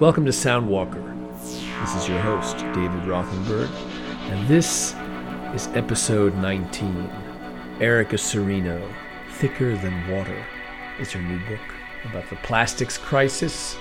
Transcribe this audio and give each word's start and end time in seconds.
Welcome 0.00 0.26
to 0.26 0.30
Soundwalker. 0.30 1.02
This 1.80 1.96
is 1.96 2.08
your 2.08 2.20
host, 2.20 2.56
David 2.56 3.02
Rothenberg, 3.02 3.68
and 4.30 4.46
this 4.46 4.94
is 5.56 5.66
episode 5.74 6.36
19. 6.36 7.10
Erica 7.80 8.14
Cirino, 8.14 8.80
Thicker 9.32 9.76
Than 9.76 10.08
Water, 10.08 10.46
is 11.00 11.10
her 11.10 11.20
new 11.20 11.40
book 11.48 11.74
about 12.04 12.30
the 12.30 12.36
plastics 12.36 12.96
crisis, 12.96 13.76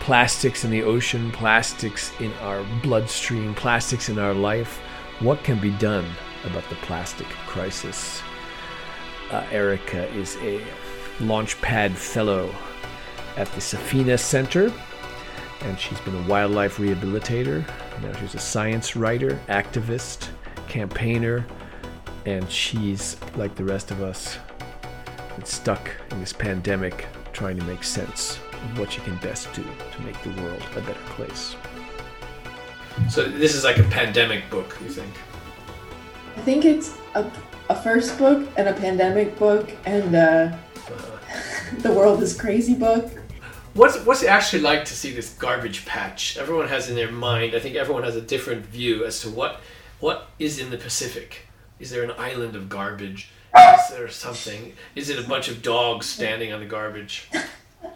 plastics 0.00 0.66
in 0.66 0.70
the 0.70 0.82
ocean, 0.82 1.32
plastics 1.32 2.12
in 2.20 2.30
our 2.42 2.62
bloodstream, 2.82 3.54
plastics 3.54 4.10
in 4.10 4.18
our 4.18 4.34
life. 4.34 4.76
What 5.20 5.44
can 5.44 5.58
be 5.58 5.70
done 5.70 6.04
about 6.44 6.68
the 6.68 6.76
plastic 6.76 7.26
crisis? 7.46 8.20
Uh, 9.30 9.46
Erica 9.50 10.08
is 10.10 10.36
a 10.42 10.62
Launchpad 11.20 11.92
Fellow 11.92 12.54
at 13.38 13.50
the 13.52 13.62
Safina 13.62 14.18
Center, 14.18 14.70
and 15.62 15.78
she's 15.78 16.00
been 16.00 16.14
a 16.14 16.28
wildlife 16.28 16.76
rehabilitator. 16.76 17.66
Now 18.02 18.12
she's 18.20 18.34
a 18.34 18.38
science 18.38 18.96
writer, 18.96 19.40
activist, 19.48 20.28
campaigner, 20.68 21.44
and 22.26 22.50
she's 22.50 23.16
like 23.36 23.54
the 23.54 23.64
rest 23.64 23.90
of 23.90 24.02
us, 24.02 24.38
stuck 25.44 25.90
in 26.10 26.20
this 26.20 26.32
pandemic, 26.32 27.06
trying 27.32 27.58
to 27.58 27.64
make 27.64 27.84
sense 27.84 28.38
of 28.52 28.78
what 28.78 28.92
she 28.92 29.00
can 29.00 29.16
best 29.16 29.52
do 29.52 29.62
to 29.62 30.02
make 30.02 30.20
the 30.22 30.42
world 30.42 30.62
a 30.76 30.80
better 30.80 31.00
place. 31.10 31.56
So 33.08 33.28
this 33.28 33.54
is 33.54 33.64
like 33.64 33.78
a 33.78 33.84
pandemic 33.84 34.50
book, 34.50 34.76
you 34.82 34.90
think? 34.90 35.12
I 36.36 36.40
think 36.40 36.64
it's 36.64 36.96
a, 37.14 37.30
a 37.70 37.80
first 37.82 38.18
book 38.18 38.48
and 38.56 38.68
a 38.68 38.72
pandemic 38.72 39.38
book 39.38 39.70
and 39.86 40.14
uh, 40.14 40.56
the 41.78 41.92
world 41.92 42.22
is 42.22 42.38
crazy 42.38 42.74
book. 42.74 43.10
What's 43.78 43.96
what's 44.04 44.24
it 44.24 44.26
actually 44.26 44.62
like 44.62 44.84
to 44.86 44.92
see 44.92 45.12
this 45.12 45.34
garbage 45.34 45.86
patch? 45.86 46.36
Everyone 46.36 46.66
has 46.66 46.90
in 46.90 46.96
their 46.96 47.12
mind. 47.12 47.54
I 47.54 47.60
think 47.60 47.76
everyone 47.76 48.02
has 48.02 48.16
a 48.16 48.20
different 48.20 48.66
view 48.66 49.04
as 49.04 49.20
to 49.20 49.30
what 49.30 49.60
what 50.00 50.30
is 50.40 50.58
in 50.58 50.70
the 50.70 50.76
Pacific. 50.76 51.46
Is 51.78 51.90
there 51.90 52.02
an 52.02 52.10
island 52.18 52.56
of 52.56 52.68
garbage? 52.68 53.30
Is 53.56 53.90
there 53.90 54.08
something? 54.08 54.72
Is 54.96 55.10
it 55.10 55.24
a 55.24 55.28
bunch 55.28 55.46
of 55.46 55.62
dogs 55.62 56.06
standing 56.06 56.52
on 56.52 56.58
the 56.58 56.66
garbage? 56.66 57.30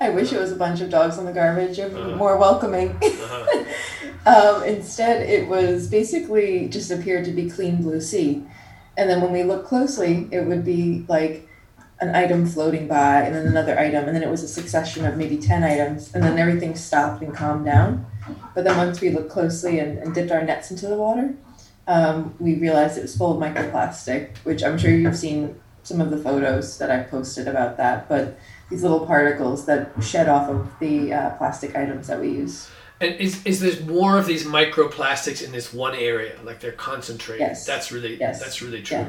I 0.00 0.10
wish 0.10 0.32
it 0.32 0.38
was 0.38 0.52
a 0.52 0.56
bunch 0.56 0.80
of 0.80 0.88
dogs 0.88 1.18
on 1.18 1.24
the 1.24 1.32
garbage. 1.32 1.80
It 1.80 1.90
would 1.90 2.00
uh-huh. 2.00 2.10
be 2.10 2.14
more 2.14 2.36
welcoming. 2.36 2.90
Uh-huh. 3.02 3.64
um, 4.60 4.62
instead, 4.62 5.28
it 5.28 5.48
was 5.48 5.88
basically 5.88 6.68
just 6.68 6.92
appeared 6.92 7.24
to 7.24 7.32
be 7.32 7.50
clean 7.50 7.82
blue 7.82 8.00
sea. 8.00 8.44
And 8.96 9.10
then 9.10 9.20
when 9.20 9.32
we 9.32 9.42
look 9.42 9.66
closely, 9.66 10.28
it 10.30 10.46
would 10.46 10.64
be 10.64 11.04
like 11.08 11.48
an 12.02 12.16
item 12.16 12.44
floating 12.44 12.88
by 12.88 13.22
and 13.22 13.34
then 13.34 13.46
another 13.46 13.78
item. 13.78 14.06
And 14.06 14.16
then 14.16 14.24
it 14.24 14.28
was 14.28 14.42
a 14.42 14.48
succession 14.48 15.06
of 15.06 15.16
maybe 15.16 15.38
10 15.38 15.62
items. 15.62 16.12
And 16.12 16.22
then 16.22 16.36
everything 16.36 16.74
stopped 16.74 17.22
and 17.22 17.32
calmed 17.32 17.64
down. 17.64 18.04
But 18.54 18.64
then 18.64 18.76
once 18.76 19.00
we 19.00 19.10
looked 19.10 19.30
closely 19.30 19.78
and, 19.78 19.98
and 19.98 20.12
dipped 20.12 20.32
our 20.32 20.42
nets 20.42 20.70
into 20.70 20.88
the 20.88 20.96
water, 20.96 21.34
um, 21.86 22.34
we 22.40 22.56
realized 22.56 22.98
it 22.98 23.02
was 23.02 23.16
full 23.16 23.32
of 23.32 23.38
microplastic, 23.38 24.36
which 24.38 24.64
I'm 24.64 24.78
sure 24.78 24.90
you've 24.90 25.16
seen 25.16 25.60
some 25.84 26.00
of 26.00 26.10
the 26.10 26.18
photos 26.18 26.78
that 26.78 26.90
I've 26.90 27.08
posted 27.08 27.46
about 27.46 27.76
that. 27.76 28.08
But 28.08 28.36
these 28.68 28.82
little 28.82 29.06
particles 29.06 29.66
that 29.66 29.92
shed 30.02 30.28
off 30.28 30.48
of 30.48 30.68
the 30.80 31.12
uh, 31.12 31.30
plastic 31.36 31.76
items 31.76 32.08
that 32.08 32.20
we 32.20 32.30
use. 32.30 32.68
And 33.00 33.14
is, 33.16 33.44
is 33.44 33.60
there 33.60 33.84
more 33.86 34.18
of 34.18 34.26
these 34.26 34.44
microplastics 34.44 35.44
in 35.44 35.52
this 35.52 35.72
one 35.72 35.94
area? 35.94 36.38
Like 36.42 36.60
they're 36.60 36.72
concentrated. 36.72 37.46
Yes. 37.46 37.66
That's 37.66 37.92
really 37.92 38.18
yes. 38.18 38.40
that's 38.40 38.60
really 38.60 38.82
true. 38.82 38.98
Yeah. 38.98 39.08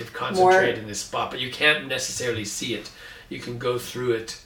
They've 0.00 0.10
concentrated 0.14 0.76
more, 0.76 0.82
in 0.82 0.88
this 0.88 1.00
spot, 1.00 1.30
but 1.30 1.40
you 1.40 1.50
can't 1.50 1.86
necessarily 1.86 2.46
see 2.46 2.72
it. 2.72 2.90
You 3.28 3.38
can 3.38 3.58
go 3.58 3.76
through 3.76 4.12
it, 4.12 4.42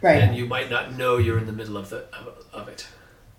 right? 0.00 0.22
And 0.22 0.34
you 0.34 0.46
might 0.46 0.70
not 0.70 0.94
know 0.94 1.18
you're 1.18 1.36
in 1.36 1.44
the 1.44 1.52
middle 1.52 1.76
of 1.76 1.90
the 1.90 2.06
of, 2.14 2.46
of 2.50 2.68
it. 2.68 2.86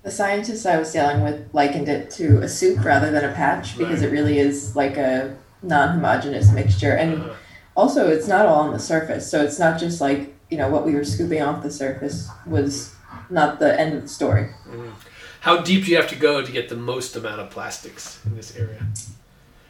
The 0.03 0.11
scientists 0.11 0.67
I 0.67 0.77
was 0.77 0.93
dealing 0.93 1.23
with 1.23 1.51
likened 1.53 1.89
it 1.89 2.11
to 2.11 2.43
a 2.43 2.47
soup 2.47 2.85
rather 2.85 3.09
than 3.09 3.25
a 3.25 3.33
patch 3.33 3.75
because 3.75 4.01
right. 4.01 4.09
it 4.09 4.11
really 4.11 4.37
is 4.37 4.75
like 4.75 4.97
a 4.97 5.35
non-homogeneous 5.63 6.51
mixture, 6.51 6.91
and 6.91 7.23
uh-huh. 7.23 7.33
also 7.75 8.07
it's 8.07 8.27
not 8.27 8.45
all 8.45 8.59
on 8.59 8.71
the 8.71 8.79
surface. 8.79 9.27
So 9.27 9.43
it's 9.43 9.57
not 9.57 9.79
just 9.79 9.99
like 9.99 10.35
you 10.51 10.59
know 10.59 10.69
what 10.69 10.85
we 10.85 10.93
were 10.93 11.03
scooping 11.03 11.41
off 11.41 11.63
the 11.63 11.71
surface 11.71 12.29
was 12.45 12.93
not 13.31 13.57
the 13.57 13.79
end 13.81 13.95
of 13.95 14.03
the 14.03 14.07
story. 14.07 14.51
Mm. 14.69 14.91
How 15.39 15.61
deep 15.61 15.85
do 15.85 15.89
you 15.89 15.97
have 15.97 16.09
to 16.09 16.15
go 16.15 16.43
to 16.43 16.51
get 16.51 16.69
the 16.69 16.75
most 16.75 17.15
amount 17.15 17.41
of 17.41 17.49
plastics 17.49 18.23
in 18.27 18.35
this 18.35 18.55
area? 18.55 18.85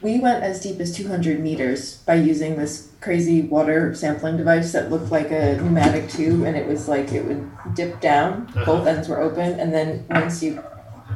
We 0.02 0.19
went 0.19 0.44
as 0.44 0.62
deep 0.62 0.80
as 0.80 0.96
200 0.96 1.40
meters 1.40 1.97
by 1.97 2.16
using 2.16 2.56
this 2.56 2.91
crazy 3.02 3.41
water 3.41 3.96
sampling 3.96 4.38
device 4.38 4.72
that 4.74 4.91
looked 4.91 5.12
like 5.12 5.31
a 5.31 5.58
pneumatic 5.58 6.09
tube, 6.09 6.44
and 6.44 6.56
it 6.56 6.68
was 6.68 6.88
like 6.88 7.12
it 7.13 7.25
would 7.25 7.50
dip 7.74 8.00
down, 8.00 8.47
uh-huh. 8.50 8.66
both 8.66 8.88
ends 8.88 9.08
were 9.08 9.19
open, 9.19 9.59
and 9.59 9.74
then 9.74 10.06
once 10.09 10.44
you 10.44 10.63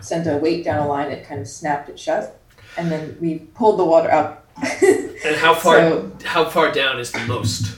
sent 0.02 0.26
a 0.26 0.38
weight 0.38 0.64
down 0.64 0.80
a 0.80 0.88
line, 0.88 1.12
it 1.12 1.26
kind 1.26 1.42
of 1.42 1.48
snapped 1.48 1.90
it 1.90 2.00
shut, 2.00 2.40
and 2.76 2.92
then 2.92 3.18
we 3.22 3.40
pulled 3.54 3.78
the 3.78 3.86
water 3.86 4.12
up. 4.12 4.48
and 4.82 5.36
how 5.38 5.54
far? 5.54 5.80
So, 5.82 6.12
how 6.26 6.46
far 6.46 6.72
down 6.72 7.00
is 7.00 7.12
the 7.12 7.26
most? 7.26 7.78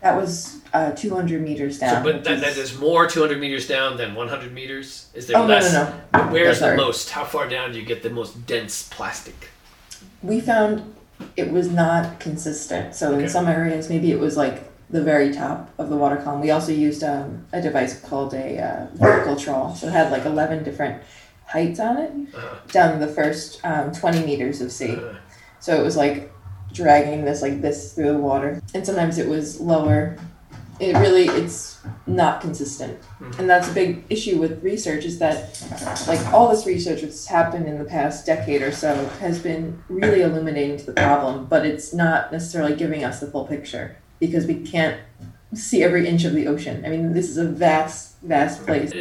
That 0.00 0.16
was 0.16 0.60
uh, 0.72 0.90
200 0.90 1.40
meters 1.40 1.78
down. 1.78 2.04
So, 2.04 2.12
but 2.12 2.24
that, 2.24 2.40
that 2.40 2.56
is 2.56 2.78
more 2.78 3.06
200 3.06 3.40
meters 3.40 3.66
down 3.66 3.96
than 3.96 4.14
100 4.14 4.52
meters. 4.52 5.08
Is 5.14 5.26
there 5.28 5.38
oh, 5.38 5.46
less? 5.46 5.72
No, 5.72 5.84
no, 6.12 6.26
no. 6.26 6.32
Where's 6.32 6.60
the 6.60 6.76
most? 6.76 7.10
How 7.10 7.24
far 7.24 7.48
down 7.48 7.72
do 7.72 7.78
you 7.78 7.86
get 7.86 8.02
the 8.02 8.10
most 8.10 8.46
dense 8.46 8.88
plastic? 8.88 9.50
We 10.22 10.40
found 10.40 10.94
it 11.36 11.50
was 11.50 11.70
not 11.70 12.20
consistent. 12.20 12.94
So 12.94 13.18
in 13.18 13.28
some 13.28 13.46
areas, 13.46 13.88
maybe 13.88 14.10
it 14.10 14.18
was 14.18 14.36
like 14.36 14.62
the 14.90 15.02
very 15.02 15.32
top 15.32 15.70
of 15.78 15.88
the 15.88 15.96
water 15.96 16.16
column. 16.16 16.40
We 16.40 16.50
also 16.50 16.72
used 16.72 17.02
um, 17.02 17.46
a 17.52 17.60
device 17.60 18.00
called 18.00 18.34
a 18.34 18.62
uh, 18.62 18.86
vertical 18.94 19.36
trawl. 19.36 19.74
So 19.74 19.88
it 19.88 19.92
had 19.92 20.12
like 20.12 20.24
11 20.24 20.64
different 20.64 21.02
heights 21.46 21.80
on 21.80 21.98
it 21.98 22.12
uh-huh. 22.34 22.56
down 22.68 23.00
the 23.00 23.08
first 23.08 23.60
um, 23.64 23.92
20 23.92 24.24
meters 24.24 24.60
of 24.60 24.70
sea. 24.72 24.92
Uh-huh. 24.92 25.18
So 25.60 25.80
it 25.80 25.84
was 25.84 25.96
like 25.96 26.32
dragging 26.72 27.24
this 27.24 27.40
like 27.40 27.60
this 27.60 27.94
through 27.94 28.12
the 28.12 28.18
water. 28.18 28.60
And 28.74 28.84
sometimes 28.84 29.18
it 29.18 29.28
was 29.28 29.60
lower 29.60 30.16
it 30.80 30.96
really 30.98 31.24
it's 31.28 31.80
not 32.06 32.40
consistent. 32.40 33.00
Mm-hmm. 33.00 33.40
and 33.40 33.50
that's 33.50 33.68
a 33.68 33.72
big 33.72 34.04
issue 34.10 34.38
with 34.38 34.62
research 34.62 35.04
is 35.04 35.18
that 35.18 35.60
like 36.06 36.24
all 36.32 36.48
this 36.48 36.66
research 36.66 37.02
that's 37.02 37.26
happened 37.26 37.66
in 37.66 37.78
the 37.78 37.84
past 37.84 38.26
decade 38.26 38.62
or 38.62 38.72
so 38.72 39.06
has 39.20 39.38
been 39.38 39.82
really 39.88 40.22
illuminating 40.22 40.76
to 40.78 40.86
the 40.86 40.92
problem 40.92 41.46
but 41.46 41.64
it's 41.64 41.92
not 41.92 42.32
necessarily 42.32 42.74
giving 42.74 43.04
us 43.04 43.20
the 43.20 43.26
full 43.26 43.46
picture 43.46 43.96
because 44.20 44.46
we 44.46 44.54
can't 44.54 45.00
see 45.54 45.82
every 45.82 46.08
inch 46.08 46.24
of 46.24 46.34
the 46.34 46.46
ocean. 46.46 46.84
I 46.84 46.88
mean 46.88 47.12
this 47.12 47.28
is 47.28 47.38
a 47.38 47.44
vast 47.44 48.16
vast 48.22 48.64
place. 48.64 48.92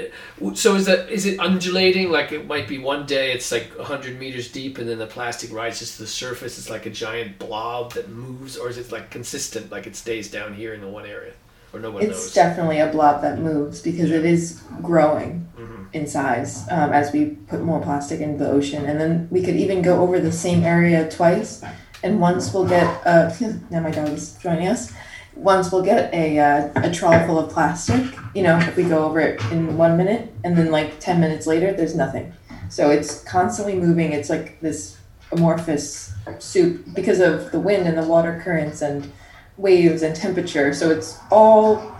So 0.54 0.76
is 0.76 0.86
that 0.86 1.10
is 1.10 1.26
it 1.26 1.40
undulating? 1.40 2.12
Like 2.12 2.32
it 2.32 2.46
might 2.46 2.68
be 2.68 2.78
one 2.78 3.06
day 3.06 3.32
it's 3.32 3.52
like 3.52 3.76
100 3.78 4.20
meters 4.20 4.52
deep 4.52 4.78
and 4.78 4.88
then 4.88 5.00
the 5.00 5.08
plastic 5.08 5.52
rises 5.52 5.96
to 5.96 6.04
the 6.04 6.08
surface. 6.08 6.58
It's 6.58 6.70
like 6.70 6.86
a 6.86 6.92
giant 6.92 7.40
blob 7.40 7.94
that 7.94 8.10
moves 8.10 8.58
or 8.58 8.70
is 8.70 8.78
it 8.78 8.92
like 8.92 9.10
consistent 9.10 9.72
like 9.72 9.88
it 9.88 9.96
stays 9.96 10.30
down 10.30 10.54
here 10.54 10.74
in 10.74 10.82
the 10.82 10.88
one 10.88 11.06
area 11.06 11.34
or 11.74 11.80
no 11.80 11.92
one 11.92 12.04
it's 12.04 12.12
knows? 12.12 12.34
definitely 12.34 12.80
a 12.80 12.88
blob 12.88 13.22
that 13.22 13.40
moves 13.40 13.82
because 13.82 14.12
it 14.12 14.24
is 14.24 14.62
growing 14.82 15.50
mm-hmm. 15.58 15.84
in 15.94 16.08
size 16.08 16.66
um, 16.70 16.94
as 16.94 17.12
we 17.12 17.32
put 17.48 17.62
more 17.62 17.82
plastic 17.82 18.22
into 18.22 18.44
the 18.44 18.50
ocean. 18.50 18.86
And 18.86 19.00
then 19.00 19.28
we 19.32 19.42
could 19.42 19.56
even 19.56 19.82
go 19.82 20.00
over 20.02 20.20
the 20.20 20.32
same 20.32 20.64
area 20.64 21.10
twice. 21.10 21.64
And 22.04 22.22
once 22.22 22.54
we'll 22.54 22.68
get, 22.68 22.86
uh, 23.06 23.34
now 23.72 23.82
my 23.82 23.92
dog 23.92 24.10
is 24.10 24.38
joining 24.38 24.68
us. 24.68 24.94
Once 25.36 25.72
we'll 25.72 25.84
get 25.84 26.14
a, 26.14 26.38
uh, 26.38 26.70
a 26.76 26.92
trawl 26.92 27.26
full 27.26 27.40
of 27.40 27.50
plastic, 27.52 28.14
you 28.36 28.44
know, 28.44 28.58
if 28.60 28.78
we 28.78 28.84
go 28.84 29.04
over 29.04 29.20
it 29.20 29.42
in 29.52 29.76
one 29.76 29.98
minute 29.98 30.32
and 30.44 30.56
then 30.56 30.70
like 30.70 31.00
10 31.00 31.20
minutes 31.20 31.48
later, 31.48 31.74
there's 31.74 31.96
nothing. 31.96 32.32
So 32.70 32.92
it's 32.92 33.24
constantly 33.24 33.76
moving. 33.76 34.14
It's 34.14 34.30
like 34.30 34.60
this 34.62 34.98
amorphous 35.32 36.14
soup 36.38 36.86
because 36.94 37.20
of 37.20 37.52
the 37.52 37.60
wind 37.60 37.88
and 37.88 37.98
the 37.98 38.08
water 38.08 38.40
currents 38.44 38.84
and 38.84 39.12
waves 39.58 40.02
and 40.02 40.16
temperature. 40.16 40.74
So 40.74 40.90
it's 40.90 41.18
all 41.31 41.94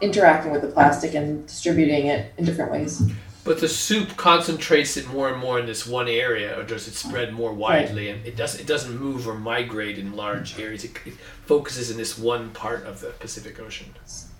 interacting 0.00 0.52
with 0.52 0.62
the 0.62 0.68
plastic 0.68 1.14
and 1.14 1.46
distributing 1.46 2.06
it 2.06 2.32
in 2.36 2.44
different 2.44 2.70
ways. 2.70 3.02
But 3.44 3.60
the 3.60 3.68
soup 3.68 4.16
concentrates 4.16 4.98
it 4.98 5.08
more 5.08 5.30
and 5.30 5.38
more 5.38 5.58
in 5.58 5.64
this 5.64 5.86
one 5.86 6.06
area, 6.06 6.58
or 6.58 6.64
does 6.64 6.86
it 6.86 6.92
spread 6.92 7.32
more 7.32 7.52
widely? 7.52 8.08
Right. 8.08 8.16
And 8.16 8.26
it 8.26 8.36
does 8.36 8.60
it 8.60 8.66
doesn't 8.66 9.00
move 9.00 9.26
or 9.26 9.34
migrate 9.34 9.96
in 9.96 10.14
large 10.14 10.58
areas. 10.60 10.84
It, 10.84 10.98
it, 11.06 11.14
focuses 11.46 11.90
in 11.90 11.96
this 11.96 12.18
one 12.18 12.50
part 12.50 12.84
of 12.84 13.00
the 13.00 13.08
Pacific 13.08 13.58
Ocean. 13.58 13.86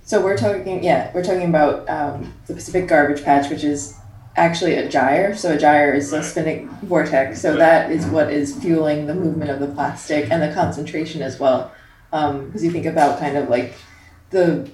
So 0.04 0.22
we're 0.22 0.36
talking, 0.36 0.84
yeah, 0.84 1.10
we're 1.14 1.24
talking 1.24 1.48
about 1.48 1.88
um, 1.88 2.34
the 2.46 2.52
Pacific 2.52 2.86
Garbage 2.86 3.24
Patch, 3.24 3.48
which 3.48 3.64
is 3.64 3.94
actually 4.36 4.74
a 4.74 4.90
gyre. 4.90 5.34
So 5.34 5.54
a 5.54 5.58
gyre 5.58 5.94
is 5.94 6.12
right. 6.12 6.20
a 6.20 6.22
spinning 6.22 6.68
vortex. 6.82 7.40
So 7.40 7.52
right. 7.52 7.58
that 7.58 7.90
is 7.90 8.04
what 8.06 8.30
is 8.30 8.54
fueling 8.58 9.06
the 9.06 9.14
movement 9.14 9.50
of 9.50 9.58
the 9.58 9.68
plastic 9.68 10.30
and 10.30 10.42
the 10.42 10.52
concentration 10.52 11.22
as 11.22 11.40
well 11.40 11.72
because 12.10 12.30
um, 12.30 12.64
you 12.64 12.70
think 12.70 12.86
about 12.86 13.18
kind 13.18 13.36
of 13.36 13.48
like 13.48 13.74
the 14.30 14.70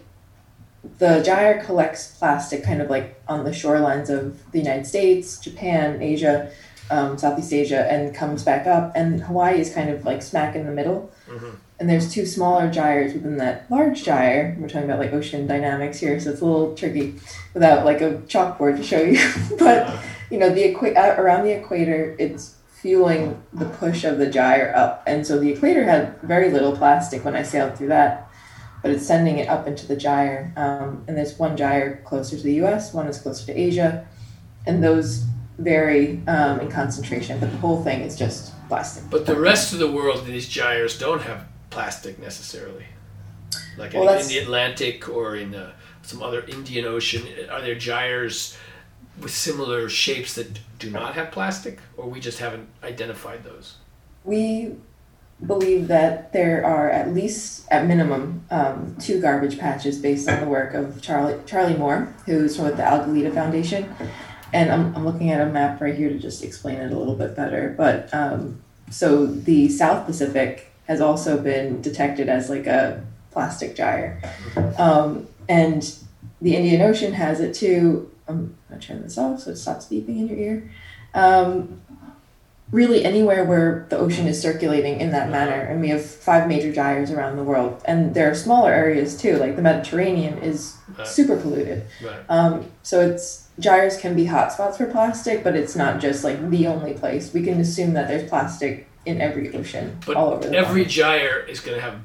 the 0.98 1.22
gyre 1.22 1.62
collects 1.64 2.16
plastic 2.18 2.62
kind 2.62 2.82
of 2.82 2.90
like 2.90 3.20
on 3.26 3.44
the 3.44 3.50
shorelines 3.50 4.10
of 4.10 4.50
the 4.52 4.58
United 4.58 4.86
States, 4.86 5.38
Japan, 5.38 6.02
Asia, 6.02 6.50
um, 6.90 7.16
Southeast 7.16 7.52
Asia, 7.52 7.90
and 7.90 8.14
comes 8.14 8.42
back 8.42 8.66
up. 8.66 8.92
And 8.94 9.22
Hawaii 9.22 9.60
is 9.60 9.72
kind 9.72 9.88
of 9.90 10.04
like 10.04 10.22
smack 10.22 10.54
in 10.54 10.66
the 10.66 10.72
middle. 10.72 11.10
Mm-hmm. 11.26 11.50
and 11.80 11.88
there's 11.88 12.12
two 12.12 12.26
smaller 12.26 12.70
gyres 12.70 13.14
within 13.14 13.38
that 13.38 13.68
large 13.70 14.04
gyre. 14.04 14.56
We're 14.58 14.68
talking 14.68 14.84
about 14.84 14.98
like 14.98 15.12
ocean 15.12 15.46
dynamics 15.46 15.98
here, 15.98 16.20
so 16.20 16.30
it's 16.30 16.42
a 16.42 16.44
little 16.44 16.74
tricky 16.74 17.14
without 17.54 17.84
like 17.84 18.00
a 18.00 18.18
chalkboard 18.28 18.76
to 18.76 18.82
show 18.82 19.00
you. 19.00 19.18
but 19.58 19.98
you 20.30 20.38
know, 20.38 20.50
the 20.50 20.74
equa- 20.74 20.96
uh, 20.96 21.20
around 21.20 21.44
the 21.44 21.52
equator, 21.52 22.14
it's 22.18 22.56
fueling 22.84 23.42
the 23.54 23.64
push 23.64 24.04
of 24.04 24.18
the 24.18 24.26
gyre 24.26 24.70
up, 24.76 25.02
and 25.06 25.26
so 25.26 25.38
the 25.38 25.50
equator 25.50 25.84
had 25.84 26.20
very 26.20 26.50
little 26.50 26.76
plastic 26.76 27.24
when 27.24 27.34
I 27.34 27.42
sailed 27.42 27.78
through 27.78 27.88
that, 27.88 28.28
but 28.82 28.90
it's 28.90 29.06
sending 29.06 29.38
it 29.38 29.48
up 29.48 29.66
into 29.66 29.86
the 29.86 29.96
gyre. 29.96 30.52
Um, 30.54 31.02
and 31.08 31.16
there's 31.16 31.38
one 31.38 31.56
gyre 31.56 32.02
closer 32.04 32.36
to 32.36 32.42
the 32.42 32.52
U.S., 32.56 32.92
one 32.92 33.06
is 33.06 33.16
closer 33.16 33.46
to 33.46 33.58
Asia, 33.58 34.06
and 34.66 34.84
those 34.84 35.24
vary 35.56 36.20
um, 36.26 36.60
in 36.60 36.70
concentration, 36.70 37.40
but 37.40 37.50
the 37.50 37.56
whole 37.56 37.82
thing 37.82 38.02
is 38.02 38.18
just 38.18 38.52
plastic. 38.68 39.08
But 39.08 39.24
the 39.24 39.40
rest 39.40 39.72
of 39.72 39.78
the 39.78 39.90
world, 39.90 40.26
these 40.26 40.46
gyres 40.46 40.98
don't 40.98 41.22
have 41.22 41.46
plastic 41.70 42.18
necessarily. 42.18 42.84
Like 43.78 43.94
Well, 43.94 44.10
in, 44.10 44.20
in 44.20 44.28
the 44.28 44.38
Atlantic 44.40 45.08
or 45.08 45.36
in 45.36 45.54
uh, 45.54 45.72
some 46.02 46.22
other 46.22 46.42
Indian 46.42 46.84
Ocean, 46.84 47.22
are 47.50 47.62
there 47.62 47.76
gyres 47.76 48.58
with 49.20 49.30
similar 49.30 49.88
shapes 49.88 50.34
that 50.34 50.58
do 50.78 50.90
not 50.90 51.14
have 51.14 51.30
plastic, 51.30 51.78
or 51.96 52.08
we 52.08 52.20
just 52.20 52.38
haven't 52.38 52.68
identified 52.82 53.44
those? 53.44 53.76
We 54.24 54.74
believe 55.44 55.88
that 55.88 56.32
there 56.32 56.64
are 56.64 56.90
at 56.90 57.12
least, 57.12 57.66
at 57.70 57.86
minimum, 57.86 58.44
um, 58.50 58.96
two 59.00 59.20
garbage 59.20 59.58
patches 59.58 59.98
based 59.98 60.28
on 60.28 60.40
the 60.40 60.46
work 60.46 60.74
of 60.74 61.02
Charlie 61.02 61.38
Charlie 61.46 61.76
Moore, 61.76 62.14
who's 62.26 62.56
from 62.56 62.66
the 62.66 62.82
Algalita 62.82 63.32
Foundation. 63.32 63.94
And 64.52 64.70
I'm, 64.70 64.94
I'm 64.94 65.04
looking 65.04 65.30
at 65.30 65.40
a 65.40 65.50
map 65.50 65.80
right 65.80 65.94
here 65.94 66.08
to 66.08 66.18
just 66.18 66.44
explain 66.44 66.78
it 66.78 66.92
a 66.92 66.96
little 66.96 67.16
bit 67.16 67.34
better. 67.34 67.74
But 67.76 68.12
um, 68.14 68.62
so 68.90 69.26
the 69.26 69.68
South 69.68 70.06
Pacific 70.06 70.72
has 70.86 71.00
also 71.00 71.40
been 71.40 71.82
detected 71.82 72.28
as 72.28 72.48
like 72.48 72.66
a 72.66 73.04
plastic 73.32 73.74
gyre, 73.74 74.22
um, 74.78 75.26
and 75.48 75.94
the 76.40 76.54
Indian 76.56 76.80
Ocean 76.82 77.12
has 77.12 77.40
it 77.40 77.54
too. 77.54 78.10
I'm 78.28 78.56
gonna 78.68 78.80
turn 78.80 79.02
this 79.02 79.18
off 79.18 79.40
so 79.40 79.50
it 79.50 79.56
stops 79.56 79.86
beeping 79.86 80.08
in 80.18 80.28
your 80.28 80.38
ear. 80.38 80.70
Um, 81.14 81.80
really 82.72 83.04
anywhere 83.04 83.44
where 83.44 83.86
the 83.90 83.96
ocean 83.98 84.26
is 84.26 84.40
circulating 84.40 84.98
in 84.98 85.10
that 85.10 85.28
manner 85.30 85.60
and 85.60 85.80
we 85.80 85.90
have 85.90 86.04
five 86.04 86.48
major 86.48 86.72
gyres 86.72 87.10
around 87.10 87.36
the 87.36 87.44
world 87.44 87.80
and 87.84 88.14
there 88.14 88.28
are 88.30 88.34
smaller 88.34 88.72
areas 88.72 89.20
too 89.20 89.36
like 89.36 89.54
the 89.54 89.62
mediterranean 89.62 90.38
is 90.38 90.74
Right. 90.96 91.06
super 91.06 91.36
polluted 91.36 91.84
Right. 92.02 92.20
um, 92.30 92.70
so 92.82 93.00
it's 93.02 93.48
gyres 93.60 93.98
can 93.98 94.16
be 94.16 94.24
hotspots 94.26 94.76
for 94.78 94.86
plastic 94.86 95.44
but 95.44 95.54
it's 95.54 95.76
not 95.76 96.00
just 96.00 96.24
like 96.24 96.50
the 96.50 96.66
only 96.66 96.94
place 96.94 97.32
we 97.34 97.42
can 97.42 97.60
assume 97.60 97.92
that 97.92 98.08
there's 98.08 98.28
plastic 98.28 98.88
in 99.04 99.20
every 99.20 99.54
ocean 99.54 99.98
But 100.06 100.16
all 100.16 100.32
over 100.32 100.48
the 100.48 100.56
every 100.56 100.84
planet. 100.84 100.88
gyre 100.90 101.38
is 101.46 101.60
going 101.60 101.76
to 101.76 101.82
have 101.82 101.98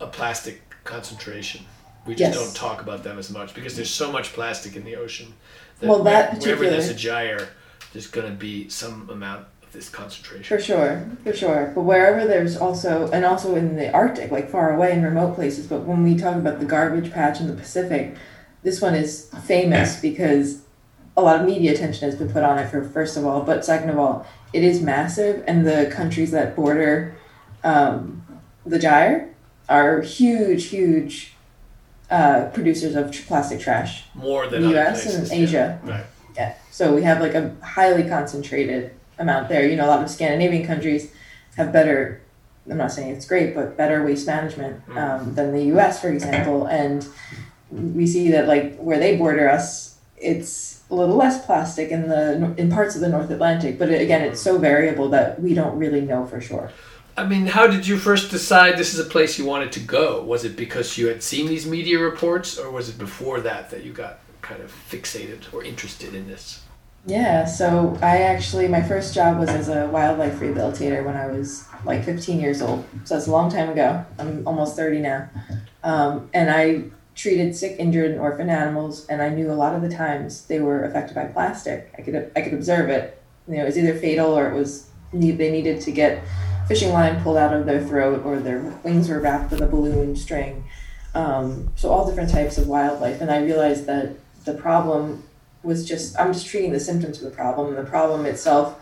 a 0.00 0.06
plastic 0.06 0.62
concentration. 0.84 1.64
We 2.06 2.14
just 2.14 2.34
Yes. 2.34 2.44
don't 2.44 2.54
talk 2.54 2.82
about 2.82 3.02
them 3.02 3.18
as 3.18 3.30
much 3.30 3.54
because 3.54 3.76
there's 3.76 3.90
so 3.90 4.12
much 4.12 4.32
plastic 4.32 4.76
in 4.76 4.84
the 4.84 4.96
ocean. 4.96 5.32
That 5.80 5.88
Well, 5.88 6.02
that 6.04 6.32
where- 6.32 6.40
wherever 6.56 6.70
there's 6.70 6.90
a 6.90 6.94
gyre, 6.94 7.48
there's 7.92 8.06
going 8.06 8.26
to 8.26 8.32
be 8.34 8.68
some 8.68 9.08
amount 9.10 9.46
of 9.62 9.72
this 9.72 9.88
concentration. 9.88 10.44
For 10.44 10.62
sure, 10.62 11.02
for 11.24 11.32
sure. 11.32 11.72
But 11.74 11.82
wherever 11.82 12.26
there's 12.26 12.56
also, 12.56 13.08
and 13.12 13.24
also 13.24 13.56
in 13.56 13.76
the 13.76 13.90
Arctic, 13.92 14.30
like 14.30 14.50
far 14.50 14.74
away 14.74 14.92
in 14.92 15.02
remote 15.02 15.34
places. 15.34 15.66
But 15.66 15.80
when 15.84 16.02
we 16.02 16.16
talk 16.16 16.36
about 16.36 16.60
the 16.60 16.66
garbage 16.66 17.10
patch 17.12 17.40
in 17.40 17.46
the 17.46 17.54
Pacific, 17.54 18.14
this 18.62 18.80
one 18.80 18.94
is 18.94 19.28
famous 19.44 20.00
because 20.00 20.58
a 21.16 21.22
lot 21.22 21.40
of 21.40 21.46
media 21.46 21.72
attention 21.72 22.08
has 22.10 22.18
been 22.18 22.28
put 22.30 22.42
on 22.42 22.58
it 22.58 22.68
for 22.70 22.82
first 22.82 23.16
of 23.16 23.24
all, 23.24 23.42
but 23.42 23.64
second 23.64 23.88
of 23.90 23.98
all, 23.98 24.26
it 24.52 24.62
is 24.64 24.80
massive, 24.80 25.42
and 25.46 25.66
the 25.66 25.86
countries 25.90 26.30
that 26.32 26.54
border 26.56 27.14
um, 27.62 28.22
the 28.66 28.78
gyre 28.78 29.28
are 29.68 30.00
huge, 30.02 30.66
huge 30.66 31.33
uh, 32.10 32.50
producers 32.52 32.94
of 32.94 33.10
tr- 33.10 33.22
plastic 33.26 33.60
trash. 33.60 34.04
More 34.14 34.46
than 34.46 34.62
The 34.62 34.68
other 34.68 34.76
U.S. 34.76 35.02
places. 35.04 35.30
and 35.30 35.40
yeah. 35.40 35.46
Asia. 35.46 35.80
Right. 35.84 36.04
Yeah. 36.36 36.54
So 36.70 36.94
we 36.94 37.02
have 37.02 37.20
like 37.20 37.34
a 37.34 37.54
highly 37.62 38.08
concentrated 38.08 38.92
amount 39.18 39.48
there. 39.48 39.66
You 39.68 39.76
know, 39.76 39.86
a 39.86 39.88
lot 39.88 40.02
of 40.02 40.10
Scandinavian 40.10 40.66
countries 40.66 41.12
have 41.56 41.72
better. 41.72 42.20
I'm 42.70 42.78
not 42.78 42.92
saying 42.92 43.10
it's 43.14 43.26
great, 43.26 43.54
but 43.54 43.76
better 43.76 44.02
waste 44.04 44.26
management 44.26 44.82
um, 44.96 45.34
than 45.34 45.52
the 45.52 45.64
U.S., 45.66 46.00
for 46.00 46.08
example. 46.08 46.66
And 46.66 47.06
we 47.70 48.06
see 48.06 48.30
that 48.30 48.48
like 48.48 48.76
where 48.78 48.98
they 48.98 49.16
border 49.16 49.48
us, 49.48 49.98
it's 50.16 50.82
a 50.90 50.94
little 50.94 51.16
less 51.16 51.44
plastic 51.44 51.90
in 51.90 52.08
the 52.08 52.54
in 52.56 52.70
parts 52.70 52.94
of 52.94 53.00
the 53.02 53.08
North 53.08 53.30
Atlantic. 53.30 53.78
But 53.78 53.90
it, 53.90 54.00
again, 54.00 54.22
it's 54.22 54.40
so 54.40 54.58
variable 54.58 55.08
that 55.10 55.40
we 55.40 55.54
don't 55.54 55.76
really 55.78 56.00
know 56.00 56.24
for 56.26 56.40
sure. 56.40 56.70
I 57.16 57.24
mean, 57.24 57.46
how 57.46 57.68
did 57.68 57.86
you 57.86 57.96
first 57.96 58.30
decide 58.30 58.76
this 58.76 58.92
is 58.92 58.98
a 58.98 59.08
place 59.08 59.38
you 59.38 59.44
wanted 59.44 59.70
to 59.72 59.80
go? 59.80 60.22
Was 60.22 60.44
it 60.44 60.56
because 60.56 60.98
you 60.98 61.06
had 61.06 61.22
seen 61.22 61.46
these 61.46 61.64
media 61.64 62.00
reports, 62.00 62.58
or 62.58 62.70
was 62.70 62.88
it 62.88 62.98
before 62.98 63.40
that 63.40 63.70
that 63.70 63.84
you 63.84 63.92
got 63.92 64.18
kind 64.42 64.60
of 64.60 64.72
fixated 64.90 65.52
or 65.52 65.62
interested 65.62 66.14
in 66.14 66.26
this? 66.26 66.62
Yeah, 67.06 67.44
so 67.44 67.96
I 68.02 68.22
actually, 68.22 68.66
my 68.66 68.82
first 68.82 69.14
job 69.14 69.38
was 69.38 69.50
as 69.50 69.68
a 69.68 69.86
wildlife 69.88 70.40
rehabilitator 70.40 71.04
when 71.04 71.16
I 71.16 71.26
was 71.26 71.68
like 71.84 72.02
15 72.02 72.40
years 72.40 72.62
old. 72.62 72.84
So 73.04 73.14
that's 73.14 73.26
a 73.26 73.30
long 73.30 73.50
time 73.50 73.68
ago. 73.68 74.04
I'm 74.18 74.46
almost 74.46 74.74
30 74.74 75.00
now. 75.00 75.28
Um, 75.84 76.30
and 76.32 76.50
I 76.50 76.84
treated 77.14 77.54
sick, 77.54 77.76
injured, 77.78 78.12
and 78.12 78.20
orphan 78.20 78.50
animals, 78.50 79.06
and 79.06 79.22
I 79.22 79.28
knew 79.28 79.52
a 79.52 79.54
lot 79.54 79.74
of 79.74 79.82
the 79.82 79.88
times 79.88 80.46
they 80.46 80.60
were 80.60 80.82
affected 80.84 81.14
by 81.14 81.26
plastic. 81.26 81.94
I 81.96 82.02
could, 82.02 82.32
I 82.34 82.40
could 82.40 82.54
observe 82.54 82.88
it. 82.88 83.22
You 83.46 83.56
know, 83.56 83.62
it 83.62 83.66
was 83.66 83.78
either 83.78 83.94
fatal 83.94 84.36
or 84.36 84.50
it 84.50 84.54
was, 84.54 84.88
they 85.12 85.50
needed 85.50 85.82
to 85.82 85.92
get 85.92 86.24
fishing 86.66 86.92
line 86.92 87.22
pulled 87.22 87.36
out 87.36 87.54
of 87.54 87.66
their 87.66 87.84
throat 87.84 88.24
or 88.24 88.38
their 88.38 88.60
wings 88.82 89.08
were 89.08 89.20
wrapped 89.20 89.50
with 89.50 89.60
a 89.60 89.66
balloon 89.66 90.16
string. 90.16 90.64
Um, 91.14 91.72
so 91.76 91.90
all 91.90 92.06
different 92.06 92.30
types 92.30 92.58
of 92.58 92.66
wildlife. 92.66 93.20
And 93.20 93.30
I 93.30 93.42
realized 93.42 93.86
that 93.86 94.16
the 94.44 94.54
problem 94.54 95.22
was 95.62 95.86
just 95.86 96.18
I'm 96.18 96.32
just 96.32 96.46
treating 96.46 96.72
the 96.72 96.80
symptoms 96.80 97.22
of 97.22 97.30
the 97.30 97.36
problem 97.36 97.68
and 97.68 97.78
the 97.78 97.88
problem 97.88 98.26
itself 98.26 98.80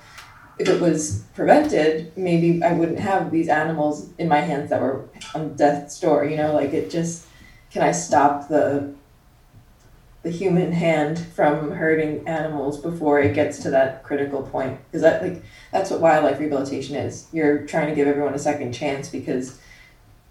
if 0.59 0.69
it 0.69 0.81
was 0.81 1.25
prevented 1.35 2.17
maybe 2.17 2.63
I 2.63 2.73
wouldn't 2.73 2.99
have 2.99 3.31
these 3.31 3.49
animals 3.49 4.11
in 4.19 4.29
my 4.29 4.41
hands 4.41 4.71
that 4.71 4.81
were 4.81 5.09
on 5.35 5.55
death's 5.55 5.99
door 6.01 6.25
you 6.25 6.37
know 6.37 6.53
like 6.53 6.73
it 6.73 6.91
just 6.91 7.27
can 7.71 7.83
I 7.83 7.93
stop 7.93 8.49
the 8.49 8.93
the 10.23 10.31
human 10.31 10.73
hand 10.73 11.19
from 11.19 11.73
hurting 11.73 12.27
animals 12.29 12.81
before 12.81 13.21
it 13.21 13.35
gets 13.35 13.59
to 13.59 13.71
that 13.71 14.03
critical 14.05 14.43
point 14.43 14.79
because 14.87 15.03
that 15.03 15.23
like 15.23 15.43
that's 15.73 15.91
what 15.91 16.01
wildlife 16.01 16.39
rehabilitation 16.39 16.95
is 16.95 17.27
you're 17.33 17.67
trying 17.67 17.89
to 17.89 17.95
give 17.95 18.07
everyone 18.07 18.35
a 18.35 18.39
second 18.39 18.73
chance 18.73 19.09
because 19.09 19.59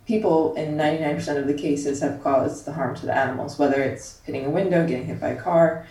people 0.07 0.53
in 0.55 0.77
99% 0.77 1.37
of 1.37 1.45
the 1.45 1.53
cases 1.53 1.99
have 2.01 2.23
caused 2.23 2.65
the 2.65 2.71
harm 2.71 2.95
to 2.95 3.05
the 3.05 3.15
animals 3.15 3.59
whether 3.59 3.81
it's 3.81 4.21
hitting 4.25 4.45
a 4.45 4.49
window 4.49 4.87
getting 4.87 5.05
hit 5.05 5.19
by 5.19 5.29
a 5.29 5.41
car 5.41 5.85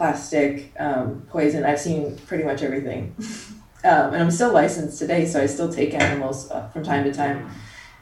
plastic, 0.00 0.72
um, 0.80 1.26
poison. 1.28 1.62
I've 1.66 1.78
seen 1.78 2.16
pretty 2.26 2.42
much 2.42 2.62
everything. 2.62 3.14
um, 3.84 4.14
and 4.14 4.16
I'm 4.16 4.30
still 4.30 4.50
licensed 4.50 4.98
today, 4.98 5.26
so 5.26 5.42
I 5.42 5.44
still 5.44 5.70
take 5.70 5.92
animals 5.92 6.50
uh, 6.50 6.68
from 6.68 6.84
time 6.84 7.04
to 7.04 7.12
time. 7.12 7.50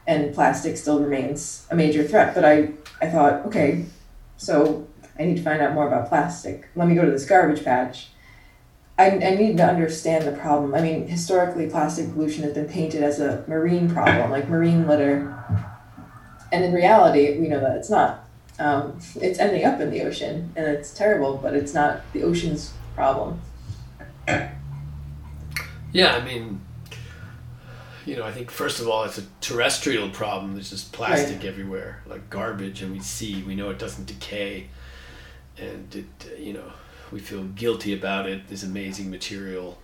And 0.06 0.32
plastic 0.32 0.76
still 0.76 1.00
remains 1.00 1.66
a 1.72 1.74
major 1.74 2.04
threat. 2.04 2.36
But 2.36 2.44
I, 2.44 2.70
I 3.02 3.10
thought, 3.10 3.46
okay, 3.46 3.86
so 4.36 4.86
I 5.18 5.24
need 5.24 5.36
to 5.36 5.42
find 5.42 5.60
out 5.60 5.74
more 5.74 5.86
about 5.86 6.08
plastic. 6.08 6.68
Let 6.76 6.88
me 6.88 6.94
go 6.94 7.04
to 7.04 7.10
this 7.10 7.26
garbage 7.26 7.64
patch. 7.64 8.08
I, 8.98 9.10
I 9.10 9.34
need 9.36 9.56
to 9.58 9.64
understand 9.64 10.26
the 10.26 10.32
problem. 10.32 10.74
I 10.74 10.80
mean, 10.80 11.06
historically, 11.06 11.68
plastic 11.68 12.12
pollution 12.12 12.42
has 12.44 12.52
been 12.52 12.68
painted 12.68 13.02
as 13.02 13.20
a 13.20 13.44
marine 13.46 13.88
problem, 13.88 14.30
like 14.30 14.48
marine 14.48 14.86
litter. 14.86 15.34
And 16.50 16.64
in 16.64 16.72
reality, 16.72 17.38
we 17.38 17.48
know 17.48 17.60
that 17.60 17.76
it's 17.76 17.90
not 17.90 18.28
um, 18.58 18.98
it's 19.20 19.38
ending 19.38 19.64
up 19.64 19.80
in 19.80 19.90
the 19.90 20.02
ocean 20.02 20.52
and 20.56 20.66
it's 20.66 20.92
terrible 20.92 21.36
but 21.36 21.54
it's 21.54 21.74
not 21.74 22.00
the 22.12 22.22
ocean's 22.24 22.72
problem 22.94 23.40
Yeah, 25.90 26.16
I 26.16 26.24
mean, 26.24 26.60
you 28.04 28.16
know, 28.16 28.24
I 28.24 28.30
think 28.30 28.50
first 28.50 28.78
of 28.78 28.88
all, 28.88 29.04
it's 29.04 29.16
a 29.16 29.22
terrestrial 29.40 30.10
problem. 30.10 30.52
There's 30.52 30.68
just 30.68 30.92
plastic 30.92 31.46
everywhere, 31.46 32.02
like 32.06 32.28
garbage, 32.28 32.82
and 32.82 32.92
we 32.92 33.00
see, 33.00 33.42
we 33.42 33.54
know 33.54 33.70
it 33.70 33.78
doesn't 33.78 34.06
decay, 34.06 34.68
and 35.60 35.94
it, 35.94 36.06
uh, 36.32 36.36
you 36.40 36.52
know, 36.52 36.72
we 37.12 37.20
feel 37.20 37.44
guilty 37.44 37.92
about 37.94 38.28
it. 38.28 38.48
This 38.48 38.62
amazing 38.62 39.10
material, 39.10 39.78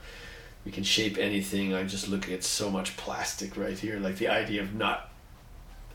we 0.65 0.71
can 0.73 0.85
shape 0.85 1.19
anything. 1.19 1.75
I'm 1.75 1.89
just 1.89 2.09
looking 2.09 2.35
at 2.35 2.45
so 2.45 2.71
much 2.71 2.97
plastic 2.97 3.57
right 3.57 3.79
here. 3.79 3.99
Like 3.99 4.17
the 4.17 4.29
idea 4.29 4.63
of 4.63 4.75
not 4.75 5.11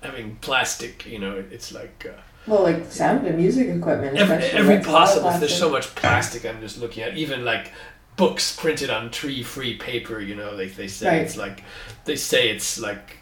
having 0.01 0.37
plastic, 0.37 1.05
you 1.05 1.19
know, 1.19 1.43
it's 1.51 1.71
like. 1.73 2.07
Uh, 2.09 2.19
well 2.47 2.63
like 2.63 2.89
sound 2.89 3.27
and 3.27 3.37
music 3.37 3.67
equipment 3.67 4.17
every, 4.17 4.37
every 4.37 4.75
that's 4.77 4.87
a 4.87 4.91
lot 4.91 5.03
of 5.09 5.21
possible 5.21 5.39
there's 5.39 5.55
so 5.59 5.69
much 5.69 5.93
plastic 5.93 6.45
i'm 6.45 6.61
just 6.61 6.79
looking 6.79 7.03
at 7.03 7.15
even 7.17 7.43
like 7.43 7.73
books 8.15 8.55
printed 8.55 8.89
on 8.89 9.11
tree 9.11 9.43
free 9.43 9.75
paper 9.77 10.21
you 10.21 10.35
know 10.35 10.55
they, 10.55 10.67
they 10.67 10.87
say 10.87 11.07
Right. 11.09 11.21
it's 11.21 11.35
like 11.35 11.63
they 12.05 12.15
say 12.15 12.49
it's 12.49 12.79
like 12.79 13.17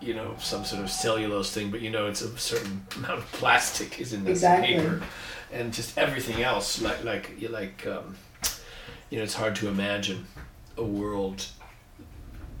you 0.00 0.12
know 0.12 0.36
some 0.38 0.62
sort 0.66 0.82
of 0.82 0.90
cellulose 0.90 1.52
thing 1.52 1.70
but 1.70 1.80
you 1.80 1.88
know 1.90 2.06
it's 2.06 2.20
a 2.20 2.36
certain 2.38 2.86
amount 2.96 3.18
of 3.20 3.32
plastic 3.32 3.98
is 3.98 4.12
in 4.12 4.24
this 4.24 4.38
Exactly. 4.40 4.74
paper 4.74 5.02
and 5.54 5.72
just 5.72 5.96
everything 5.96 6.42
else 6.42 6.82
like 6.82 7.04
like 7.04 7.30
you 7.38 7.48
like 7.48 7.86
um, 7.86 8.16
you 9.10 9.18
know 9.18 9.24
it's 9.24 9.34
hard 9.34 9.54
to 9.56 9.68
imagine 9.68 10.26
a 10.76 10.84
world 10.84 11.46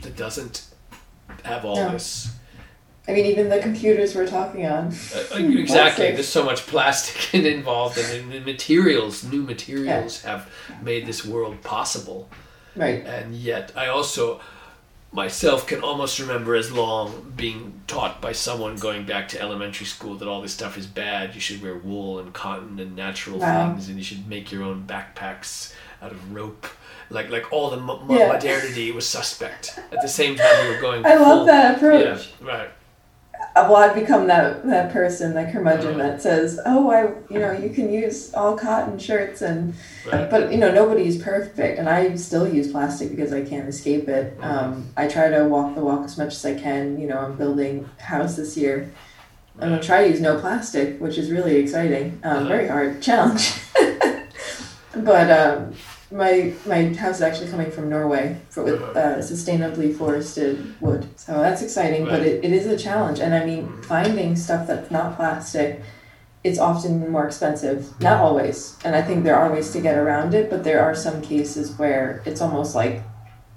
that 0.02 0.16
doesn't 0.16 0.68
have 1.44 1.64
all 1.64 1.76
No. 1.76 1.92
this 1.92 2.34
I 3.06 3.12
mean, 3.12 3.26
even 3.26 3.50
the 3.50 3.58
computers 3.58 4.14
we're 4.14 4.26
talking 4.26 4.64
on. 4.64 4.86
Uh, 4.86 5.36
exactly. 5.36 5.66
Plastic. 5.66 6.14
There's 6.14 6.28
so 6.28 6.42
much 6.42 6.66
plastic 6.66 7.34
involved, 7.44 7.98
and 7.98 8.32
the 8.32 8.40
materials, 8.40 9.24
new 9.24 9.42
materials, 9.42 10.24
yeah. 10.24 10.30
have 10.30 10.50
made 10.82 11.04
this 11.04 11.22
world 11.22 11.60
possible. 11.60 12.30
Right. 12.74 13.04
And 13.04 13.34
yet, 13.34 13.72
I 13.76 13.88
also 13.88 14.40
myself 15.14 15.66
can 15.66 15.80
almost 15.80 16.18
remember 16.18 16.56
as 16.56 16.72
long 16.72 17.32
being 17.36 17.80
taught 17.86 18.20
by 18.20 18.32
someone 18.32 18.76
going 18.76 19.06
back 19.06 19.28
to 19.28 19.40
elementary 19.40 19.86
school 19.86 20.16
that 20.16 20.28
all 20.28 20.42
this 20.42 20.52
stuff 20.52 20.76
is 20.76 20.86
bad. 20.86 21.34
You 21.34 21.40
should 21.40 21.62
wear 21.62 21.76
wool 21.76 22.18
and 22.18 22.32
cotton 22.32 22.80
and 22.80 22.96
natural 22.96 23.38
wow. 23.38 23.72
things, 23.72 23.88
and 23.88 23.96
you 23.96 24.04
should 24.04 24.28
make 24.28 24.50
your 24.50 24.64
own 24.64 24.86
backpacks 24.86 25.72
out 26.02 26.10
of 26.10 26.34
rope. 26.34 26.66
Like 27.10 27.30
like 27.30 27.52
all 27.52 27.70
the 27.70 27.76
mo- 27.76 28.04
yeah. 28.08 28.32
modernity 28.32 28.90
was 28.90 29.08
suspect. 29.08 29.78
At 29.92 30.02
the 30.02 30.08
same 30.08 30.36
time, 30.36 30.66
we 30.66 30.74
were 30.74 30.80
going. 30.80 31.06
I 31.06 31.16
full, 31.16 31.22
love 31.22 31.46
that 31.46 31.76
approach. 31.76 32.30
Yeah, 32.40 32.46
right 32.46 32.70
well, 33.56 33.76
I've 33.76 33.94
become 33.94 34.26
that 34.26 34.66
that 34.66 34.92
person, 34.92 35.34
that 35.34 35.52
curmudgeon 35.52 35.96
that 35.98 36.20
says, 36.20 36.58
"Oh, 36.66 36.90
I, 36.90 37.12
you 37.32 37.38
know, 37.38 37.52
you 37.52 37.70
can 37.70 37.92
use 37.92 38.34
all 38.34 38.56
cotton 38.56 38.98
shirts," 38.98 39.42
and 39.42 39.74
right. 40.10 40.28
but 40.28 40.50
you 40.50 40.58
know, 40.58 40.72
nobody's 40.72 41.22
perfect, 41.22 41.78
and 41.78 41.88
I 41.88 42.16
still 42.16 42.52
use 42.52 42.72
plastic 42.72 43.10
because 43.10 43.32
I 43.32 43.44
can't 43.44 43.68
escape 43.68 44.08
it. 44.08 44.36
Um, 44.40 44.88
I 44.96 45.06
try 45.06 45.28
to 45.30 45.44
walk 45.44 45.76
the 45.76 45.82
walk 45.82 46.04
as 46.04 46.18
much 46.18 46.34
as 46.34 46.44
I 46.44 46.54
can. 46.54 47.00
You 47.00 47.06
know, 47.06 47.18
I'm 47.18 47.36
building 47.36 47.88
a 48.00 48.02
house 48.02 48.36
this 48.36 48.56
year. 48.56 48.92
I'm 49.60 49.68
gonna 49.70 49.82
try 49.82 50.02
to 50.02 50.10
use 50.10 50.20
no 50.20 50.40
plastic, 50.40 51.00
which 51.00 51.16
is 51.16 51.30
really 51.30 51.54
exciting. 51.56 52.20
Um, 52.24 52.38
uh-huh. 52.38 52.48
Very 52.48 52.66
hard 52.66 53.00
challenge, 53.00 53.54
but 54.96 55.30
um, 55.30 55.74
my 56.14 56.54
my 56.64 56.94
house 56.94 57.16
is 57.16 57.22
actually 57.22 57.50
coming 57.50 57.70
from 57.72 57.90
Norway 57.90 58.40
for, 58.48 58.62
with 58.62 58.80
uh, 58.80 59.18
sustainably 59.18 59.94
forested 59.94 60.80
wood. 60.80 61.08
So 61.16 61.32
that's 61.32 61.60
exciting, 61.60 62.04
but 62.04 62.20
it, 62.20 62.44
it 62.44 62.52
is 62.52 62.66
a 62.66 62.78
challenge. 62.78 63.18
And 63.18 63.34
I 63.34 63.44
mean, 63.44 63.82
finding 63.82 64.36
stuff 64.36 64.68
that's 64.68 64.92
not 64.92 65.16
plastic, 65.16 65.82
it's 66.44 66.60
often 66.60 67.10
more 67.10 67.26
expensive. 67.26 68.00
Not 68.00 68.20
always. 68.20 68.78
And 68.84 68.94
I 68.94 69.02
think 69.02 69.24
there 69.24 69.36
are 69.36 69.52
ways 69.52 69.72
to 69.72 69.80
get 69.80 69.98
around 69.98 70.34
it, 70.34 70.50
but 70.50 70.62
there 70.62 70.80
are 70.80 70.94
some 70.94 71.20
cases 71.20 71.76
where 71.78 72.22
it's 72.24 72.40
almost 72.40 72.76
like 72.76 73.02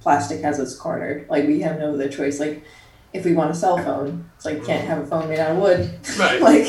plastic 0.02 0.42
has 0.42 0.60
us 0.60 0.76
cornered. 0.76 1.30
Like 1.30 1.46
we 1.46 1.62
have 1.62 1.78
no 1.78 1.94
other 1.94 2.10
choice. 2.10 2.40
Like 2.40 2.64
if 3.14 3.26
we 3.26 3.34
want 3.34 3.52
a 3.52 3.54
cell 3.54 3.78
phone, 3.78 4.30
it's 4.36 4.46
like 4.46 4.64
can't 4.66 4.86
have 4.86 5.00
a 5.00 5.06
phone 5.06 5.30
made 5.30 5.40
out 5.40 5.52
of 5.52 5.58
wood. 5.58 6.00
Right. 6.18 6.42
like 6.42 6.66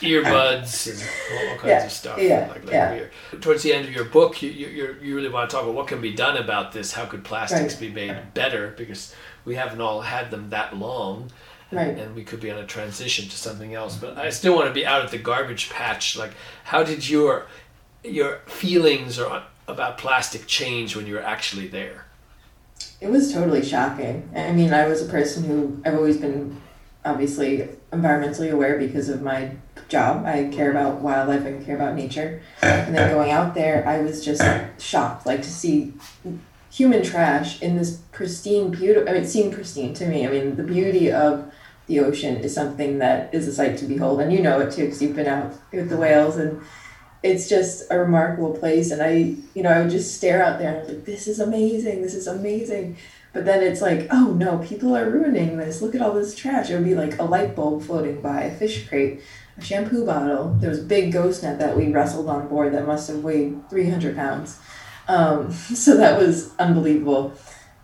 earbuds 0.00 0.90
and 0.90 1.50
all, 1.50 1.56
kinds 1.56 1.68
yeah. 1.68 1.84
of 1.84 1.92
stuff. 1.92 2.18
Yeah. 2.18 2.48
Like, 2.48 2.64
like 2.64 2.72
yeah. 2.72 3.04
Towards 3.40 3.62
the 3.62 3.72
end 3.72 3.86
of 3.86 3.94
your 3.94 4.04
book, 4.04 4.42
you, 4.42 4.50
you, 4.50 4.96
you 5.00 5.16
really 5.16 5.28
want 5.28 5.48
to 5.48 5.54
talk 5.54 5.64
about 5.64 5.74
what 5.74 5.86
can 5.86 6.00
be 6.00 6.12
done 6.12 6.36
about 6.36 6.72
this. 6.72 6.92
How 6.92 7.04
could 7.04 7.24
plastics 7.24 7.74
right. 7.74 7.80
be 7.80 7.90
made 7.90 8.34
better? 8.34 8.74
Because 8.76 9.14
we 9.44 9.54
haven't 9.54 9.80
all 9.80 10.00
had 10.00 10.30
them 10.30 10.50
that 10.50 10.76
long. 10.76 11.30
Right. 11.70 11.96
And 11.98 12.14
we 12.14 12.24
could 12.24 12.40
be 12.40 12.50
on 12.50 12.58
a 12.58 12.66
transition 12.66 13.28
to 13.28 13.36
something 13.36 13.74
else. 13.74 13.96
But 13.96 14.16
I 14.16 14.30
still 14.30 14.54
want 14.54 14.68
to 14.68 14.74
be 14.74 14.86
out 14.86 15.04
at 15.04 15.10
the 15.10 15.18
garbage 15.18 15.70
patch. 15.70 16.16
Like, 16.16 16.32
how 16.64 16.82
did 16.82 17.08
your 17.08 17.46
your 18.02 18.40
feelings 18.46 19.18
or 19.18 19.42
about 19.66 19.98
plastic 19.98 20.46
change 20.46 20.94
when 20.94 21.06
you 21.06 21.14
were 21.14 21.22
actually 21.22 21.68
there? 21.68 22.03
It 23.00 23.10
was 23.10 23.32
totally 23.32 23.62
shocking. 23.62 24.28
I 24.34 24.52
mean, 24.52 24.72
I 24.72 24.86
was 24.86 25.02
a 25.02 25.10
person 25.10 25.44
who 25.44 25.80
I've 25.84 25.94
always 25.94 26.16
been 26.16 26.60
obviously 27.04 27.68
environmentally 27.92 28.50
aware 28.50 28.78
because 28.78 29.08
of 29.08 29.20
my 29.20 29.50
job. 29.88 30.24
I 30.24 30.48
care 30.52 30.70
about 30.70 31.00
wildlife 31.00 31.44
and 31.44 31.64
care 31.64 31.76
about 31.76 31.94
nature. 31.94 32.40
And 32.62 32.94
then 32.94 33.10
going 33.10 33.30
out 33.30 33.54
there, 33.54 33.86
I 33.86 34.00
was 34.00 34.24
just 34.24 34.42
shocked, 34.78 35.26
like 35.26 35.42
to 35.42 35.50
see 35.50 35.92
human 36.70 37.02
trash 37.02 37.62
in 37.62 37.76
this 37.76 37.98
pristine, 38.10 38.70
beautiful. 38.70 39.08
I 39.08 39.12
mean, 39.12 39.22
it 39.22 39.28
seemed 39.28 39.52
pristine 39.52 39.94
to 39.94 40.06
me. 40.06 40.26
I 40.26 40.30
mean, 40.30 40.56
the 40.56 40.64
beauty 40.64 41.12
of 41.12 41.52
the 41.86 42.00
ocean 42.00 42.36
is 42.38 42.54
something 42.54 42.98
that 42.98 43.32
is 43.34 43.46
a 43.46 43.52
sight 43.52 43.76
to 43.78 43.84
behold, 43.84 44.20
and 44.20 44.32
you 44.32 44.40
know 44.40 44.60
it 44.60 44.72
too 44.72 44.84
because 44.86 45.02
you've 45.02 45.14
been 45.14 45.26
out 45.26 45.52
with 45.70 45.90
the 45.90 45.96
whales 45.96 46.36
and 46.36 46.62
it's 47.24 47.48
just 47.48 47.90
a 47.90 47.98
remarkable 47.98 48.52
place. 48.52 48.90
And 48.90 49.02
I, 49.02 49.34
you 49.54 49.62
know, 49.62 49.70
I 49.70 49.80
would 49.80 49.90
just 49.90 50.14
stare 50.14 50.44
out 50.44 50.58
there 50.58 50.68
and 50.68 50.76
I 50.76 50.80
was 50.80 50.88
like, 50.90 51.04
this 51.06 51.26
is 51.26 51.40
amazing. 51.40 52.02
This 52.02 52.14
is 52.14 52.26
amazing. 52.26 52.98
But 53.32 53.46
then 53.46 53.62
it's 53.62 53.80
like, 53.80 54.06
oh 54.10 54.34
no, 54.34 54.58
people 54.58 54.94
are 54.94 55.08
ruining 55.08 55.56
this. 55.56 55.80
Look 55.80 55.94
at 55.94 56.02
all 56.02 56.12
this 56.12 56.34
trash. 56.34 56.68
It 56.68 56.74
would 56.74 56.84
be 56.84 56.94
like 56.94 57.18
a 57.18 57.24
light 57.24 57.56
bulb 57.56 57.82
floating 57.82 58.20
by, 58.20 58.42
a 58.42 58.54
fish 58.54 58.86
crate, 58.86 59.22
a 59.56 59.64
shampoo 59.64 60.04
bottle. 60.04 60.54
There 60.60 60.68
was 60.68 60.80
a 60.80 60.84
big 60.84 61.12
ghost 61.12 61.42
net 61.42 61.58
that 61.60 61.74
we 61.74 61.90
wrestled 61.90 62.28
on 62.28 62.46
board 62.46 62.74
that 62.74 62.86
must 62.86 63.08
have 63.08 63.24
weighed 63.24 63.70
300 63.70 64.14
pounds. 64.14 64.60
Um, 65.08 65.50
so 65.52 65.96
that 65.96 66.20
was 66.20 66.54
unbelievable. 66.58 67.32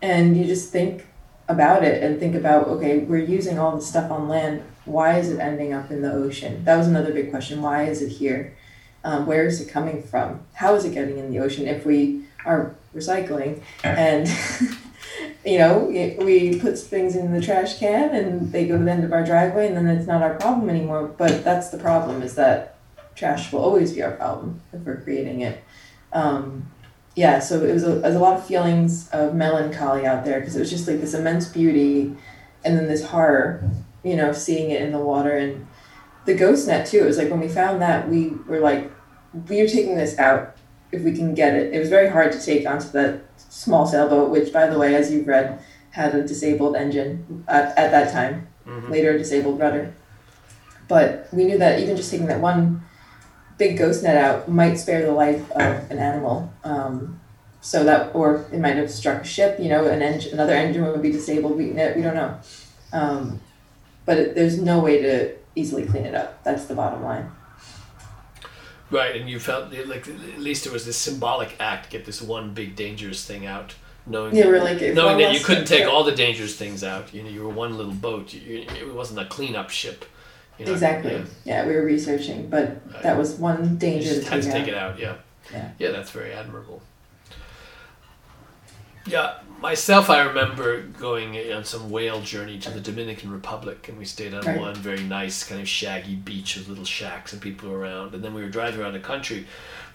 And 0.03 0.37
you 0.37 0.45
just 0.45 0.71
think 0.71 1.07
about 1.49 1.83
it 1.83 2.03
and 2.03 2.19
think 2.19 2.35
about, 2.35 2.67
okay, 2.67 2.99
we're 2.99 3.25
using 3.25 3.57
all 3.57 3.75
this 3.75 3.87
stuff 3.87 4.11
on 4.11 4.29
land. 4.29 4.61
Why 4.85 5.17
is 5.17 5.31
it 5.31 5.39
ending 5.39 5.73
up 5.73 5.89
in 5.89 6.03
the 6.03 6.13
ocean? 6.13 6.63
That 6.63 6.77
was 6.77 6.87
another 6.87 7.11
big 7.11 7.31
question. 7.31 7.63
Why 7.63 7.85
is 7.85 8.03
it 8.03 8.09
here? 8.09 8.55
Um, 9.03 9.25
where 9.25 9.45
is 9.45 9.59
it 9.61 9.69
coming 9.69 10.03
from? 10.03 10.41
How 10.53 10.75
is 10.75 10.85
it 10.85 10.93
getting 10.93 11.17
in 11.17 11.31
the 11.31 11.39
ocean 11.39 11.67
if 11.67 11.85
we 11.85 12.25
are 12.45 12.75
recycling? 12.95 13.61
And, 13.83 14.27
you 15.45 15.57
know, 15.57 15.85
we 16.19 16.59
put 16.59 16.77
things 16.77 17.15
in 17.15 17.33
the 17.33 17.41
trash 17.41 17.79
can 17.79 18.09
and 18.13 18.51
they 18.51 18.67
go 18.67 18.77
to 18.77 18.83
the 18.83 18.91
end 18.91 19.03
of 19.03 19.11
our 19.11 19.25
driveway 19.25 19.67
and 19.67 19.75
then 19.75 19.87
it's 19.87 20.07
not 20.07 20.21
our 20.21 20.35
problem 20.35 20.69
anymore. 20.69 21.07
But 21.07 21.43
that's 21.43 21.69
the 21.69 21.79
problem 21.79 22.21
is 22.21 22.35
that 22.35 22.77
trash 23.15 23.51
will 23.51 23.61
always 23.61 23.93
be 23.93 24.03
our 24.03 24.11
problem 24.11 24.61
if 24.71 24.81
we're 24.81 25.01
creating 25.01 25.41
it. 25.41 25.63
Um, 26.13 26.67
yeah, 27.15 27.39
so 27.39 27.63
it 27.63 27.73
was, 27.73 27.83
a, 27.83 27.97
it 27.97 28.03
was 28.03 28.15
a 28.15 28.19
lot 28.19 28.37
of 28.37 28.45
feelings 28.45 29.09
of 29.09 29.35
melancholy 29.35 30.05
out 30.05 30.23
there 30.23 30.39
because 30.39 30.55
it 30.55 30.59
was 30.59 30.69
just 30.69 30.87
like 30.87 31.01
this 31.01 31.13
immense 31.13 31.47
beauty 31.47 32.15
and 32.63 32.77
then 32.77 32.87
this 32.87 33.05
horror, 33.05 33.69
you 34.03 34.15
know, 34.15 34.31
seeing 34.31 34.71
it 34.71 34.81
in 34.81 34.91
the 34.91 34.99
water 34.99 35.35
and 35.35 35.67
the 36.25 36.33
ghost 36.33 36.67
net 36.67 36.85
too. 36.85 36.99
It 36.99 37.05
was 37.05 37.17
like 37.17 37.29
when 37.29 37.39
we 37.39 37.47
found 37.47 37.81
that 37.81 38.09
we 38.09 38.29
were 38.47 38.59
like, 38.59 38.91
we 39.47 39.61
are 39.61 39.67
taking 39.67 39.95
this 39.95 40.17
out 40.19 40.55
if 40.91 41.01
we 41.01 41.13
can 41.13 41.33
get 41.33 41.55
it. 41.55 41.73
It 41.73 41.79
was 41.79 41.89
very 41.89 42.09
hard 42.09 42.31
to 42.33 42.41
take 42.43 42.67
onto 42.67 42.89
that 42.89 43.21
small 43.37 43.85
sailboat, 43.85 44.29
which, 44.29 44.51
by 44.51 44.67
the 44.67 44.77
way, 44.77 44.95
as 44.95 45.11
you've 45.11 45.27
read, 45.27 45.63
had 45.91 46.15
a 46.15 46.25
disabled 46.25 46.75
engine 46.75 47.43
at, 47.47 47.77
at 47.77 47.91
that 47.91 48.11
time. 48.11 48.47
Mm-hmm. 48.65 48.91
Later, 48.91 49.11
a 49.11 49.17
disabled 49.17 49.59
rudder. 49.59 49.93
But 50.87 51.27
we 51.31 51.45
knew 51.45 51.57
that 51.57 51.79
even 51.79 51.95
just 51.95 52.11
taking 52.11 52.27
that 52.27 52.41
one 52.41 52.83
big 53.57 53.77
ghost 53.77 54.03
net 54.03 54.17
out 54.17 54.49
might 54.49 54.75
spare 54.75 55.05
the 55.05 55.11
life 55.11 55.49
of 55.51 55.91
an 55.91 55.99
animal. 55.99 56.51
Um, 56.63 57.19
so 57.61 57.83
that, 57.83 58.13
or 58.15 58.45
it 58.51 58.59
might 58.59 58.75
have 58.75 58.91
struck 58.91 59.21
a 59.21 59.25
ship. 59.25 59.59
You 59.59 59.69
know, 59.69 59.87
an 59.87 60.01
engine, 60.01 60.33
another 60.33 60.53
engine 60.53 60.83
would 60.83 61.01
be 61.01 61.11
disabled. 61.11 61.57
We 61.57 61.67
we 61.67 62.01
don't 62.01 62.15
know. 62.15 62.39
Um, 62.91 63.39
but 64.05 64.17
it, 64.17 64.35
there's 64.35 64.59
no 64.59 64.79
way 64.79 65.01
to 65.01 65.35
easily 65.55 65.85
clean 65.85 66.05
it 66.05 66.15
up. 66.15 66.43
That's 66.43 66.65
the 66.65 66.75
bottom 66.75 67.03
line. 67.03 67.31
Right, 68.89 69.15
and 69.15 69.29
you 69.29 69.39
felt 69.39 69.71
like 69.87 70.07
at 70.07 70.39
least 70.39 70.65
it 70.65 70.71
was 70.71 70.85
this 70.85 70.97
symbolic 70.97 71.55
act, 71.59 71.89
get 71.89 72.05
this 72.05 72.21
one 72.21 72.53
big 72.53 72.75
dangerous 72.75 73.25
thing 73.25 73.45
out, 73.45 73.73
knowing 74.05 74.35
yeah, 74.35 74.51
that, 74.51 74.63
like 74.63 74.93
knowing 74.93 75.17
that 75.19 75.33
you 75.33 75.39
couldn't 75.39 75.65
take 75.65 75.85
all 75.85 76.03
the 76.03 76.11
dangerous 76.11 76.57
things 76.57 76.83
out. 76.83 77.13
You 77.13 77.23
know, 77.23 77.29
you 77.29 77.41
were 77.41 77.49
one 77.49 77.77
little 77.77 77.93
boat. 77.93 78.33
You, 78.33 78.65
it 78.67 78.93
wasn't 78.93 79.19
a 79.19 79.25
cleanup 79.25 79.69
ship. 79.69 80.03
You 80.59 80.65
know, 80.65 80.73
exactly. 80.73 81.13
Yeah. 81.13 81.23
yeah. 81.45 81.65
we 81.65 81.73
were 81.73 81.85
researching, 81.85 82.49
but 82.49 82.81
right. 82.91 83.03
that 83.03 83.17
was 83.17 83.35
one 83.35 83.77
danger. 83.77 84.09
You 84.09 84.15
just 84.15 84.27
had 84.27 84.41
to 84.43 84.51
take 84.51 84.63
out. 84.63 84.67
it 84.67 84.75
out. 84.75 84.99
Yeah. 84.99 85.15
Yeah. 85.53 85.71
Yeah, 85.79 85.91
that's 85.91 86.11
very 86.11 86.33
admirable. 86.33 86.81
Yeah, 89.07 89.39
myself, 89.61 90.09
I 90.09 90.23
remember 90.23 90.81
going 90.81 91.35
on 91.53 91.63
some 91.63 91.89
whale 91.89 92.21
journey 92.21 92.57
to 92.59 92.69
the 92.69 92.79
Dominican 92.79 93.31
Republic, 93.31 93.87
and 93.87 93.97
we 93.97 94.05
stayed 94.05 94.33
on 94.33 94.41
right. 94.43 94.59
one 94.59 94.75
very 94.75 95.03
nice, 95.03 95.43
kind 95.43 95.61
of 95.61 95.67
shaggy 95.67 96.15
beach 96.15 96.55
with 96.55 96.67
little 96.67 96.85
shacks 96.85 97.31
and 97.33 97.41
people 97.41 97.71
around. 97.71 98.13
And 98.13 98.23
then 98.23 98.33
we 98.33 98.41
were 98.41 98.49
driving 98.49 98.81
around 98.81 98.93
the 98.93 98.99
country. 98.99 99.45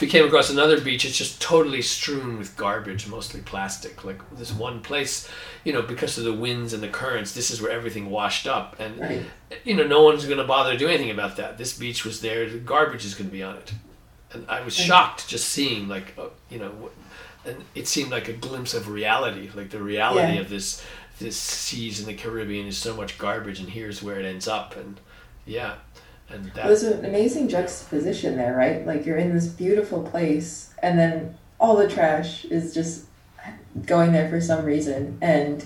We 0.00 0.06
came 0.06 0.25
across 0.25 0.50
another 0.50 0.80
beach. 0.80 1.04
It's 1.04 1.16
just 1.16 1.40
totally 1.40 1.82
strewn 1.82 2.38
with 2.38 2.56
garbage, 2.56 3.08
mostly 3.08 3.40
plastic. 3.40 4.04
Like 4.04 4.20
this 4.37 4.52
one 4.52 4.80
place, 4.80 5.28
you 5.64 5.73
know, 5.73 5.82
because 5.82 6.16
of 6.18 6.25
the 6.25 6.32
winds 6.32 6.73
and 6.73 6.82
the 6.82 6.88
currents, 6.88 7.32
this 7.32 7.50
is 7.50 7.61
where 7.61 7.73
everything 7.73 8.11
washed 8.11 8.46
up, 8.46 8.76
and 8.78 9.00
right. 9.00 9.23
you 9.64 9.75
know, 9.75 9.87
no 9.87 10.02
one's 10.02 10.25
going 10.25 10.38
to 10.38 10.44
bother 10.44 10.73
to 10.73 10.78
do 10.78 10.88
anything 10.88 11.11
about 11.11 11.37
that. 11.37 11.58
This 11.58 11.76
beach 11.76 12.04
was 12.04 12.20
there. 12.20 12.49
The 12.49 12.58
garbage 12.58 13.04
is 13.04 13.14
going 13.14 13.30
to 13.30 13.32
be 13.32 13.42
on 13.42 13.56
it. 13.56 13.73
And 14.32 14.44
I 14.49 14.61
was 14.61 14.75
shocked 14.75 15.28
just 15.28 15.49
seeing, 15.49 15.88
like, 15.88 16.14
uh, 16.18 16.28
you 16.50 16.58
know 16.58 16.90
and 17.47 17.65
it 17.75 17.87
seemed 17.87 18.11
like 18.11 18.29
a 18.29 18.33
glimpse 18.33 18.75
of 18.75 18.88
reality, 18.88 19.50
like 19.55 19.71
the 19.71 19.83
reality 19.83 20.35
yeah. 20.35 20.41
of 20.41 20.49
this 20.49 20.85
this 21.19 21.37
seas 21.37 22.00
in 22.00 22.07
the 22.07 22.15
Caribbean 22.15 22.67
is 22.67 22.76
so 22.76 22.95
much 22.95 23.17
garbage, 23.19 23.61
and 23.61 23.71
here's 23.71 24.03
where 24.03 24.21
it 24.21 24.26
ends 24.26 24.47
up, 24.47 24.76
and 24.76 25.00
yeah, 25.47 25.76
and 26.29 26.47
that. 26.53 26.67
There's 26.67 26.83
an 26.83 27.05
amazing 27.05 27.49
juxtaposition 27.49 28.37
there, 28.37 28.55
right? 28.55 28.87
Like 28.87 29.07
you're 29.07 29.17
in 29.17 29.35
this 29.35 29.47
beautiful 29.47 30.03
place, 30.03 30.75
and 30.83 30.99
then 30.99 31.37
all 31.59 31.76
the 31.76 31.88
trash 31.88 32.45
is 32.47 32.75
just 32.75 33.07
going 33.87 34.12
there 34.12 34.29
for 34.29 34.41
some 34.41 34.65
reason, 34.65 35.19
and 35.23 35.65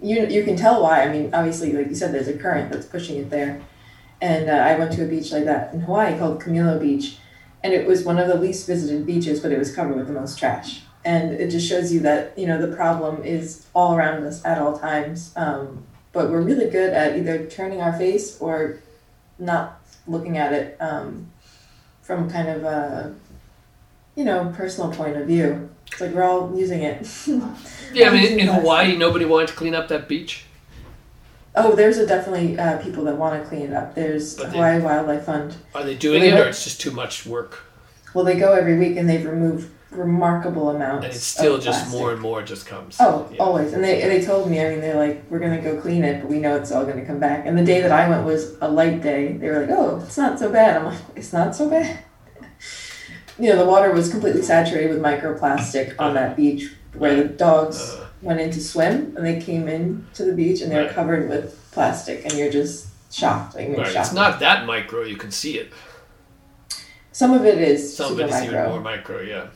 you 0.00 0.26
you 0.26 0.44
can 0.44 0.56
tell 0.56 0.82
why. 0.82 1.02
I 1.02 1.08
mean, 1.08 1.30
obviously, 1.32 1.72
like 1.72 1.88
you 1.88 1.94
said, 1.94 2.12
there's 2.12 2.28
a 2.28 2.38
current 2.38 2.70
that's 2.70 2.86
pushing 2.86 3.18
it 3.18 3.30
there, 3.30 3.60
and 4.20 4.48
uh, 4.48 4.52
I 4.52 4.78
went 4.78 4.92
to 4.92 5.04
a 5.04 5.08
beach 5.08 5.32
like 5.32 5.44
that 5.44 5.74
in 5.74 5.80
Hawaii 5.80 6.18
called 6.18 6.40
Kamilo 6.40 6.80
Beach 6.80 7.16
and 7.62 7.72
it 7.72 7.86
was 7.86 8.04
one 8.04 8.18
of 8.18 8.28
the 8.28 8.34
least 8.36 8.66
visited 8.66 9.06
beaches, 9.06 9.40
but 9.40 9.52
it 9.52 9.58
was 9.58 9.74
covered 9.74 9.96
with 9.96 10.06
the 10.06 10.12
most 10.12 10.38
trash. 10.38 10.82
And 11.04 11.32
it 11.32 11.50
just 11.50 11.68
shows 11.68 11.92
you 11.92 12.00
that 12.00 12.38
you 12.38 12.46
know 12.46 12.64
the 12.64 12.74
problem 12.74 13.24
is 13.24 13.66
all 13.74 13.94
around 13.94 14.24
us 14.24 14.44
at 14.44 14.58
all 14.58 14.78
times. 14.78 15.32
Um, 15.36 15.84
but 16.12 16.30
we're 16.30 16.42
really 16.42 16.68
good 16.68 16.92
at 16.92 17.16
either 17.16 17.46
turning 17.46 17.80
our 17.80 17.92
face 17.92 18.38
or 18.40 18.78
not 19.38 19.80
looking 20.06 20.36
at 20.38 20.52
it 20.52 20.76
um, 20.80 21.30
from 22.02 22.30
kind 22.30 22.48
of 22.48 22.64
a 22.64 23.14
you 24.14 24.24
know 24.24 24.52
personal 24.56 24.92
point 24.92 25.16
of 25.16 25.26
view. 25.26 25.70
It's 25.90 26.00
like 26.00 26.12
we're 26.12 26.22
all 26.22 26.56
using 26.56 26.82
it. 26.82 27.08
Yeah, 27.94 28.08
I 28.08 28.12
mean, 28.14 28.40
in. 28.40 28.48
Hawaii, 28.48 28.96
nobody 28.96 29.26
wanted 29.26 29.48
to 29.48 29.54
clean 29.54 29.74
up 29.74 29.88
that 29.88 30.08
beach. 30.08 30.46
Oh, 31.54 31.74
there's 31.74 31.98
a 31.98 32.06
definitely 32.06 32.58
uh, 32.58 32.78
people 32.78 33.04
that 33.04 33.16
want 33.16 33.42
to 33.42 33.48
clean 33.48 33.62
it 33.62 33.72
up. 33.74 33.94
There's 33.94 34.36
they- 34.36 34.46
Hawaii 34.46 34.80
Wildlife 34.80 35.24
Fund. 35.24 35.54
Are 35.74 35.84
they 35.84 35.94
doing 35.94 36.22
Well, 36.22 36.28
it, 36.32 36.34
they 36.36 36.40
or 36.42 36.48
it's 36.48 36.64
just 36.64 36.80
too 36.80 36.90
much 36.92 37.26
work? 37.26 37.60
Well, 38.14 38.24
they 38.24 38.38
go 38.38 38.52
every 38.54 38.78
week 38.78 38.96
and 38.96 39.08
they've 39.08 39.24
removed 39.24 39.70
remarkable 39.90 40.70
amounts. 40.70 41.04
And 41.04 41.14
it's 41.14 41.24
still 41.24 41.58
just 41.58 41.80
plastic. 41.80 42.00
more 42.00 42.12
and 42.12 42.20
more 42.20 42.42
just 42.42 42.64
comes. 42.66 42.96
Oh, 42.98 43.28
Yeah. 43.30 43.42
always. 43.42 43.74
And 43.74 43.84
they 43.84 44.00
and 44.00 44.10
they 44.10 44.22
told 44.24 44.50
me, 44.50 44.58
I 44.64 44.70
mean, 44.70 44.80
they're 44.80 44.96
like, 44.96 45.24
we're 45.28 45.38
gonna 45.38 45.60
go 45.60 45.78
clean 45.78 46.02
it, 46.04 46.22
but 46.22 46.30
we 46.30 46.38
know 46.38 46.56
it's 46.56 46.72
all 46.72 46.86
gonna 46.86 47.04
come 47.04 47.18
back. 47.20 47.44
And 47.46 47.58
the 47.58 47.64
day 47.64 47.82
that 47.82 47.92
I 47.92 48.08
went 48.08 48.24
was 48.24 48.56
a 48.62 48.68
light 48.70 49.02
day. 49.02 49.32
They 49.34 49.48
were 49.50 49.60
like, 49.66 49.70
oh, 49.70 50.00
it's 50.06 50.16
not 50.16 50.38
so 50.38 50.50
bad. 50.50 50.78
I'm 50.78 50.86
like, 50.86 50.98
it's 51.16 51.32
not 51.32 51.54
so 51.54 51.68
bad. 51.68 51.98
You 53.38 53.48
know, 53.48 53.56
the 53.56 53.64
water 53.64 53.90
was 53.92 54.10
completely 54.10 54.42
saturated 54.42 54.90
with 54.90 55.00
microplastic 55.00 55.94
on 55.98 56.14
that 56.14 56.36
beach 56.36 56.70
where 56.94 57.16
the 57.16 57.24
dogs 57.24 57.94
Uh, 57.94 58.01
went 58.22 58.40
in 58.40 58.50
to 58.52 58.60
swim 58.60 59.14
and 59.16 59.26
they 59.26 59.40
came 59.40 59.68
in 59.68 60.06
to 60.14 60.24
the 60.24 60.32
beach 60.32 60.60
and 60.62 60.70
they 60.70 60.76
were 60.76 60.82
Right. 60.84 60.94
covered 60.94 61.28
with 61.28 61.58
plastic 61.72 62.24
and 62.24 62.32
you're 62.34 62.50
just 62.52 62.86
shocked. 63.12 63.54
Like, 63.56 63.68
right. 63.76 63.86
shocked. 63.86 64.06
It's 64.06 64.12
not 64.14 64.40
that 64.40 64.64
micro. 64.64 65.02
You 65.02 65.16
can 65.16 65.30
see 65.30 65.58
it. 65.58 65.70
Some 67.12 67.34
of 67.34 67.44
it 67.44 67.58
is 67.58 67.94
Some 67.96 68.12
of 68.12 68.20
it 68.20 68.26
is 68.26 68.30
micro. 68.30 68.46
even 68.58 68.70
more 68.70 68.80
micro. 68.80 69.20
Yeah. 69.20 69.46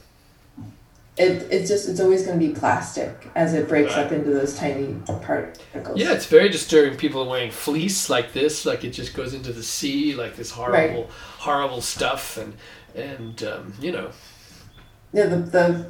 It, 1.16 1.46
it's 1.50 1.66
just 1.70 1.88
it's 1.88 1.98
always 2.00 2.26
going 2.26 2.38
to 2.38 2.46
be 2.46 2.52
plastic 2.52 3.28
as 3.34 3.54
it 3.54 3.68
breaks 3.70 3.94
Right. 3.96 4.04
up 4.04 4.12
into 4.12 4.28
those 4.30 4.54
tiny 4.54 4.94
particles. 5.06 5.98
Yeah, 5.98 6.12
it's 6.12 6.26
very 6.26 6.50
disturbing. 6.50 6.98
People 6.98 7.22
are 7.22 7.28
wearing 7.30 7.50
fleece 7.50 8.10
like 8.10 8.34
this, 8.34 8.66
like 8.66 8.84
it 8.84 8.90
just 8.90 9.14
goes 9.14 9.32
into 9.32 9.50
the 9.54 9.62
sea, 9.62 10.14
like 10.14 10.36
this 10.36 10.50
horrible, 10.50 11.08
horrible 11.38 11.80
stuff, 11.80 12.36
and 12.36 12.52
and 12.94 13.42
um, 13.44 13.72
you 13.80 13.92
know, 13.92 14.10
Yeah, 15.14 15.26
the, 15.28 15.36
the 15.36 15.86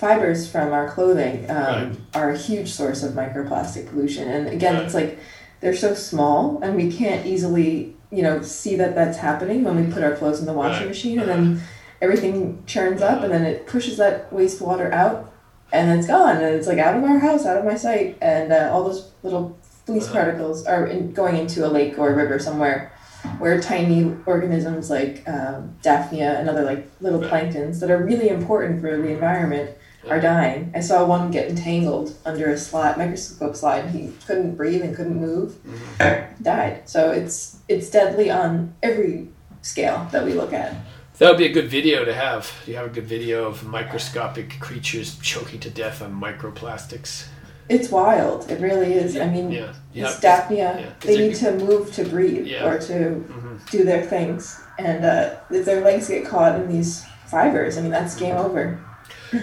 fibers 0.00 0.48
from 0.48 0.72
our 0.72 0.88
clothing 0.88 1.48
um, 1.50 1.56
Right. 1.56 1.96
are 2.14 2.30
a 2.30 2.36
huge 2.36 2.72
source 2.72 3.02
of 3.02 3.12
microplastic 3.12 3.88
pollution. 3.88 4.28
And 4.28 4.48
again, 4.48 4.74
Right. 4.74 4.84
it's 4.84 4.94
like 4.94 5.18
they're 5.60 5.74
so 5.74 5.94
small 5.94 6.60
and 6.62 6.76
we 6.76 6.92
can't 6.92 7.26
easily, 7.26 7.96
you 8.10 8.22
know, 8.22 8.42
see 8.42 8.76
that 8.76 8.94
that's 8.94 9.18
happening 9.18 9.64
when 9.64 9.76
we 9.76 9.92
put 9.92 10.02
our 10.02 10.12
clothes 10.12 10.40
in 10.40 10.46
the 10.46 10.52
washing 10.52 10.80
Right. 10.82 10.88
machine 10.88 11.18
and 11.18 11.28
then 11.28 11.60
everything 12.02 12.62
churns 12.66 13.00
up 13.02 13.22
and 13.22 13.32
then 13.32 13.44
it 13.44 13.66
pushes 13.66 13.96
that 13.96 14.30
wastewater 14.30 14.92
out 14.92 15.32
and 15.72 15.90
it's 15.98 16.06
gone 16.06 16.36
and 16.36 16.54
it's 16.54 16.66
like 16.66 16.78
out 16.78 16.96
of 16.96 17.02
our 17.04 17.18
house, 17.18 17.46
out 17.46 17.56
of 17.56 17.64
my 17.64 17.74
sight. 17.74 18.16
And 18.20 18.52
uh, 18.52 18.70
all 18.72 18.84
those 18.84 19.10
little 19.22 19.56
fleece 19.86 20.04
Uh-huh. 20.04 20.12
particles 20.12 20.66
are 20.66 20.86
in, 20.86 21.12
going 21.12 21.36
into 21.36 21.66
a 21.66 21.68
lake 21.68 21.98
or 21.98 22.10
a 22.10 22.14
river 22.14 22.38
somewhere 22.38 22.92
where 23.38 23.58
tiny 23.60 24.14
organisms 24.26 24.88
like 24.90 25.26
um, 25.28 25.74
Daphnia 25.82 26.38
and 26.38 26.48
other 26.48 26.62
like 26.62 26.86
little 27.00 27.20
planktons 27.20 27.80
that 27.80 27.90
are 27.90 27.98
really 27.98 28.28
important 28.28 28.80
for 28.80 28.96
the 28.96 29.08
environment 29.08 29.70
are 30.08 30.20
dying. 30.20 30.70
I 30.74 30.80
saw 30.80 31.04
one 31.04 31.30
get 31.30 31.48
entangled 31.48 32.14
under 32.24 32.50
a 32.50 32.58
slide, 32.58 32.96
microscope 32.96 33.56
slide. 33.56 33.90
He 33.90 34.12
couldn't 34.26 34.54
breathe 34.56 34.82
and 34.82 34.94
couldn't 34.96 35.20
move, 35.20 35.54
Mm-hmm. 35.66 36.42
died. 36.42 36.88
So 36.88 37.10
it's 37.10 37.58
it's 37.68 37.90
deadly 37.90 38.30
on 38.30 38.74
every 38.82 39.28
scale 39.62 40.06
that 40.12 40.24
we 40.24 40.32
look 40.34 40.52
at. 40.52 40.74
that 41.18 41.28
would 41.30 41.38
be 41.38 41.46
a 41.46 41.52
good 41.52 41.68
video 41.68 42.04
to 42.04 42.14
have. 42.14 42.52
Do 42.64 42.70
you 42.72 42.76
have 42.76 42.86
a 42.86 42.94
good 42.94 43.06
video 43.06 43.46
of 43.46 43.64
microscopic 43.64 44.60
creatures 44.60 45.16
choking 45.22 45.60
to 45.60 45.70
death 45.70 46.02
on 46.02 46.12
microplastics. 46.20 47.26
It's 47.68 47.90
wild. 47.90 48.48
It 48.50 48.60
really 48.60 48.92
is. 48.94 49.16
I 49.16 49.26
mean, 49.26 49.50
Yeah, 49.50 49.72
yeah. 49.92 50.04
It's 50.06 50.20
Daphnia. 50.20 50.76
yeah, 50.78 50.86
'cause 51.00 51.08
they 51.08 51.16
they're- 51.16 51.26
need 51.28 51.36
to 51.36 51.52
move 51.52 51.92
to 51.94 52.04
breathe 52.04 52.46
Yeah. 52.46 52.64
or 52.68 52.78
to 52.78 52.94
Mhm. 53.26 53.70
do 53.70 53.82
their 53.82 54.02
things. 54.02 54.60
And 54.78 55.04
uh, 55.04 55.30
if 55.50 55.64
their 55.64 55.80
legs 55.80 56.06
get 56.08 56.24
caught 56.26 56.54
in 56.60 56.68
these 56.68 57.04
fibers, 57.26 57.76
I 57.76 57.80
mean, 57.80 57.90
that's 57.90 58.14
game 58.14 58.36
over. 58.36 58.78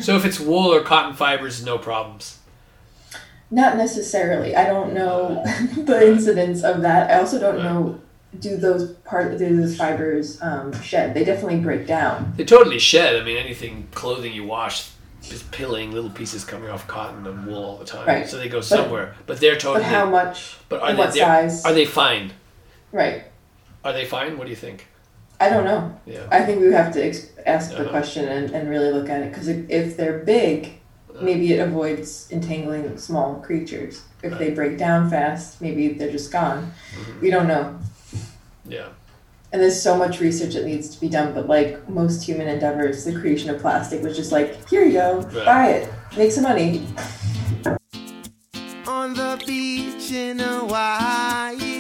So 0.02 0.16
if 0.16 0.26
it's 0.26 0.40
wool 0.40 0.74
or 0.74 0.82
cotton 0.82 1.16
fibers, 1.16 1.64
no 1.64 1.78
problems. 1.78 2.40
Not 3.52 3.78
necessarily. 3.78 4.56
I 4.56 4.66
don't 4.66 4.94
know 4.94 5.44
the 5.78 6.08
incidence 6.12 6.64
of 6.64 6.82
that. 6.82 7.12
I 7.12 7.20
also 7.20 7.40
don't 7.40 7.60
know 7.60 8.02
do 8.40 8.58
those 8.58 8.92
part 9.06 9.38
do 9.38 9.56
those 9.56 9.78
fibers 9.78 10.42
um, 10.42 10.74
shed. 10.82 11.14
They 11.14 11.24
definitely 11.24 11.60
break 11.60 11.86
down. 11.86 12.34
They 12.36 12.46
totally 12.46 12.80
shed. 12.80 13.22
I 13.22 13.24
mean, 13.24 13.38
anything 13.38 13.88
clothing 13.94 14.34
you 14.34 14.44
wash 14.44 14.90
is 15.32 15.44
pilling 15.44 15.92
little 15.92 16.10
pieces 16.10 16.44
coming 16.44 16.70
off 16.70 16.88
cotton 16.88 17.26
and 17.28 17.46
wool 17.46 17.64
all 17.64 17.78
the 17.78 17.86
time. 17.86 18.08
Right. 18.08 18.28
So 18.28 18.38
they 18.38 18.50
go 18.50 18.62
somewhere, 18.62 19.16
but, 19.26 19.40
they're 19.40 19.56
totally. 19.56 19.84
But 19.84 19.92
how 19.92 20.10
much? 20.10 20.58
but 20.70 20.82
are 20.82 20.92
they 20.92 20.98
what 20.98 21.14
size? 21.14 21.64
Are 21.66 21.74
they 21.74 21.86
fine? 21.86 22.34
right. 22.92 23.24
Are 23.86 23.94
they 23.94 24.06
fine? 24.06 24.38
What 24.38 24.46
do 24.46 24.50
you 24.50 24.56
think? 24.56 24.88
I 25.44 25.50
don't 25.50 25.66
know. 25.66 25.82
Yeah. 26.06 26.26
I 26.32 26.40
think 26.46 26.62
we 26.62 26.72
have 26.72 26.94
to 26.94 27.04
ex- 27.06 27.28
ask 27.46 27.72
the 27.72 27.82
Uh-huh. 27.82 27.90
question 27.90 28.24
and, 28.36 28.46
and 28.56 28.70
really 28.70 28.92
look 28.98 29.10
at 29.10 29.22
it 29.24 29.30
because 29.32 29.48
if, 29.50 29.70
if 29.70 29.98
they're 29.98 30.20
big, 30.20 30.80
maybe 31.22 31.52
it 31.54 31.60
avoids 31.60 32.28
entangling 32.32 32.98
small 32.98 33.36
creatures. 33.48 33.94
If 34.24 34.38
they 34.40 34.52
break 34.52 34.78
down 34.78 35.10
fast, 35.10 35.62
maybe 35.62 35.84
they're 35.98 36.12
just 36.20 36.32
gone. 36.32 36.60
Mm-hmm. 36.96 37.20
We 37.24 37.30
don't 37.30 37.48
know. 37.54 37.78
Yeah. 38.66 38.88
And 39.52 39.62
there's 39.62 39.80
so 39.90 39.98
much 39.98 40.22
research 40.22 40.54
that 40.56 40.66
needs 40.66 40.88
to 40.96 40.98
be 41.02 41.10
done, 41.10 41.34
but 41.34 41.46
like 41.48 41.88
most 41.90 42.24
human 42.24 42.48
endeavors, 42.48 43.04
the 43.04 43.14
creation 43.20 43.50
of 43.50 43.60
plastic 43.62 44.02
was 44.02 44.16
just 44.16 44.32
like, 44.32 44.50
here 44.70 44.84
you 44.86 44.94
go, 44.94 45.20
Right. 45.36 45.46
buy 45.46 45.66
it, 45.78 45.90
make 46.18 46.32
some 46.32 46.44
money. 46.44 46.88
on 48.88 49.14
the 49.14 49.32
beach 49.46 50.10
in 50.12 50.40
Hawaii. 50.40 51.73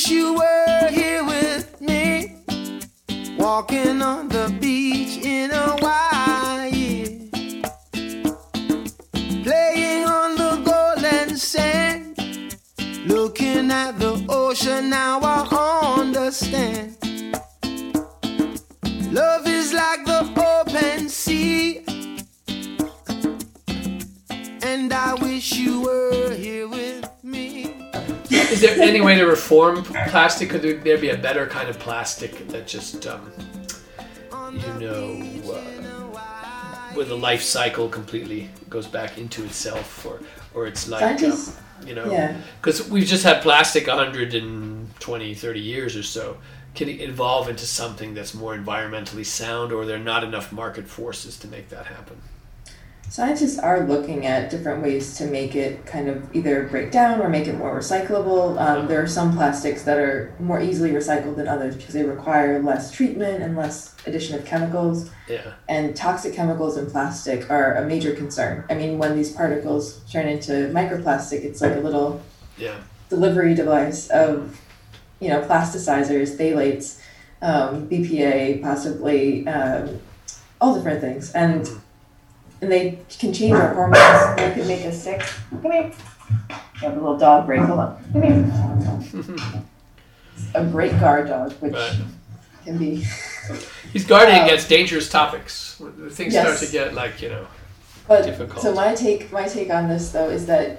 Wish 0.00 0.10
you 0.10 0.34
were 0.34 0.88
here 0.90 1.22
with 1.24 1.78
me, 1.80 2.34
walking 3.36 4.00
on 4.00 4.28
the 4.28 4.56
beach 4.58 5.22
in 5.24 5.50
Hawaii, 5.52 7.28
playing 9.42 10.04
on 10.06 10.36
the 10.36 10.62
golden 10.64 11.36
sand. 11.36 12.16
Looking 13.06 13.70
at 13.70 13.98
the 13.98 14.24
ocean 14.28 14.88
now 14.88 15.20
I 15.22 16.00
understand. 16.00 16.89
Is 28.62 28.76
there 28.76 28.86
any 28.88 29.00
way 29.00 29.14
to 29.16 29.24
reform 29.24 29.82
plastic? 30.10 30.50
Could 30.50 30.62
there- 30.62 30.74
there 30.78 30.98
be 30.98 31.10
a 31.10 31.16
better 31.16 31.46
kind 31.46 31.68
of 31.68 31.78
plastic 31.78 32.46
that 32.48 32.66
just, 32.66 33.06
um, 33.06 33.30
you 34.52 34.80
know, 34.80 35.52
uh, 35.54 36.92
with 36.94 37.10
a 37.10 37.14
life 37.14 37.42
cycle 37.42 37.88
completely 37.88 38.50
goes 38.68 38.86
back 38.86 39.16
into 39.16 39.44
itself, 39.44 40.04
or 40.04 40.20
or 40.52 40.66
it's 40.66 40.88
like, 40.88 41.02
um, 41.02 41.18
Scientists, 41.18 41.56
you 41.86 41.94
know, 41.94 42.10
yeah. 42.10 42.36
because 42.60 42.88
we've 42.90 43.06
just 43.06 43.22
had 43.22 43.40
plastic 43.40 43.86
120, 43.86 45.34
30 45.34 45.60
years 45.60 45.96
or 45.96 46.02
so. 46.02 46.36
Can 46.74 46.88
it 46.88 47.00
evolve 47.00 47.48
into 47.48 47.64
something 47.66 48.14
that's 48.14 48.34
more 48.34 48.54
environmentally 48.56 49.24
sound, 49.24 49.72
or 49.72 49.82
are 49.82 49.86
there 49.86 49.98
not 49.98 50.22
enough 50.24 50.52
market 50.52 50.86
forces 50.88 51.36
to 51.38 51.48
make 51.48 51.68
that 51.70 51.86
happen? 51.86 52.20
Scientists 53.10 53.58
are 53.58 53.88
looking 53.88 54.24
at 54.24 54.50
different 54.50 54.84
ways 54.84 55.16
to 55.18 55.26
make 55.26 55.56
it 55.56 55.84
kind 55.84 56.08
of 56.08 56.32
either 56.32 56.68
break 56.68 56.92
down 56.92 57.20
or 57.20 57.28
make 57.28 57.48
it 57.48 57.58
more 57.58 57.76
recyclable. 57.76 58.56
Um, 58.56 58.86
there 58.86 59.02
are 59.02 59.08
some 59.08 59.34
plastics 59.34 59.82
that 59.82 59.98
are 59.98 60.32
more 60.38 60.62
easily 60.62 60.92
recycled 60.92 61.34
than 61.34 61.48
others 61.48 61.76
because 61.76 61.92
they 61.92 62.04
require 62.04 62.62
less 62.62 62.92
treatment 62.92 63.42
and 63.42 63.56
less 63.56 63.96
addition 64.06 64.38
of 64.38 64.44
chemicals. 64.44 65.10
Yeah, 65.28 65.54
And 65.68 65.96
toxic 65.96 66.34
chemicals 66.34 66.76
in 66.76 66.88
plastic 66.88 67.50
are 67.50 67.74
a 67.74 67.84
major 67.84 68.14
concern. 68.14 68.64
I 68.70 68.74
mean, 68.74 68.96
when 68.96 69.16
these 69.16 69.32
particles 69.32 70.02
turn 70.08 70.28
into 70.28 70.70
microplastic, 70.72 71.44
it's 71.44 71.60
like 71.60 71.74
a 71.74 71.80
little 71.80 72.22
yeah, 72.56 72.76
delivery 73.08 73.54
device 73.56 74.08
of, 74.10 74.60
you 75.18 75.30
know, 75.30 75.42
plasticizers, 75.42 76.36
phthalates, 76.36 77.00
um, 77.42 77.88
BPA, 77.88 78.62
possibly 78.62 79.48
um, 79.48 79.98
all 80.60 80.76
different 80.76 81.00
things, 81.00 81.32
and 81.32 81.68
and 82.60 82.70
they 82.70 82.98
can 83.18 83.32
change 83.32 83.52
our 83.54 83.74
hormones. 83.74 84.36
They 84.36 84.52
could 84.54 84.66
make 84.66 84.84
us 84.86 85.02
sick. 85.02 85.20
Come 85.50 85.62
here. 85.72 85.92
You 86.50 86.88
have 86.88 86.92
a 86.96 87.00
little 87.00 87.18
dog 87.18 87.46
break. 87.46 87.60
Hold 87.60 87.78
on. 87.80 88.04
Come 88.12 88.22
here. 88.22 89.62
a 90.54 90.64
great 90.64 90.98
guard 91.00 91.28
dog, 91.28 91.52
which 91.60 91.72
Right. 91.74 91.96
can 92.64 92.78
be. 92.78 93.04
he's 93.92 94.04
guarding 94.06 94.36
Uh, 94.40 94.44
against 94.44 94.68
dangerous 94.68 95.08
topics. 95.08 95.78
When 95.78 95.92
Things 96.10 96.32
Yes. 96.34 96.46
start 96.46 96.58
to 96.60 96.72
get 96.72 96.94
like 96.94 97.20
you 97.22 97.28
know. 97.30 97.46
But 98.08 98.24
Difficult. 98.24 98.62
so 98.62 98.74
my 98.74 98.94
take 98.94 99.30
my 99.32 99.44
take 99.46 99.70
on 99.72 99.88
this 99.88 100.10
though 100.10 100.28
is 100.30 100.46
that 100.46 100.78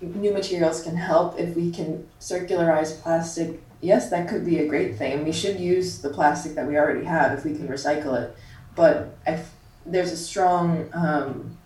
new 0.00 0.32
materials 0.32 0.82
can 0.82 0.96
help 0.96 1.38
if 1.38 1.54
we 1.56 1.70
can 1.70 2.06
circularize 2.20 3.00
plastic. 3.02 3.60
Yes, 3.80 4.10
that 4.10 4.28
could 4.28 4.44
be 4.46 4.58
a 4.60 4.66
great 4.66 4.96
thing, 4.96 5.12
and 5.12 5.24
we 5.26 5.32
should 5.32 5.60
use 5.60 5.98
the 5.98 6.08
plastic 6.08 6.54
that 6.54 6.66
we 6.66 6.78
already 6.78 7.04
have 7.04 7.32
if 7.32 7.44
we 7.44 7.54
can 7.54 7.68
recycle 7.68 8.14
it. 8.20 8.34
But 8.74 9.14
I 9.26 9.32
f- 9.32 9.53
there's 9.86 10.12
a 10.12 10.16
strong 10.16 10.88
um, 10.92 11.56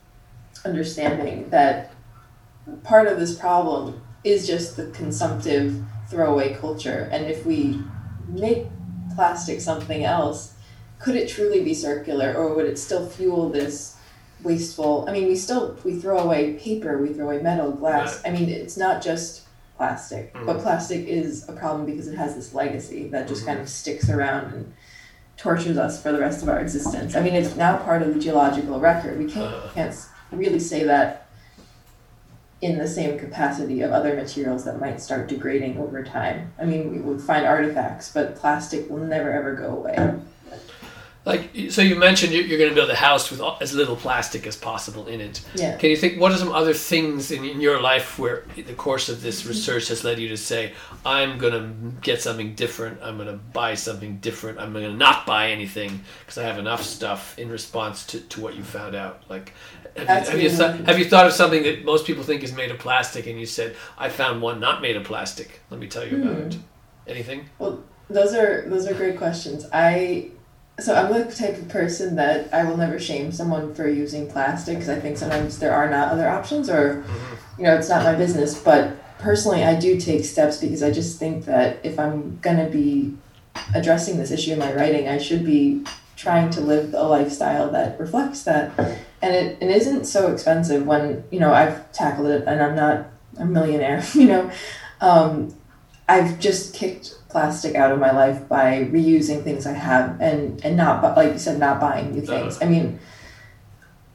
understanding 0.64 1.48
that 1.50 1.92
part 2.84 3.06
of 3.06 3.18
this 3.18 3.38
problem 3.38 4.02
is 4.24 4.46
just 4.46 4.76
the 4.76 4.86
consumptive 4.90 5.82
throwaway 6.10 6.54
culture, 6.54 7.08
and 7.12 7.26
if 7.26 7.46
we 7.46 7.80
make 8.28 8.66
plastic 9.14 9.60
something 9.60 10.04
else, 10.04 10.54
could 10.98 11.16
it 11.16 11.28
truly 11.28 11.62
be 11.62 11.74
circular, 11.74 12.34
or 12.34 12.54
would 12.54 12.66
it 12.66 12.78
still 12.78 13.08
fuel 13.08 13.48
this? 13.48 13.96
wasteful 14.42 15.04
i 15.08 15.12
mean 15.12 15.26
we 15.26 15.34
still 15.34 15.76
we 15.84 15.96
throw 15.96 16.18
away 16.18 16.54
paper 16.54 16.98
we 16.98 17.12
throw 17.12 17.26
away 17.26 17.42
metal 17.42 17.72
glass. 17.72 18.22
I 18.24 18.30
mean 18.30 18.48
it's 18.48 18.76
not 18.76 19.02
just 19.02 19.46
plastic 19.76 20.32
but 20.46 20.60
plastic 20.60 21.06
is 21.06 21.48
a 21.48 21.52
problem 21.52 21.86
because 21.86 22.08
it 22.08 22.16
has 22.16 22.34
this 22.34 22.54
legacy 22.54 23.08
that 23.08 23.28
just 23.28 23.44
kind 23.44 23.58
of 23.58 23.68
sticks 23.68 24.08
around 24.08 24.52
and 24.54 24.72
tortures 25.38 25.78
us 25.78 26.02
for 26.02 26.12
the 26.12 26.18
rest 26.18 26.42
of 26.42 26.48
our 26.48 26.60
existence. 26.60 27.16
I 27.16 27.20
mean 27.20 27.34
it's 27.34 27.56
now 27.56 27.78
part 27.78 28.02
of 28.02 28.12
the 28.12 28.20
geological 28.20 28.78
record. 28.78 29.18
We 29.18 29.30
can't 29.30 29.54
uh. 29.54 29.70
can't 29.72 29.96
really 30.30 30.60
say 30.60 30.84
that 30.84 31.28
in 32.60 32.76
the 32.76 32.88
same 32.88 33.16
capacity 33.18 33.82
of 33.82 33.92
other 33.92 34.14
materials 34.16 34.64
that 34.64 34.80
might 34.80 35.00
start 35.00 35.28
degrading 35.28 35.78
over 35.78 36.02
time. 36.02 36.52
I 36.60 36.64
mean 36.64 36.90
we 36.90 36.98
would 36.98 37.22
find 37.22 37.46
artifacts 37.46 38.12
but 38.12 38.36
plastic 38.36 38.90
will 38.90 38.98
never 38.98 39.32
ever 39.32 39.54
go 39.54 39.68
away 39.68 40.18
Like, 41.28 41.70
so 41.70 41.82
you 41.82 41.94
mentioned 41.94 42.32
you're, 42.32 42.42
you're 42.42 42.58
going 42.58 42.70
to 42.70 42.74
build 42.74 42.88
a 42.88 42.94
house 42.94 43.30
with 43.30 43.42
as 43.60 43.74
little 43.74 43.96
plastic 43.96 44.46
as 44.46 44.56
possible 44.56 45.08
in 45.08 45.20
it. 45.20 45.44
yeah 45.54 45.76
Can 45.76 45.90
you 45.90 45.96
think 45.96 46.18
what 46.18 46.32
are 46.32 46.38
some 46.38 46.52
other 46.52 46.72
things 46.72 47.30
in, 47.30 47.44
in 47.44 47.60
your 47.60 47.82
life 47.82 48.18
where 48.18 48.46
the 48.56 48.72
course 48.72 49.10
of 49.10 49.20
this 49.20 49.40
mm-hmm. 49.40 49.50
research 49.50 49.88
has 49.88 50.04
led 50.04 50.18
you 50.18 50.28
to 50.30 50.38
say, 50.38 50.72
I'm 51.04 51.36
going 51.36 51.52
to 51.52 52.00
get 52.00 52.22
something 52.22 52.54
different, 52.54 53.02
I'm 53.02 53.18
going 53.18 53.28
to 53.28 53.36
buy 53.36 53.74
something 53.74 54.16
different, 54.20 54.58
I'm 54.58 54.72
going 54.72 54.86
to 54.86 54.94
not 54.94 55.26
buy 55.26 55.50
anything 55.50 56.00
because 56.20 56.38
I 56.38 56.44
have 56.44 56.58
enough 56.58 56.82
stuff 56.82 57.38
in 57.38 57.50
response 57.50 58.06
to, 58.06 58.20
to 58.20 58.40
what 58.40 58.56
you 58.56 58.64
found 58.64 58.96
out? 58.96 59.22
Like, 59.28 59.52
have 59.98 60.08
you, 60.08 60.30
have, 60.30 60.40
you 60.40 60.50
thought, 60.50 60.80
have 60.86 60.98
you 60.98 61.04
thought 61.04 61.26
of 61.26 61.34
something 61.34 61.62
that 61.64 61.84
most 61.84 62.06
people 62.06 62.24
think 62.24 62.42
is 62.42 62.54
made 62.54 62.70
of 62.70 62.78
plastic 62.78 63.26
and 63.26 63.38
you 63.38 63.44
said, 63.44 63.76
I 63.98 64.08
found 64.08 64.40
one 64.40 64.60
not 64.60 64.80
made 64.80 64.96
of 64.96 65.04
plastic? 65.04 65.60
Let 65.68 65.78
me 65.78 65.88
tell 65.88 66.06
you 66.08 66.22
about 66.22 66.36
hmm. 66.36 66.48
it. 66.48 66.56
Anything? 67.06 67.50
Well, 67.58 67.84
those 68.08 68.34
are 68.34 68.66
those 68.68 68.86
are 68.86 68.94
great 68.94 69.18
questions. 69.18 69.66
I 69.72 70.30
so 70.80 70.94
I'm 70.94 71.12
the 71.12 71.34
type 71.34 71.56
of 71.56 71.68
person 71.68 72.16
that 72.16 72.52
I 72.54 72.64
will 72.64 72.76
never 72.76 72.98
shame 72.98 73.32
someone 73.32 73.74
for 73.74 73.88
using 73.88 74.30
plastic 74.30 74.76
because 74.76 74.88
I 74.88 75.00
think 75.00 75.16
sometimes 75.16 75.58
there 75.58 75.74
are 75.74 75.90
not 75.90 76.08
other 76.08 76.28
options 76.28 76.70
or 76.70 77.04
you 77.58 77.64
know 77.64 77.76
it's 77.76 77.88
not 77.88 78.04
my 78.04 78.14
business. 78.14 78.60
But 78.60 78.96
personally, 79.18 79.64
I 79.64 79.78
do 79.78 79.98
take 79.98 80.24
steps 80.24 80.58
because 80.58 80.82
I 80.82 80.90
just 80.90 81.18
think 81.18 81.46
that 81.46 81.78
if 81.82 81.98
I'm 81.98 82.38
gonna 82.38 82.68
be 82.68 83.16
addressing 83.74 84.18
this 84.18 84.30
issue 84.30 84.52
in 84.52 84.60
my 84.60 84.72
writing, 84.72 85.08
I 85.08 85.18
should 85.18 85.44
be 85.44 85.84
trying 86.16 86.50
to 86.50 86.60
live 86.60 86.94
a 86.94 87.02
lifestyle 87.02 87.70
that 87.72 87.98
reflects 87.98 88.44
that. 88.44 88.76
And 89.20 89.34
it, 89.34 89.58
it 89.60 89.70
isn't 89.70 90.04
so 90.04 90.32
expensive 90.32 90.86
when 90.86 91.24
you 91.32 91.40
know 91.40 91.52
I've 91.52 91.90
tackled 91.92 92.28
it 92.28 92.44
and 92.46 92.62
I'm 92.62 92.76
not 92.76 93.06
a 93.36 93.44
millionaire. 93.44 94.04
You 94.14 94.28
know, 94.28 94.50
um, 95.00 95.54
I've 96.08 96.38
just 96.38 96.72
kicked 96.72 97.17
plastic 97.28 97.74
out 97.74 97.92
of 97.92 97.98
my 97.98 98.10
life 98.12 98.48
by 98.48 98.88
reusing 98.90 99.44
things 99.44 99.66
I 99.66 99.72
have 99.72 100.20
and 100.20 100.64
and 100.64 100.76
not 100.76 101.02
bu- 101.02 101.20
like 101.20 101.32
you 101.32 101.38
said 101.38 101.58
not 101.58 101.80
buying 101.80 102.12
new 102.12 102.22
things. 102.22 102.58
I 102.62 102.66
mean, 102.66 102.98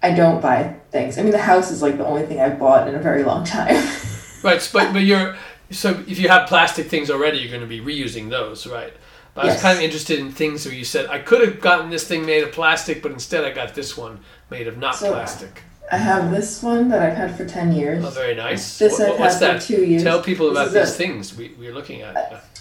I 0.02 0.12
don't 0.14 0.42
buy 0.42 0.76
things. 0.92 1.18
I 1.18 1.22
mean, 1.24 1.32
the 1.32 1.38
house 1.38 1.72
is 1.72 1.82
like 1.82 1.98
the 1.98 2.06
only 2.06 2.26
thing 2.26 2.40
I've 2.40 2.60
bought 2.60 2.88
in 2.88 2.96
a 2.96 3.00
very 3.00 3.24
long 3.24 3.44
time. 3.46 3.76
Right, 4.44 4.70
but 4.74 4.92
but 4.92 5.04
you're 5.04 5.38
so 5.72 5.92
if 6.06 6.20
you 6.20 6.28
have 6.28 6.50
plastic 6.50 6.88
things 6.88 7.10
already, 7.10 7.38
you're 7.38 7.48
going 7.50 7.62
to 7.62 7.66
be 7.68 7.80
reusing 7.80 8.30
those, 8.30 8.68
right? 8.68 8.94
But 9.34 9.42
I 9.42 9.46
was 9.46 9.54
Yes. 9.54 9.62
kind 9.62 9.78
of 9.78 9.84
interested 9.86 10.20
in 10.20 10.34
things 10.34 10.66
where 10.66 10.76
you 10.76 10.84
said 10.84 11.06
I 11.06 11.20
could 11.20 11.40
have 11.48 11.62
gotten 11.62 11.90
this 11.90 12.06
thing 12.06 12.26
made 12.26 12.44
of 12.44 12.52
plastic, 12.52 13.02
but 13.02 13.14
instead 13.14 13.46
I 13.46 13.52
got 13.52 13.74
this 13.74 13.96
one 13.96 14.20
made 14.52 14.68
of 14.68 14.78
not 14.78 14.96
So- 14.98 15.12
plastic. 15.14 15.64
I 15.94 15.98
have 15.98 16.32
this 16.32 16.64
one 16.64 16.90
that 16.90 17.02
I've 17.04 17.16
had 17.24 17.32
for 17.38 17.46
ten 17.46 17.72
years. 17.72 18.04
Oh, 18.04 18.10
very 18.10 18.36
nice. 18.36 18.80
This 18.80 18.94
What- 19.00 19.12
I've 19.12 19.20
what's 19.20 19.40
had 19.40 19.44
that? 19.44 19.62
for 19.62 19.68
two 19.74 19.84
years. 19.86 20.02
Tell 20.04 20.22
people 20.24 20.50
about 20.52 20.72
these 20.74 20.90
it. 20.92 20.96
things 21.04 21.36
we, 21.38 21.46
we're 21.60 21.74
looking 21.80 22.02
at. 22.02 22.14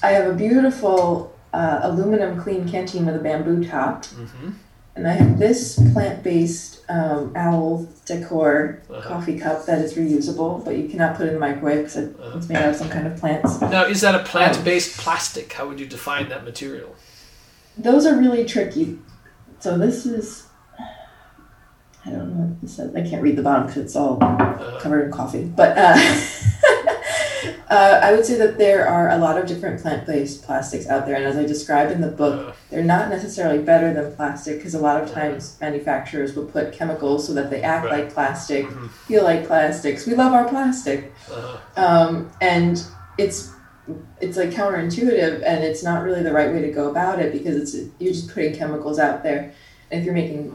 I 0.03 0.11
have 0.18 0.27
a 0.35 0.35
beautiful 0.35 1.33
uh, 1.55 1.81
aluminum 1.83 2.38
clean 2.42 2.68
canteen 2.68 3.07
with 3.07 3.16
a 3.16 3.25
bamboo 3.29 3.64
top, 3.64 4.05
hmm 4.07 4.51
and 4.95 5.09
I 5.09 5.12
have 5.14 5.38
this 5.38 5.62
plant-based 5.95 6.71
um, 6.90 7.33
owl 7.35 7.88
decor 8.05 8.83
Uh-huh. 8.90 9.01
coffee 9.09 9.38
cup 9.38 9.64
that 9.64 9.79
is 9.87 9.95
reusable, 9.95 10.62
but 10.66 10.77
you 10.77 10.87
cannot 10.92 11.16
put 11.16 11.25
it 11.25 11.29
in 11.29 11.35
the 11.38 11.40
microwave 11.49 11.79
because 11.79 11.97
it, 11.97 12.14
Uh-huh. 12.21 12.37
it's 12.37 12.49
made 12.51 12.59
out 12.59 12.68
of 12.75 12.77
some 12.77 12.90
kind 12.90 13.07
of 13.07 13.14
plants. 13.18 13.59
Now, 13.62 13.85
is 13.95 14.03
that 14.03 14.14
a 14.14 14.23
plant-based 14.33 14.92
plastic? 15.05 15.47
How 15.55 15.64
would 15.68 15.81
you 15.81 15.87
define 15.87 16.29
that 16.29 16.45
material? 16.45 16.90
Those 17.88 18.05
are 18.05 18.16
really 18.25 18.45
tricky. 18.45 18.99
So 19.61 19.79
this 19.79 20.05
is, 20.05 20.27
I 22.05 22.11
don't 22.11 22.31
know 22.37 22.45
what 22.47 22.61
this 22.61 22.75
says. 22.77 22.95
I 22.95 23.03
can't 23.03 23.23
read 23.23 23.37
the 23.37 23.43
bottom 23.43 23.67
because 23.67 23.83
it's 23.85 23.97
all 23.97 24.17
covered 24.81 25.05
in 25.05 25.12
coffee. 25.12 25.45
But 25.45 25.79
uh, 25.79 25.95
uh, 27.71 28.01
I 28.03 28.12
would 28.12 28.25
say 28.27 28.37
that 28.38 28.59
there 28.59 28.88
are 28.88 29.11
a 29.11 29.19
lot 29.19 29.38
of 29.38 29.47
different 29.47 29.81
plant-based 29.81 30.43
plastics 30.43 30.88
out 30.88 31.07
there, 31.07 31.15
and 31.17 31.25
as 31.25 31.37
I 31.37 31.45
describe 31.47 31.91
in 31.91 32.01
the 32.01 32.09
book, 32.09 32.57
they're 32.71 32.83
not 32.85 33.09
necessarily 33.09 33.62
better 33.62 33.93
than 33.95 34.15
plastic 34.17 34.57
because 34.59 34.75
a 34.75 34.81
lot 34.81 35.01
of 35.03 35.11
times 35.12 35.57
manufacturers 35.61 36.35
will 36.35 36.47
put 36.47 36.73
chemicals 36.73 37.27
so 37.27 37.35
that 37.35 37.51
they 37.51 37.62
act 37.62 37.85
Right. 37.87 38.05
like 38.05 38.15
plastic, 38.15 38.67
Mhm. 38.67 38.91
feel 39.07 39.23
like 39.25 39.47
plastics. 39.47 40.07
We 40.07 40.15
love 40.15 40.33
our 40.33 40.49
plastic, 40.49 41.12
uh, 41.31 41.57
um, 41.81 42.31
and 42.41 42.83
it's 43.19 43.51
it's 44.21 44.37
like 44.37 44.51
counterintuitive, 44.51 45.43
and 45.45 45.65
it's 45.65 45.83
not 45.83 46.05
really 46.05 46.23
the 46.23 46.33
right 46.33 46.53
way 46.53 46.62
to 46.62 46.71
go 46.71 46.88
about 46.88 47.19
it 47.19 47.33
because 47.33 47.57
it's 47.57 47.75
you're 47.99 48.12
just 48.12 48.33
putting 48.33 48.55
chemicals 48.55 48.99
out 48.99 49.23
there. 49.25 49.53
And 49.91 50.01
if 50.01 50.05
you're 50.07 50.15
making 50.15 50.55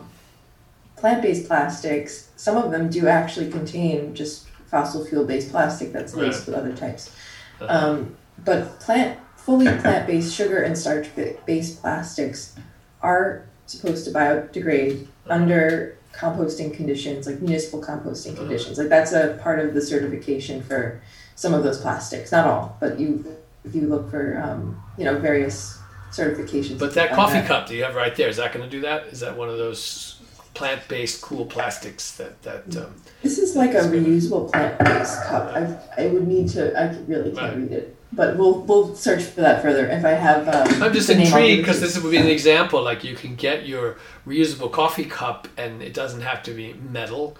plant-based 0.97 1.47
plastics, 1.47 2.29
some 2.35 2.57
of 2.57 2.71
them 2.71 2.89
do 2.89 3.07
actually 3.07 3.49
contain 3.51 4.13
just 4.13 4.47
fossil 4.65 5.05
fuel-based 5.05 5.49
plastic 5.51 5.93
that's 5.93 6.13
laced 6.15 6.45
with 6.47 6.55
other 6.55 6.73
types. 6.73 7.15
Um, 7.61 8.15
but 8.43 8.79
plant 8.79 9.19
fully 9.35 9.65
plant-based 9.79 10.33
sugar 10.35 10.61
and 10.61 10.77
starch-based 10.77 11.81
plastics 11.81 12.55
are 13.01 13.45
supposed 13.65 14.05
to 14.05 14.11
biodegrade 14.11 15.07
under 15.29 15.97
composting 16.13 16.73
conditions, 16.73 17.27
like 17.27 17.39
municipal 17.41 17.81
composting 17.81 18.31
Uh-huh. 18.33 18.41
conditions. 18.41 18.77
Like 18.77 18.89
that's 18.89 19.13
a 19.13 19.39
part 19.41 19.59
of 19.59 19.73
the 19.73 19.81
certification 19.81 20.61
for 20.63 20.99
some 21.35 21.53
of 21.53 21.63
those 21.63 21.79
plastics. 21.79 22.31
Not 22.31 22.47
all, 22.47 22.75
but 22.79 22.99
you 22.99 23.23
if 23.63 23.75
you 23.75 23.81
look 23.87 24.09
for 24.09 24.41
um, 24.43 24.81
you 24.97 25.05
know 25.05 25.17
various 25.19 25.77
certifications. 26.11 26.79
but 26.79 26.93
that 26.95 27.11
coffee 27.13 27.41
cup 27.41 27.67
that 27.67 27.75
you 27.75 27.83
have 27.83 27.95
right 27.95 28.15
there 28.15 28.29
is 28.29 28.37
that 28.37 28.51
going 28.53 28.63
to 28.67 28.69
do 28.71 28.81
that? 28.81 29.07
Is 29.07 29.19
that 29.19 29.37
one 29.37 29.49
of 29.49 29.57
those 29.57 30.16
plant-based 30.57 31.21
cool 31.21 31.45
plastics 31.45 32.03
that 32.17 32.41
that? 32.43 32.75
Um, 32.77 32.93
This 33.23 33.37
is 33.37 33.55
like 33.55 33.73
a 33.73 33.83
reusable 33.95 34.51
plant-based 34.51 35.23
cup. 35.29 35.45
I 35.55 35.61
I 36.03 36.07
would 36.07 36.27
need 36.27 36.49
to. 36.55 36.61
I 36.81 36.95
really 37.07 37.31
can't 37.31 37.53
Right. 37.53 37.57
read 37.57 37.71
it, 37.71 37.95
but 38.11 38.37
we'll 38.37 38.61
we'll 38.67 38.95
search 38.95 39.23
for 39.23 39.41
that 39.41 39.61
further 39.61 39.85
if 39.97 40.03
I 40.03 40.15
have. 40.27 40.41
Um, 40.55 40.83
I'm 40.83 40.93
just 40.93 41.07
the 41.07 41.15
name, 41.15 41.27
I'll 41.27 41.33
give 41.33 41.39
intrigued 41.39 41.61
because 41.63 41.79
this 41.81 41.93
would 42.01 42.11
be 42.11 42.17
an 42.17 42.27
example. 42.27 42.81
Like 42.83 43.03
you 43.03 43.15
can 43.15 43.35
get 43.35 43.65
your 43.67 43.97
reusable 44.27 44.71
coffee 44.71 45.05
cup, 45.05 45.47
and 45.57 45.81
it 45.81 45.93
doesn't 45.93 46.21
have 46.21 46.41
to 46.43 46.51
be 46.51 46.73
metal. 46.73 47.37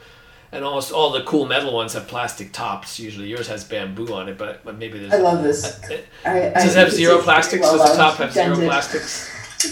And 0.50 0.64
almost 0.64 0.94
all 0.94 1.12
the 1.12 1.24
cool 1.32 1.46
metal 1.46 1.74
ones 1.74 1.92
have 1.94 2.08
plastic 2.08 2.54
tops. 2.54 3.00
Usually 3.00 3.28
yours 3.28 3.48
has 3.50 3.66
bamboo 3.66 4.14
on 4.14 4.30
it, 4.30 4.38
but, 4.38 4.64
but 4.64 4.78
maybe 4.78 4.98
there's. 4.98 5.12
I 5.14 5.18
love 5.18 5.44
this. 5.44 5.60
Uh, 5.66 5.98
I, 6.24 6.30
I 6.52 6.64
Does 6.64 6.74
it 6.76 6.80
have 6.80 6.92
zero 6.94 7.22
plastics? 7.22 7.64
well 7.64 7.78
Does 7.78 7.92
the 7.92 7.98
top 7.98 8.16
have 8.20 8.32
zero 8.32 8.56
plastics? 8.56 9.30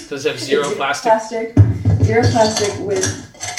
Does 0.10 0.25
it 0.25 0.29
have 0.31 0.39
zero 0.51 0.69
plastic? 0.75 1.10
Plastic, 1.12 1.53
zero 2.03 2.23
plastic 2.23 2.73
with 2.86 3.05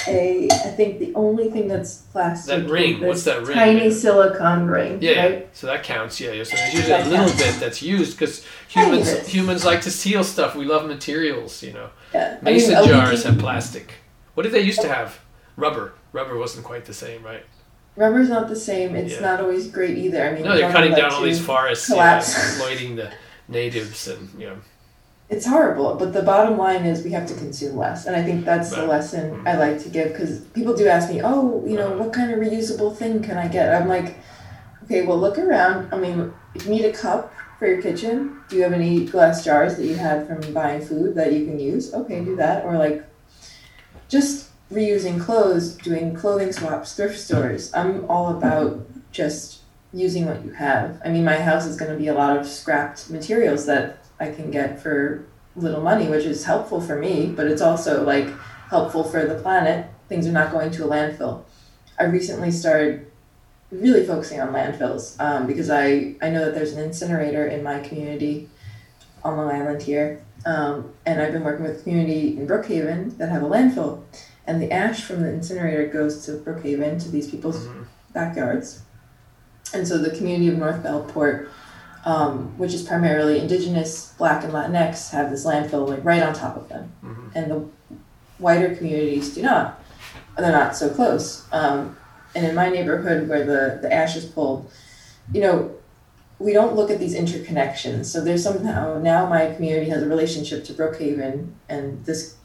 a. 0.08 0.48
I 0.50 0.70
think 0.76 0.98
the 0.98 1.12
only 1.14 1.50
thing 1.50 1.68
that's 1.68 1.94
plastic. 2.12 2.62
That 2.64 2.70
ring, 2.70 3.00
what's 3.00 3.24
that 3.24 3.46
ring? 3.46 3.56
Tiny 3.56 3.90
silicone 3.90 4.66
ring. 4.66 4.98
Yeah, 5.00 5.22
Right? 5.26 5.48
so 5.56 5.66
that 5.66 5.82
counts. 5.82 6.20
Yeah, 6.20 6.32
yeah. 6.32 6.44
so 6.44 6.56
there's 6.56 6.74
usually 6.74 6.92
a 6.94 7.04
little 7.04 7.26
counts. 7.26 7.42
bit 7.42 7.60
that's 7.60 7.82
used 7.82 8.18
because 8.18 8.44
humans 8.68 9.26
humans 9.28 9.64
like 9.64 9.80
to 9.82 9.90
seal 9.90 10.24
stuff. 10.24 10.54
We 10.54 10.64
love 10.64 10.86
materials, 10.86 11.62
you 11.62 11.72
know. 11.72 11.90
Yeah. 12.14 12.38
I 12.40 12.44
mean, 12.44 12.54
Mason 12.54 12.84
jars 12.86 13.24
have 13.24 13.38
plastic. 13.38 13.92
What 14.34 14.42
did 14.44 14.52
they 14.52 14.60
used 14.62 14.80
to 14.82 14.88
have? 14.88 15.18
Rubber. 15.56 15.94
Rubber 16.12 16.36
wasn't 16.38 16.64
quite 16.66 16.84
the 16.84 16.94
same, 16.94 17.22
right? 17.22 17.44
Rubber's 17.96 18.28
not 18.28 18.48
the 18.48 18.56
same. 18.56 18.94
It's 18.94 19.14
Yeah. 19.14 19.20
not 19.20 19.40
always 19.40 19.68
great 19.68 19.96
either. 19.96 20.22
I 20.22 20.32
mean, 20.34 20.42
No, 20.44 20.54
they're 20.56 20.70
cutting 20.70 20.92
down 20.94 21.12
all 21.12 21.22
these 21.22 21.40
forests, 21.40 21.88
yeah, 21.90 22.18
exploiting 22.18 22.96
the 22.96 23.10
natives, 23.48 24.06
and 24.08 24.28
you 24.38 24.46
know. 24.48 24.56
It's 25.28 25.44
horrible, 25.46 25.96
but 25.96 26.12
the 26.12 26.22
bottom 26.22 26.56
line 26.56 26.84
is 26.86 27.02
we 27.02 27.10
have 27.10 27.26
to 27.26 27.34
consume 27.34 27.76
less, 27.76 28.06
and 28.06 28.14
I 28.14 28.22
think 28.22 28.44
that's 28.44 28.70
the 28.70 28.86
lesson 28.86 29.42
I 29.44 29.56
like 29.56 29.82
to 29.82 29.88
give 29.88 30.12
because 30.12 30.40
people 30.54 30.72
do 30.74 30.86
ask 30.86 31.10
me, 31.10 31.20
"Oh, 31.22 31.64
you 31.66 31.76
know, 31.76 31.88
Uh-huh. 31.88 32.04
what 32.04 32.12
kind 32.12 32.30
of 32.30 32.38
reusable 32.38 32.94
thing 32.96 33.22
can 33.22 33.36
I 33.36 33.48
get?" 33.48 33.74
I'm 33.74 33.88
like, 33.88 34.18
"Okay, 34.84 35.02
well, 35.02 35.18
look 35.18 35.36
around. 35.36 35.88
I 35.92 35.96
mean, 35.98 36.32
if 36.54 36.64
you 36.66 36.70
need 36.70 36.84
a 36.84 36.92
cup 36.92 37.32
for 37.58 37.66
your 37.66 37.82
kitchen, 37.82 38.36
do 38.48 38.56
you 38.56 38.62
have 38.62 38.72
any 38.72 39.04
glass 39.04 39.42
jars 39.44 39.76
that 39.76 39.84
you 39.84 39.96
had 39.96 40.28
from 40.28 40.52
buying 40.52 40.80
food 40.80 41.16
that 41.16 41.32
you 41.32 41.44
can 41.44 41.58
use? 41.58 41.92
Okay, 41.92 42.24
do 42.24 42.36
that. 42.36 42.64
Or 42.64 42.78
like, 42.78 43.04
just 44.08 44.50
reusing 44.72 45.20
clothes, 45.20 45.74
doing 45.76 46.14
clothing 46.14 46.52
swaps, 46.52 46.94
thrift 46.94 47.18
stores. 47.18 47.72
I'm 47.74 48.04
all 48.08 48.36
about 48.36 48.80
just 49.10 49.62
using 49.92 50.26
what 50.26 50.44
you 50.44 50.52
have. 50.52 51.00
I 51.04 51.08
mean, 51.08 51.24
my 51.24 51.38
house 51.40 51.66
is 51.66 51.76
going 51.76 51.90
to 51.90 51.98
be 51.98 52.06
a 52.08 52.14
lot 52.14 52.36
of 52.36 52.46
scrapped 52.46 53.10
materials 53.10 53.66
that 53.66 53.98
I 54.18 54.30
can 54.30 54.50
get 54.50 54.82
for 54.82 55.26
little 55.54 55.82
money, 55.82 56.08
which 56.08 56.24
is 56.24 56.44
helpful 56.44 56.80
for 56.80 56.96
me, 56.96 57.26
but 57.26 57.46
it's 57.46 57.62
also 57.62 58.04
like 58.04 58.28
helpful 58.68 59.04
for 59.04 59.24
the 59.24 59.36
planet. 59.36 59.90
Things 60.08 60.26
are 60.26 60.32
not 60.32 60.52
going 60.52 60.70
to 60.72 60.84
a 60.84 60.88
landfill. 60.88 61.44
I 61.98 62.04
recently 62.04 62.50
started 62.50 63.10
really 63.70 64.06
focusing 64.06 64.40
on 64.40 64.52
landfills 64.52 65.18
um, 65.20 65.46
because 65.46 65.70
I, 65.70 66.14
I 66.22 66.30
know 66.30 66.44
that 66.44 66.54
there's 66.54 66.72
an 66.72 66.82
incinerator 66.82 67.46
in 67.46 67.62
my 67.62 67.80
community 67.80 68.48
on 69.24 69.36
Long 69.36 69.50
Island 69.50 69.82
here. 69.82 70.22
Um, 70.44 70.92
and 71.04 71.20
I've 71.20 71.32
been 71.32 71.42
working 71.42 71.64
with 71.64 71.80
a 71.80 71.82
community 71.82 72.36
in 72.36 72.46
Brookhaven 72.46 73.16
that 73.18 73.30
have 73.30 73.42
a 73.42 73.46
landfill. 73.46 74.04
And 74.46 74.62
the 74.62 74.70
ash 74.70 75.02
from 75.02 75.22
the 75.22 75.32
incinerator 75.32 75.88
goes 75.88 76.24
to 76.26 76.32
Brookhaven, 76.32 77.02
to 77.02 77.10
these 77.10 77.28
people's 77.28 77.68
backyards. 78.12 78.82
And 79.74 79.88
so 79.88 79.98
the 79.98 80.16
community 80.16 80.48
of 80.48 80.58
North 80.58 80.82
Bellport, 80.84 81.48
um, 82.06 82.56
which 82.56 82.72
is 82.72 82.82
primarily 82.82 83.40
indigenous, 83.40 84.14
black, 84.16 84.44
and 84.44 84.52
Latinx, 84.52 85.10
have 85.10 85.30
this 85.30 85.44
landfill 85.44 85.88
like 85.88 86.04
right 86.04 86.22
on 86.22 86.32
top 86.32 86.56
of 86.56 86.68
them. 86.68 86.92
And 87.34 87.50
the 87.50 87.68
whiter 88.38 88.74
communities 88.74 89.34
do 89.34 89.42
not. 89.42 89.82
They're 90.38 90.52
not 90.52 90.76
so 90.76 90.88
close. 90.88 91.46
Um, 91.52 91.96
and 92.34 92.46
in 92.46 92.54
my 92.54 92.68
neighborhood 92.68 93.28
where 93.28 93.44
the, 93.44 93.80
the 93.82 93.92
ash 93.92 94.16
is 94.16 94.24
pulled, 94.24 94.70
you 95.32 95.40
know, 95.40 95.74
we 96.38 96.52
don't 96.52 96.76
look 96.76 96.90
at 96.90 97.00
these 97.00 97.14
interconnections. 97.14 98.06
So 98.06 98.22
there's 98.22 98.44
somehow 98.44 98.98
now 98.98 99.26
my 99.28 99.54
community 99.54 99.90
has 99.90 100.02
a 100.02 100.08
relationship 100.08 100.64
to 100.66 100.74
Brookhaven 100.74 101.52
and 101.68 102.04
this 102.04 102.36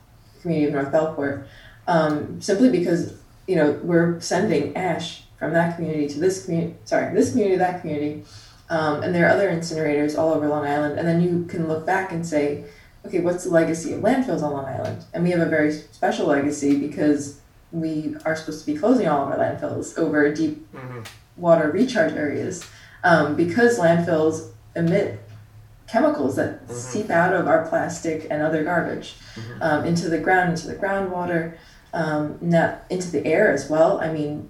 community 0.42 0.68
of 0.68 0.74
North 0.74 0.92
Bellport, 0.92 1.46
um, 1.88 2.42
simply 2.42 2.70
because 2.70 3.14
you 3.48 3.56
know 3.58 3.80
we're 3.84 4.20
sending 4.22 4.76
ash 4.78 5.24
from 5.38 5.54
that 5.54 5.76
community 5.76 6.08
to 6.08 6.20
this 6.20 6.46
community. 6.46 6.76
Sorry, 6.86 7.14
this 7.14 7.32
community 7.32 7.56
to 7.56 7.60
that 7.60 7.82
community, 7.82 8.24
um, 8.72 9.04
and 9.04 9.14
there 9.14 9.28
are 9.28 9.30
other 9.30 9.50
incinerators 9.50 10.18
all 10.18 10.34
over 10.34 10.48
Long 10.48 10.66
Island. 10.66 10.98
And 10.98 11.06
then 11.06 11.22
you 11.22 11.46
can 11.46 11.68
look 11.68 11.86
back 11.86 12.14
and 12.14 12.26
say, 12.26 12.64
okay, 13.06 13.20
what's 13.20 13.44
the 13.44 13.50
legacy 13.52 13.92
of 13.92 14.00
landfills 14.00 14.42
on 14.42 14.54
Long 14.54 14.64
Island? 14.66 15.04
And 15.14 15.26
we 15.26 15.32
have 15.32 15.42
a 15.42 15.46
very 15.46 15.74
special 15.74 16.28
legacy 16.28 16.78
because 16.78 17.42
we 17.74 18.16
are 18.26 18.34
supposed 18.34 18.66
to 18.66 18.72
be 18.74 18.80
closing 18.80 19.10
all 19.10 19.26
of 19.26 19.30
our 19.30 19.38
landfills 19.38 19.98
over 19.98 20.34
deep 20.34 20.66
water 21.36 21.70
recharge 21.70 22.14
areas 22.14 22.66
um, 23.04 23.36
because 23.36 23.78
landfills 23.78 24.52
emit 24.76 25.20
chemicals 25.88 26.38
that 26.38 26.70
seep 26.72 27.10
out 27.10 27.34
of 27.34 27.48
our 27.48 27.68
plastic 27.68 28.28
and 28.32 28.42
other 28.42 28.64
garbage 28.64 29.16
um, 29.60 29.84
into 29.84 30.08
the 30.08 30.18
ground, 30.18 30.52
into 30.52 30.68
the 30.68 30.76
groundwater, 30.76 31.58
um, 31.94 32.38
not 32.40 32.86
into 32.90 33.12
the 33.12 33.26
air 33.26 33.52
as 33.52 33.70
well. 33.70 34.00
I 34.00 34.14
mean, 34.14 34.50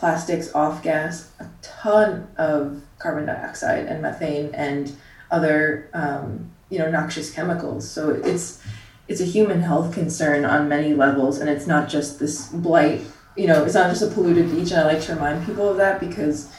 plastics 0.00 0.52
off 0.54 0.82
gas 0.82 1.30
a 1.38 1.46
ton 1.60 2.26
of 2.38 2.82
carbon 2.98 3.26
dioxide 3.26 3.84
and 3.86 4.00
methane 4.00 4.52
and 4.54 4.96
other 5.30 5.90
um, 5.92 6.50
you 6.70 6.78
know 6.78 6.90
noxious 6.90 7.32
chemicals. 7.32 7.88
So 7.88 8.10
it's 8.10 8.62
it's 9.06 9.20
a 9.20 9.24
human 9.24 9.60
health 9.60 9.92
concern 9.92 10.44
on 10.44 10.68
many 10.68 10.94
levels, 10.94 11.38
and 11.38 11.50
it's 11.50 11.66
not 11.66 11.88
just 11.88 12.18
this 12.18 12.48
blight. 12.48 13.02
You 13.36 13.46
know, 13.46 13.64
it's 13.64 13.74
not 13.74 13.90
just 13.90 14.02
a 14.02 14.06
polluted 14.06 14.50
beach, 14.50 14.70
and 14.70 14.80
I 14.80 14.84
like 14.84 15.02
to 15.02 15.14
remind 15.14 15.46
people 15.46 15.68
of 15.68 15.76
that 15.76 16.00
because 16.00 16.50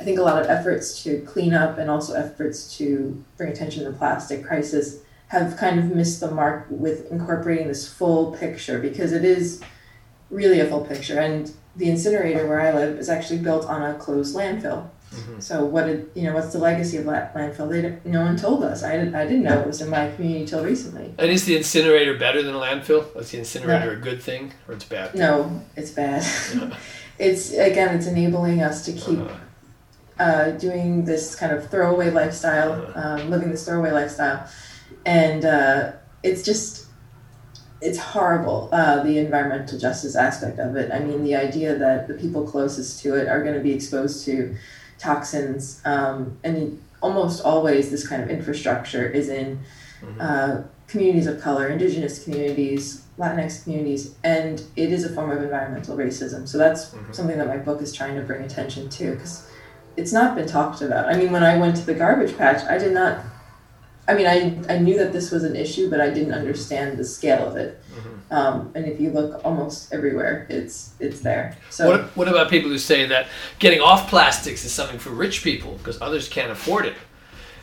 I 0.00 0.04
think 0.04 0.18
a 0.18 0.22
lot 0.22 0.42
of 0.42 0.48
efforts 0.48 1.02
to 1.04 1.20
clean 1.20 1.54
up 1.54 1.78
and 1.78 1.88
also 1.90 2.14
efforts 2.14 2.76
to 2.78 3.24
bring 3.36 3.50
attention 3.50 3.84
to 3.84 3.90
the 3.90 3.96
plastic 3.96 4.44
crisis 4.44 5.00
have 5.28 5.56
kind 5.56 5.78
of 5.78 5.94
missed 5.94 6.18
the 6.18 6.30
mark 6.30 6.66
with 6.70 7.10
incorporating 7.12 7.68
this 7.68 7.86
full 7.86 8.32
picture 8.32 8.80
because 8.80 9.12
it 9.12 9.24
is 9.24 9.62
really 10.28 10.58
a 10.58 10.66
full 10.66 10.84
picture. 10.84 11.20
And 11.20 11.52
the 11.76 11.90
incinerator 11.90 12.46
where 12.46 12.60
I 12.60 12.72
live 12.72 12.98
is 12.98 13.08
actually 13.08 13.40
built 13.40 13.66
on 13.66 13.82
a 13.82 13.94
closed 13.94 14.36
landfill. 14.36 14.88
So 15.40 15.64
what 15.64 15.86
did 15.86 16.10
you 16.14 16.22
know? 16.24 16.34
What's 16.34 16.52
the 16.52 16.58
legacy 16.58 16.96
of 16.96 17.04
that 17.06 17.34
landfill? 17.34 17.68
They 17.68 17.82
didn't, 17.82 18.06
no 18.06 18.22
one 18.22 18.36
told 18.36 18.62
us. 18.62 18.84
I, 18.84 18.94
I 18.94 19.24
didn't 19.24 19.42
know 19.42 19.60
it 19.60 19.66
was 19.66 19.80
in 19.80 19.90
my 19.90 20.10
community 20.12 20.46
till 20.46 20.64
recently. 20.64 21.12
And 21.18 21.30
is 21.30 21.46
the 21.46 21.56
incinerator 21.56 22.16
better 22.16 22.42
than 22.42 22.54
a 22.54 22.58
landfill? 22.58 23.16
Is 23.16 23.30
the 23.32 23.38
incinerator 23.38 23.92
a 23.92 23.96
good 23.96 24.22
thing 24.22 24.52
or 24.68 24.74
it's 24.74 24.84
bad? 24.84 25.14
No, 25.14 25.62
it's 25.74 25.90
bad. 25.90 26.24
it's 27.18 27.52
again, 27.52 27.96
it's 27.96 28.06
enabling 28.06 28.62
us 28.62 28.84
to 28.84 28.92
keep 28.92 29.18
uh, 30.20 30.50
doing 30.52 31.04
this 31.04 31.34
kind 31.34 31.52
of 31.52 31.68
throwaway 31.68 32.10
lifestyle, 32.10 32.92
um, 32.94 33.30
living 33.30 33.50
this 33.50 33.64
throwaway 33.64 33.90
lifestyle, 33.90 34.46
and 35.04 35.44
uh, 35.44 35.92
it's 36.22 36.44
just 36.44 36.79
it's 37.80 37.98
horrible. 37.98 38.68
Uh, 38.72 39.02
the 39.02 39.18
environmental 39.18 39.78
justice 39.78 40.14
aspect 40.16 40.58
of 40.58 40.76
it. 40.76 40.92
I 40.92 40.98
mean, 40.98 41.24
the 41.24 41.36
idea 41.36 41.76
that 41.76 42.08
the 42.08 42.14
people 42.14 42.46
closest 42.46 43.02
to 43.02 43.14
it 43.14 43.28
are 43.28 43.42
going 43.42 43.54
to 43.54 43.60
be 43.60 43.72
exposed 43.72 44.24
to 44.26 44.54
toxins, 44.98 45.80
um, 45.84 46.38
and 46.44 46.82
almost 47.00 47.42
always 47.42 47.90
this 47.90 48.06
kind 48.06 48.22
of 48.22 48.28
infrastructure 48.28 49.08
is 49.08 49.28
in 49.28 49.60
uh, 50.18 50.62
communities 50.88 51.26
of 51.26 51.40
color, 51.40 51.68
indigenous 51.68 52.22
communities, 52.24 53.04
Latinx 53.18 53.64
communities, 53.64 54.14
and 54.24 54.62
it 54.76 54.92
is 54.92 55.04
a 55.04 55.08
form 55.10 55.30
of 55.30 55.42
environmental 55.42 55.96
racism. 55.96 56.48
So 56.48 56.58
that's 56.58 56.94
something 57.12 57.38
that 57.38 57.46
my 57.46 57.58
book 57.58 57.80
is 57.82 57.92
trying 57.92 58.16
to 58.16 58.22
bring 58.22 58.42
attention 58.42 58.88
to 58.90 59.12
because 59.12 59.48
it's 59.96 60.12
not 60.12 60.34
been 60.34 60.46
talked 60.46 60.80
about. 60.82 61.06
I 61.06 61.16
mean, 61.16 61.32
when 61.32 61.42
I 61.42 61.58
went 61.58 61.76
to 61.76 61.86
the 61.86 61.94
garbage 61.94 62.36
patch, 62.36 62.64
I 62.64 62.78
did 62.78 62.92
not. 62.92 63.24
I 64.10 64.14
mean, 64.14 64.26
I, 64.26 64.74
I 64.74 64.78
knew 64.78 64.98
that 64.98 65.12
this 65.12 65.30
was 65.30 65.44
an 65.44 65.54
issue, 65.54 65.88
but 65.88 66.00
I 66.00 66.10
didn't 66.10 66.34
understand 66.34 66.98
the 66.98 67.04
scale 67.04 67.46
of 67.46 67.56
it. 67.56 67.80
Um, 68.30 68.70
and 68.74 68.86
if 68.86 69.00
you 69.00 69.10
look 69.10 69.44
almost 69.44 69.92
everywhere, 69.92 70.46
it's 70.48 70.92
it's 71.00 71.20
there. 71.20 71.56
So 71.68 71.90
What, 71.90 72.16
what 72.16 72.28
about 72.28 72.48
people 72.48 72.70
who 72.70 72.78
say 72.78 73.06
that 73.06 73.26
getting 73.58 73.80
off 73.80 74.08
plastics 74.08 74.64
is 74.64 74.72
something 74.72 74.98
for 74.98 75.10
rich 75.10 75.42
people 75.42 75.72
because 75.78 76.00
others 76.00 76.28
can't 76.28 76.50
afford 76.50 76.86
it? 76.86 76.94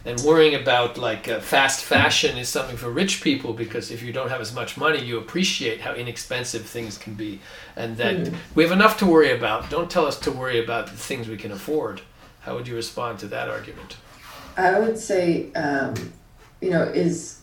And 0.05 0.19
worrying 0.21 0.55
about 0.55 0.97
like 0.97 1.27
uh, 1.27 1.39
fast 1.39 1.83
fashion 1.83 2.37
is 2.37 2.49
something 2.49 2.77
for 2.77 2.89
rich 2.89 3.21
people 3.21 3.53
because 3.53 3.91
if 3.91 4.01
you 4.03 4.13
don't 4.13 4.29
have 4.29 4.41
as 4.41 4.53
much 4.53 4.77
money, 4.77 5.03
you 5.03 5.17
appreciate 5.17 5.81
how 5.81 5.93
inexpensive 5.93 6.65
things 6.65 6.97
can 6.97 7.13
be. 7.13 7.39
And 7.75 7.97
that 7.97 8.33
we 8.55 8.63
have 8.63 8.71
enough 8.71 8.97
to 8.99 9.05
worry 9.05 9.31
about. 9.31 9.69
Don't 9.69 9.91
tell 9.91 10.05
us 10.05 10.19
to 10.21 10.31
worry 10.31 10.63
about 10.63 10.87
the 10.87 10.97
things 10.97 11.27
we 11.27 11.37
can 11.37 11.51
afford. 11.51 12.01
How 12.41 12.55
would 12.55 12.67
you 12.67 12.75
respond 12.75 13.19
to 13.19 13.27
that 13.27 13.49
argument? 13.49 13.97
I 14.57 14.79
would 14.79 14.97
say, 14.97 15.51
um, 15.53 15.93
you 16.61 16.69
know, 16.69 16.83
is 16.83 17.41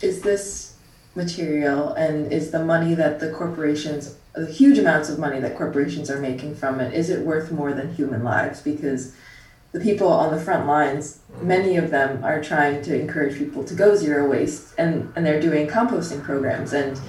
is 0.00 0.22
this 0.22 0.76
material 1.14 1.92
and 1.94 2.32
is 2.32 2.50
the 2.50 2.64
money 2.64 2.94
that 2.94 3.20
the 3.20 3.30
corporations, 3.30 4.16
the 4.34 4.50
huge 4.50 4.78
amounts 4.78 5.08
of 5.08 5.18
money 5.18 5.40
that 5.40 5.56
corporations 5.56 6.10
are 6.10 6.20
making 6.20 6.54
from 6.54 6.80
it, 6.80 6.92
is 6.92 7.08
it 7.08 7.24
worth 7.24 7.50
more 7.52 7.72
than 7.72 7.94
human 7.94 8.24
lives? 8.24 8.60
Because 8.60 9.14
the 9.72 9.80
people 9.80 10.08
on 10.08 10.34
the 10.34 10.40
front 10.40 10.66
lines, 10.66 11.20
many 11.40 11.76
of 11.76 11.90
them 11.90 12.22
are 12.24 12.42
trying 12.42 12.82
to 12.82 12.98
encourage 12.98 13.36
people 13.36 13.64
to 13.64 13.74
go 13.74 13.96
zero 13.96 14.28
waste, 14.28 14.74
and 14.78 15.12
and 15.16 15.24
they're 15.24 15.40
doing 15.40 15.66
composting 15.66 16.22
programs 16.22 16.72
and 16.72 17.00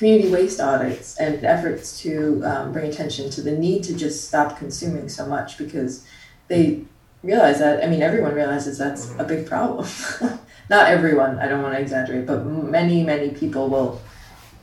community 0.00 0.30
waste 0.30 0.60
audits 0.60 1.18
and 1.18 1.44
efforts 1.44 2.00
to 2.00 2.42
um, 2.44 2.72
bring 2.72 2.90
attention 2.90 3.28
to 3.28 3.42
the 3.42 3.52
need 3.52 3.84
to 3.84 3.94
just 3.94 4.26
stop 4.26 4.56
consuming 4.56 5.10
so 5.10 5.26
much 5.26 5.58
because 5.58 6.06
they 6.48 6.84
realize 7.22 7.58
that 7.58 7.84
i 7.84 7.86
mean 7.86 8.02
everyone 8.02 8.34
realizes 8.34 8.78
that's 8.78 9.12
a 9.18 9.24
big 9.24 9.46
problem 9.46 9.86
not 10.70 10.86
everyone 10.88 11.38
i 11.38 11.46
don't 11.48 11.62
want 11.62 11.74
to 11.74 11.80
exaggerate 11.80 12.26
but 12.26 12.44
many 12.46 13.02
many 13.02 13.30
people 13.30 13.68
will 13.68 14.00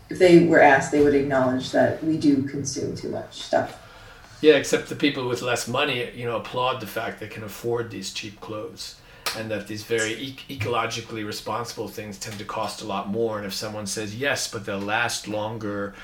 if 0.10 0.18
they 0.20 0.46
were 0.46 0.62
asked 0.62 0.92
they 0.92 1.04
would 1.04 1.14
acknowledge 1.16 1.72
that 1.72 2.04
we 2.04 2.18
do 2.18 2.44
consume 2.44 2.96
too 2.96 3.10
much 3.10 3.42
stuff 3.42 3.78
Yeah, 4.42 4.54
except 4.56 4.88
the 4.90 4.96
people 4.96 5.28
with 5.28 5.42
less 5.42 5.68
money, 5.68 6.12
you 6.14 6.26
know, 6.26 6.38
applaud 6.38 6.80
the 6.80 6.86
fact 6.86 7.20
they 7.20 7.28
can 7.28 7.44
afford 7.44 7.90
these 7.90 8.14
cheap 8.14 8.40
clothes, 8.40 8.96
and 9.36 9.50
that 9.50 9.66
these 9.68 9.84
very 9.84 10.14
e- 10.14 10.38
ecologically 10.48 11.26
responsible 11.26 11.88
things 11.88 12.20
tend 12.20 12.38
to 12.38 12.46
cost 12.46 12.84
a 12.84 12.86
lot 12.86 13.08
more. 13.10 13.38
And 13.40 13.48
if 13.48 13.54
someone 13.54 13.88
says 13.88 14.16
yes, 14.16 14.48
but 14.48 14.64
they'll 14.64 14.78
last 14.80 15.28
longer, 15.28 15.96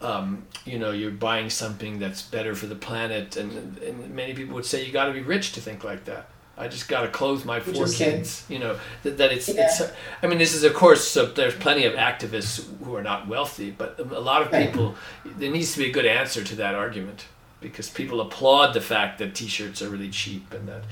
um, 0.00 0.44
you 0.64 0.78
know, 0.78 0.92
you're 0.92 1.10
buying 1.10 1.50
something 1.50 1.98
that's 1.98 2.22
better 2.22 2.54
for 2.54 2.66
the 2.66 2.74
planet, 2.76 3.36
and, 3.36 3.78
and 3.78 4.14
many 4.14 4.32
people 4.34 4.54
would 4.54 4.64
say 4.66 4.84
you 4.84 4.92
got 4.92 5.06
to 5.06 5.12
be 5.12 5.22
rich 5.22 5.52
to 5.52 5.60
think 5.60 5.82
like 5.84 6.04
that. 6.04 6.28
I 6.56 6.66
just 6.66 6.88
got 6.88 7.02
to 7.02 7.08
clothe 7.08 7.44
my 7.44 7.60
four 7.60 7.86
kids. 7.86 8.44
You 8.48 8.58
know 8.58 8.78
that, 9.04 9.18
that 9.18 9.30
it's 9.32 9.48
Yeah. 9.48 9.66
it's. 9.66 9.80
I 10.22 10.26
mean, 10.26 10.38
this 10.38 10.54
is 10.54 10.64
of 10.64 10.74
course. 10.74 11.06
So 11.06 11.26
there's 11.26 11.54
plenty 11.54 11.84
of 11.84 11.94
activists 11.94 12.64
who 12.84 12.96
are 12.96 13.02
not 13.02 13.28
wealthy, 13.28 13.70
but 13.70 13.98
a 14.00 14.18
lot 14.20 14.42
of 14.42 14.52
Right. 14.52 14.66
people. 14.66 14.96
There 15.24 15.52
needs 15.52 15.72
to 15.74 15.78
be 15.78 15.86
a 15.90 15.92
good 15.92 16.06
answer 16.06 16.42
to 16.42 16.54
that 16.56 16.74
argument 16.74 17.26
because 17.60 17.88
people 17.88 18.20
applaud 18.20 18.72
the 18.74 18.80
fact 18.80 19.18
that 19.18 19.34
T-shirts 19.36 19.82
are 19.82 19.88
really 19.88 20.10
cheap 20.10 20.52
and 20.52 20.68
that. 20.68 20.82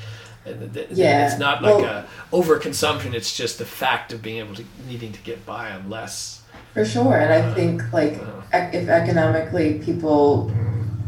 And 0.45 0.61
that- 0.61 0.73
that 0.75 0.92
Yeah, 0.92 1.27
it's 1.29 1.38
not 1.40 1.62
like 1.62 1.79
well- 1.79 2.07
a 2.33 2.37
overconsumption. 2.37 3.12
It's 3.14 3.37
just 3.37 3.59
the 3.59 3.64
fact 3.66 4.12
of 4.12 4.23
being 4.23 4.38
able 4.38 4.55
to 4.55 4.64
needing 4.88 5.12
to 5.12 5.21
get 5.21 5.45
by 5.45 5.73
on 5.73 5.90
less. 5.90 6.42
For 6.77 6.85
sure, 6.85 7.17
and 7.17 7.33
I 7.33 7.55
think 7.55 7.91
like 7.91 8.21
if 8.53 8.91
economically 8.91 9.79
people, 9.79 10.53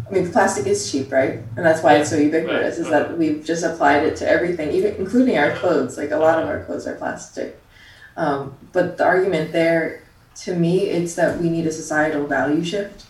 I 0.08 0.14
mean, 0.14 0.32
plastic 0.32 0.66
is 0.66 0.90
cheap, 0.90 1.12
right? 1.12 1.40
And 1.56 1.66
that's 1.66 1.82
why 1.82 1.96
it's 1.96 2.08
so 2.08 2.16
ubiquitous. 2.16 2.78
Is 2.78 2.88
that 2.88 3.18
we've 3.18 3.44
just 3.44 3.62
applied 3.64 4.04
it 4.04 4.16
to 4.16 4.26
everything, 4.26 4.72
even 4.72 4.94
including 4.94 5.36
our 5.36 5.52
clothes. 5.56 5.98
Like 5.98 6.10
a 6.10 6.16
lot 6.16 6.42
of 6.42 6.48
our 6.48 6.64
clothes 6.64 6.86
are 6.86 6.94
plastic. 6.94 7.60
Um, 8.16 8.56
but 8.72 8.96
the 8.96 9.04
argument 9.04 9.52
there, 9.52 10.04
to 10.36 10.54
me, 10.56 10.88
it's 10.88 11.14
that 11.16 11.38
we 11.38 11.50
need 11.50 11.66
a 11.66 11.72
societal 11.72 12.26
value 12.26 12.64
shift. 12.64 13.04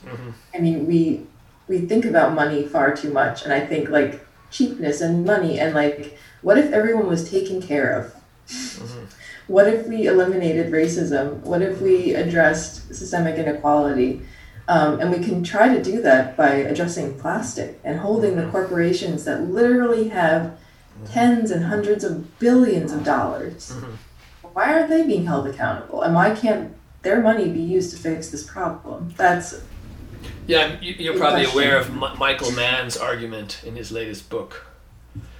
I 0.52 0.58
mean, 0.58 0.84
we 0.88 1.28
we 1.68 1.82
think 1.82 2.04
about 2.06 2.34
money 2.34 2.64
far 2.64 2.96
too 2.96 3.12
much, 3.12 3.44
and 3.44 3.52
I 3.52 3.60
think 3.60 3.88
like 3.88 4.26
cheapness 4.50 5.00
and 5.00 5.24
money 5.24 5.60
and 5.60 5.74
like 5.74 6.18
what 6.42 6.58
if 6.58 6.72
everyone 6.72 7.06
was 7.06 7.30
taken 7.30 7.60
care 7.60 7.98
of 7.98 8.14
mm-hmm. 8.48 9.04
What 9.48 9.66
if 9.66 9.86
we 9.86 10.06
eliminated 10.06 10.72
racism 10.72 11.40
what 11.40 11.62
if 11.62 11.80
we 11.80 12.14
addressed 12.14 12.94
systemic 12.94 13.36
inequality 13.36 14.22
um, 14.68 15.00
and 15.00 15.10
we 15.10 15.18
can 15.18 15.42
try 15.42 15.74
to 15.74 15.82
do 15.82 16.02
that 16.02 16.36
by 16.36 16.50
addressing 16.50 17.18
plastic 17.18 17.80
and 17.84 17.98
holding 17.98 18.36
the 18.36 18.46
corporations 18.50 19.24
that 19.24 19.48
literally 19.50 20.08
have 20.08 20.58
tens 21.06 21.50
and 21.50 21.64
hundreds 21.64 22.04
of 22.04 22.38
billions 22.38 22.92
of 22.92 23.02
dollars 23.04 23.72
mm-hmm. 23.72 23.94
why 24.52 24.72
aren't 24.72 24.88
they 24.88 25.06
being 25.06 25.26
held 25.26 25.46
accountable 25.46 26.02
and 26.02 26.14
why 26.14 26.34
can't 26.34 26.74
their 27.02 27.20
money 27.20 27.48
be 27.48 27.60
used 27.60 27.90
to 27.90 27.96
fix 27.96 28.30
this 28.30 28.44
problem 28.44 29.12
that's 29.16 29.62
yeah, 30.46 30.80
you're 30.80 31.18
probably 31.18 31.44
aware 31.44 31.76
of 31.76 31.92
Michael 31.92 32.50
Mann's 32.52 32.96
argument 32.96 33.62
in 33.64 33.76
his 33.76 33.92
latest 33.92 34.30
book. 34.30 34.64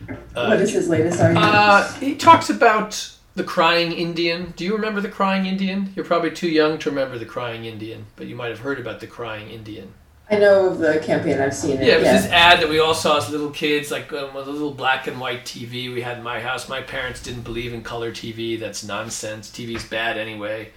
Uh, 0.09 0.47
what 0.49 0.61
is 0.61 0.73
his 0.73 0.89
latest 0.89 1.19
argument? 1.21 1.47
Uh, 1.47 1.93
he 1.95 2.15
talks 2.15 2.51
about 2.51 3.11
the 3.39 3.45
crying 3.45 3.93
Indian. 3.93 4.53
Do 4.57 4.65
you 4.65 4.75
remember 4.75 5.01
the 5.01 5.09
crying 5.09 5.47
Indian? 5.47 5.93
You're 5.97 6.05
probably 6.05 6.31
too 6.31 6.51
young 6.51 6.79
to 6.79 6.91
remember 6.91 7.19
the 7.19 7.25
crying 7.25 7.65
Indian, 7.65 8.05
but 8.17 8.27
you 8.27 8.37
might 8.37 8.51
have 8.51 8.59
heard 8.59 8.79
about 8.79 9.01
the 9.01 9.07
crying 9.07 9.49
Indian. 9.49 9.95
I 10.31 10.37
know 10.37 10.67
of 10.67 10.79
the 10.79 10.99
campaign. 10.99 11.41
I've 11.41 11.55
seen 11.55 11.79
it. 11.81 11.87
Yeah, 11.87 11.95
it 11.95 11.99
was 11.99 12.07
yeah. 12.07 12.13
this 12.21 12.27
ad 12.27 12.61
that 12.61 12.69
we 12.69 12.81
all 12.81 12.93
saw 12.93 13.17
as 13.17 13.31
little 13.31 13.51
kids, 13.51 13.91
like 13.91 14.13
um, 14.13 14.37
a 14.37 14.41
little 14.41 14.73
black 14.73 15.07
and 15.07 15.19
white 15.19 15.47
TV 15.47 15.93
we 15.93 16.03
had 16.03 16.19
in 16.19 16.23
my 16.23 16.41
house. 16.41 16.69
My 16.69 16.83
parents 16.83 17.23
didn't 17.23 17.43
believe 17.43 17.73
in 17.73 17.83
color 17.83 18.13
TV. 18.13 18.61
That's 18.61 18.85
nonsense. 18.85 19.49
TV's 19.49 19.87
bad 19.87 20.19
anyway. 20.19 20.73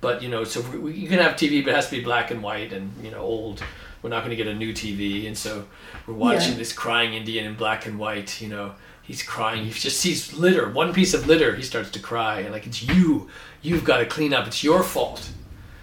But 0.00 0.22
you 0.22 0.28
know, 0.28 0.44
so 0.44 0.60
we, 0.78 0.92
you 0.94 1.08
can 1.08 1.18
have 1.18 1.32
TV, 1.32 1.64
but 1.64 1.70
it 1.70 1.76
has 1.76 1.86
to 1.86 1.96
be 1.96 2.04
black 2.04 2.30
and 2.30 2.42
white 2.42 2.72
and 2.72 2.92
you 3.02 3.10
know 3.10 3.20
old. 3.20 3.62
We're 4.02 4.10
not 4.10 4.20
going 4.20 4.30
to 4.30 4.36
get 4.36 4.48
a 4.48 4.54
new 4.54 4.72
TV, 4.72 5.26
and 5.26 5.38
so 5.38 5.66
we're 6.06 6.14
watching 6.14 6.52
yeah. 6.52 6.58
this 6.58 6.72
crying 6.72 7.14
Indian 7.14 7.46
in 7.46 7.54
black 7.54 7.86
and 7.86 7.98
white. 7.98 8.40
You 8.40 8.48
know, 8.48 8.74
he's 9.12 9.22
crying. 9.22 9.66
He 9.66 9.72
just 9.72 10.00
sees 10.00 10.32
litter, 10.32 10.70
one 10.70 10.94
piece 10.94 11.12
of 11.12 11.26
litter. 11.26 11.54
He 11.54 11.62
starts 11.62 11.90
to 11.90 12.00
cry, 12.00 12.48
like 12.48 12.66
it's 12.66 12.82
you. 12.82 13.28
You've 13.60 13.84
got 13.84 13.98
to 13.98 14.06
clean 14.06 14.32
up. 14.32 14.46
It's 14.46 14.64
your 14.64 14.82
fault. 14.82 15.30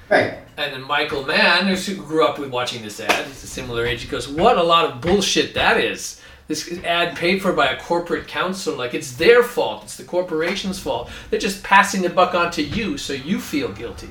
Right. 0.09 0.39
And 0.57 0.73
then 0.73 0.81
Michael 0.81 1.23
Mann, 1.23 1.67
who 1.67 1.95
grew 1.97 2.25
up 2.25 2.39
with 2.39 2.49
watching 2.49 2.81
this 2.81 2.99
ad, 2.99 3.27
he's 3.27 3.43
a 3.43 3.47
similar 3.47 3.85
age. 3.85 4.01
He 4.01 4.07
goes, 4.07 4.27
"What 4.27 4.57
a 4.57 4.63
lot 4.63 4.85
of 4.85 4.99
bullshit 4.99 5.53
that 5.53 5.79
is." 5.79 6.19
this 6.47 6.79
ad 6.83 7.15
paid 7.15 7.39
for 7.43 7.53
by 7.53 7.67
a 7.67 7.79
corporate 7.79 8.27
council, 8.27 8.75
like 8.75 8.95
it's 8.95 9.15
their 9.17 9.43
fault 9.43 9.83
it's 9.83 9.97
the 9.97 10.03
corporation's 10.03 10.79
fault 10.79 11.07
they're 11.29 11.39
just 11.39 11.61
passing 11.61 12.01
the 12.01 12.09
buck 12.09 12.33
on 12.33 12.49
to 12.49 12.63
you 12.63 12.97
so 12.97 13.13
you 13.13 13.39
feel 13.39 13.71
guilty 13.71 14.09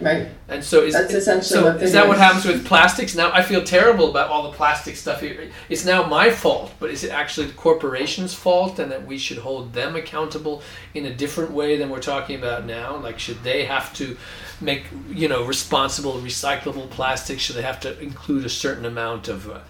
right. 0.00 0.28
And 0.48 0.62
so 0.62 0.82
is, 0.82 0.94
That's 0.94 1.14
essentially 1.14 1.60
so 1.60 1.76
is 1.76 1.92
that 1.92 2.08
what 2.08 2.18
happens 2.18 2.44
with 2.44 2.66
plastics? 2.66 3.14
Now 3.14 3.32
i 3.32 3.42
feel 3.42 3.62
terrible 3.62 4.10
about 4.10 4.30
all 4.30 4.50
the 4.50 4.56
plastic 4.56 4.96
stuff 4.96 5.20
here. 5.20 5.50
It's 5.68 5.84
now 5.84 6.06
my 6.06 6.30
fault 6.30 6.72
but 6.78 6.90
is 6.90 7.04
it 7.04 7.10
actually 7.10 7.46
the 7.46 7.54
corporation's 7.54 8.34
fault 8.34 8.78
and 8.78 8.90
that 8.90 9.06
we 9.06 9.18
should 9.18 9.38
hold 9.38 9.72
them 9.72 9.96
accountable 9.96 10.62
in 10.94 11.06
a 11.06 11.14
different 11.14 11.52
way 11.52 11.76
than 11.76 11.90
we're 11.90 12.00
talking 12.00 12.36
about 12.36 12.66
now? 12.66 12.96
Like 12.96 13.18
should 13.18 13.42
they 13.42 13.64
have 13.64 13.92
to 13.94 14.16
make 14.60 14.84
you 15.10 15.28
know 15.28 15.44
responsible 15.44 16.14
recyclable 16.14 16.88
plastics? 16.90 17.42
Should 17.42 17.56
they 17.56 17.62
have 17.62 17.80
to 17.80 17.98
include 18.00 18.44
a 18.44 18.50
certain 18.50 18.84
amount 18.84 19.28
of 19.28 19.50
uh, 19.50 19.60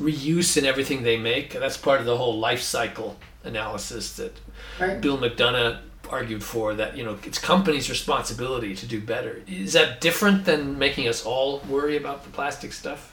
reuse 0.00 0.56
in 0.56 0.64
everything 0.64 1.02
they 1.02 1.16
make. 1.16 1.52
That's 1.52 1.76
part 1.76 2.00
of 2.00 2.06
the 2.06 2.16
whole 2.16 2.38
life 2.38 2.60
cycle 2.60 3.16
analysis 3.44 4.16
that 4.16 4.32
right. 4.80 5.00
Bill 5.00 5.18
McDonough 5.18 5.80
argued 6.14 6.44
for. 6.44 6.74
That 6.74 6.96
you 6.96 7.04
know 7.04 7.18
it's 7.24 7.38
companies' 7.38 7.90
responsibility 7.90 8.74
to 8.76 8.86
do 8.86 9.00
better. 9.00 9.42
Is 9.46 9.72
that 9.72 10.00
different 10.00 10.44
than 10.44 10.78
making 10.78 11.08
us 11.08 11.24
all 11.24 11.60
worry 11.68 11.96
about 11.96 12.24
the 12.24 12.30
plastic 12.30 12.72
stuff? 12.72 13.12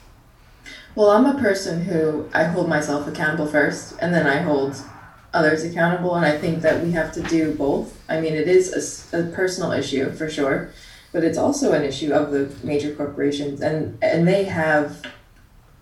Well, 0.94 1.10
I'm 1.10 1.26
a 1.26 1.40
person 1.40 1.84
who 1.84 2.28
I 2.32 2.44
hold 2.44 2.68
myself 2.68 3.08
accountable 3.08 3.46
first, 3.46 3.94
and 4.00 4.14
then 4.14 4.26
I 4.26 4.38
hold 4.38 4.76
others 5.34 5.64
accountable, 5.64 6.14
and 6.14 6.26
I 6.26 6.36
think 6.38 6.62
that 6.62 6.84
we 6.84 6.92
have 6.92 7.12
to 7.14 7.22
do 7.22 7.54
both. 7.54 7.98
I 8.08 8.20
mean, 8.20 8.34
it 8.34 8.48
is 8.48 9.12
a, 9.12 9.20
a 9.20 9.22
personal 9.32 9.72
issue 9.72 10.12
for 10.12 10.28
sure, 10.28 10.70
but 11.12 11.24
it's 11.24 11.38
also 11.38 11.72
an 11.72 11.82
issue 11.82 12.12
of 12.12 12.30
the 12.30 12.54
major 12.64 12.94
corporations, 12.94 13.60
and 13.60 13.98
and 14.02 14.28
they 14.28 14.44
have 14.44 15.02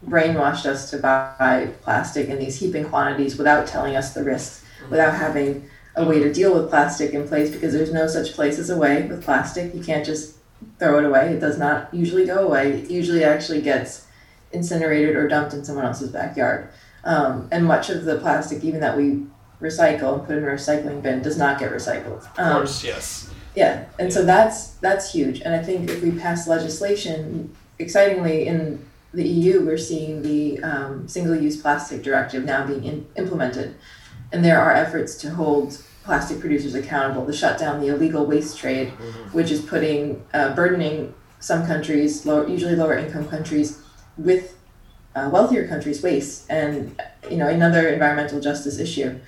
brainwashed 0.07 0.65
us 0.65 0.91
to 0.91 0.97
buy 0.97 1.69
plastic 1.83 2.29
in 2.29 2.39
these 2.39 2.59
heaping 2.61 2.87
quantities 2.89 3.37
without 3.37 3.67
telling 3.67 3.97
us 3.97 4.15
the 4.15 4.25
risks, 4.25 4.65
without 4.89 5.15
having 5.15 5.69
a 5.97 6.05
way 6.05 6.21
to 6.21 6.33
deal 6.33 6.55
with 6.55 6.71
plastic 6.71 7.13
in 7.13 7.27
place 7.27 7.51
because 7.51 7.73
there's 7.73 7.93
no 7.93 8.07
such 8.07 8.33
place 8.33 8.59
as 8.59 8.71
a 8.71 8.77
way 8.77 9.07
with 9.07 9.25
plastic. 9.25 9.75
You 9.75 9.83
can't 9.83 10.05
just 10.05 10.37
throw 10.79 10.99
it 10.99 11.05
away. 11.05 11.33
It 11.33 11.41
does 11.41 11.59
not 11.59 11.93
usually 11.93 12.27
go 12.27 12.47
away. 12.47 12.73
It 12.73 12.91
usually 12.91 13.25
actually 13.25 13.61
gets 13.61 14.07
incinerated 14.53 15.17
or 15.17 15.29
dumped 15.29 15.55
in 15.55 15.65
someone 15.65 15.85
else's 15.85 16.11
backyard. 16.11 16.69
Um, 17.05 17.49
and 17.51 17.65
much 17.65 17.91
of 17.91 18.05
the 18.05 18.19
plastic, 18.19 18.63
even 18.63 18.81
that 18.81 18.97
we 18.97 19.25
recycle 19.61 20.19
and 20.19 20.27
put 20.27 20.37
in 20.37 20.45
a 20.45 20.47
recycling 20.47 21.03
bin, 21.03 21.23
does 21.23 21.39
not 21.39 21.59
get 21.59 21.73
recycled. 21.73 22.25
Um, 22.39 22.49
of 22.49 22.57
course, 22.59 22.85
yes. 22.85 23.31
Yeah, 23.55 23.87
and 23.99 24.13
so 24.13 24.25
that's 24.25 24.69
that's 24.75 25.13
huge. 25.13 25.41
And 25.41 25.55
I 25.55 25.63
think 25.63 25.91
if 25.91 26.03
we 26.03 26.13
pass 26.13 26.47
legislation, 26.47 27.57
excitingly 27.79 28.47
in 28.47 28.85
the 29.13 29.27
EU, 29.27 29.65
we're 29.65 29.79
seeing 29.79 30.23
the 30.23 30.63
um, 30.63 31.09
single-use 31.09 31.61
plastic 31.61 32.03
directive 32.03 32.45
now 32.45 32.65
being 32.65 32.85
in, 32.85 33.07
implemented, 33.17 33.75
and 34.33 34.45
there 34.45 34.61
are 34.61 34.73
efforts 34.73 35.15
to 35.17 35.31
hold 35.31 35.83
plastic 36.05 36.41
producers 36.41 36.75
accountable 36.75 37.27
to 37.27 37.33
shut 37.33 37.59
down 37.59 37.81
the 37.81 37.89
illegal 37.89 38.27
waste 38.27 38.59
trade, 38.59 38.89
mm-hmm. 38.89 39.29
which 39.31 39.51
is 39.51 39.61
putting 39.61 40.25
uh, 40.33 40.55
burdening 40.55 41.15
some 41.41 41.67
countries, 41.67 42.27
low, 42.27 42.47
usually 42.47 42.77
lower 42.77 42.97
income 42.97 43.29
countries, 43.29 43.83
with 44.17 44.57
uh, 45.15 45.29
wealthier 45.33 45.67
countries' 45.67 46.03
waste, 46.03 46.47
and 46.51 47.01
you 47.31 47.37
know 47.37 47.49
another 47.49 47.89
environmental 47.89 48.41
justice 48.41 48.79
issue. 48.79 49.19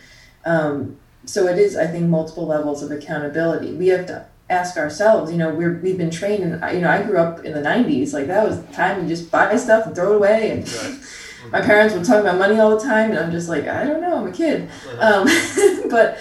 Um, 0.44 0.98
so 1.24 1.46
it 1.46 1.58
is, 1.58 1.76
I 1.76 1.86
think, 1.86 2.08
multiple 2.08 2.46
levels 2.46 2.82
of 2.82 2.90
accountability. 2.90 3.72
We 3.74 3.88
have 3.88 4.06
to 4.06 4.26
ask 4.50 4.76
ourselves, 4.76 5.30
you 5.30 5.38
know, 5.38 5.54
we're, 5.54 5.78
we've 5.78 5.96
been 5.96 6.10
trained, 6.10 6.42
and 6.42 6.74
you 6.74 6.80
know, 6.82 6.90
I 6.90 7.02
grew 7.02 7.18
up 7.18 7.44
in 7.44 7.52
the 7.52 7.60
90s, 7.60 8.12
like 8.12 8.26
that 8.26 8.46
was 8.46 8.62
the 8.62 8.72
time 8.72 9.02
you 9.02 9.08
just 9.08 9.30
buy 9.30 9.56
stuff 9.56 9.86
and 9.86 9.94
throw 9.94 10.12
it 10.12 10.16
away. 10.16 10.50
And 10.50 10.72
right. 10.72 10.98
my 11.50 11.60
parents 11.60 11.94
would 11.94 12.04
talk 12.04 12.20
about 12.20 12.38
money 12.38 12.58
all 12.58 12.70
the 12.70 12.82
time, 12.82 13.10
and 13.10 13.18
I'm 13.18 13.30
just 13.30 13.48
like, 13.48 13.66
I 13.66 13.84
don't 13.84 14.00
know, 14.00 14.16
I'm 14.16 14.28
a 14.28 14.32
kid. 14.32 14.68
Um, 14.98 15.26
but, 15.90 16.18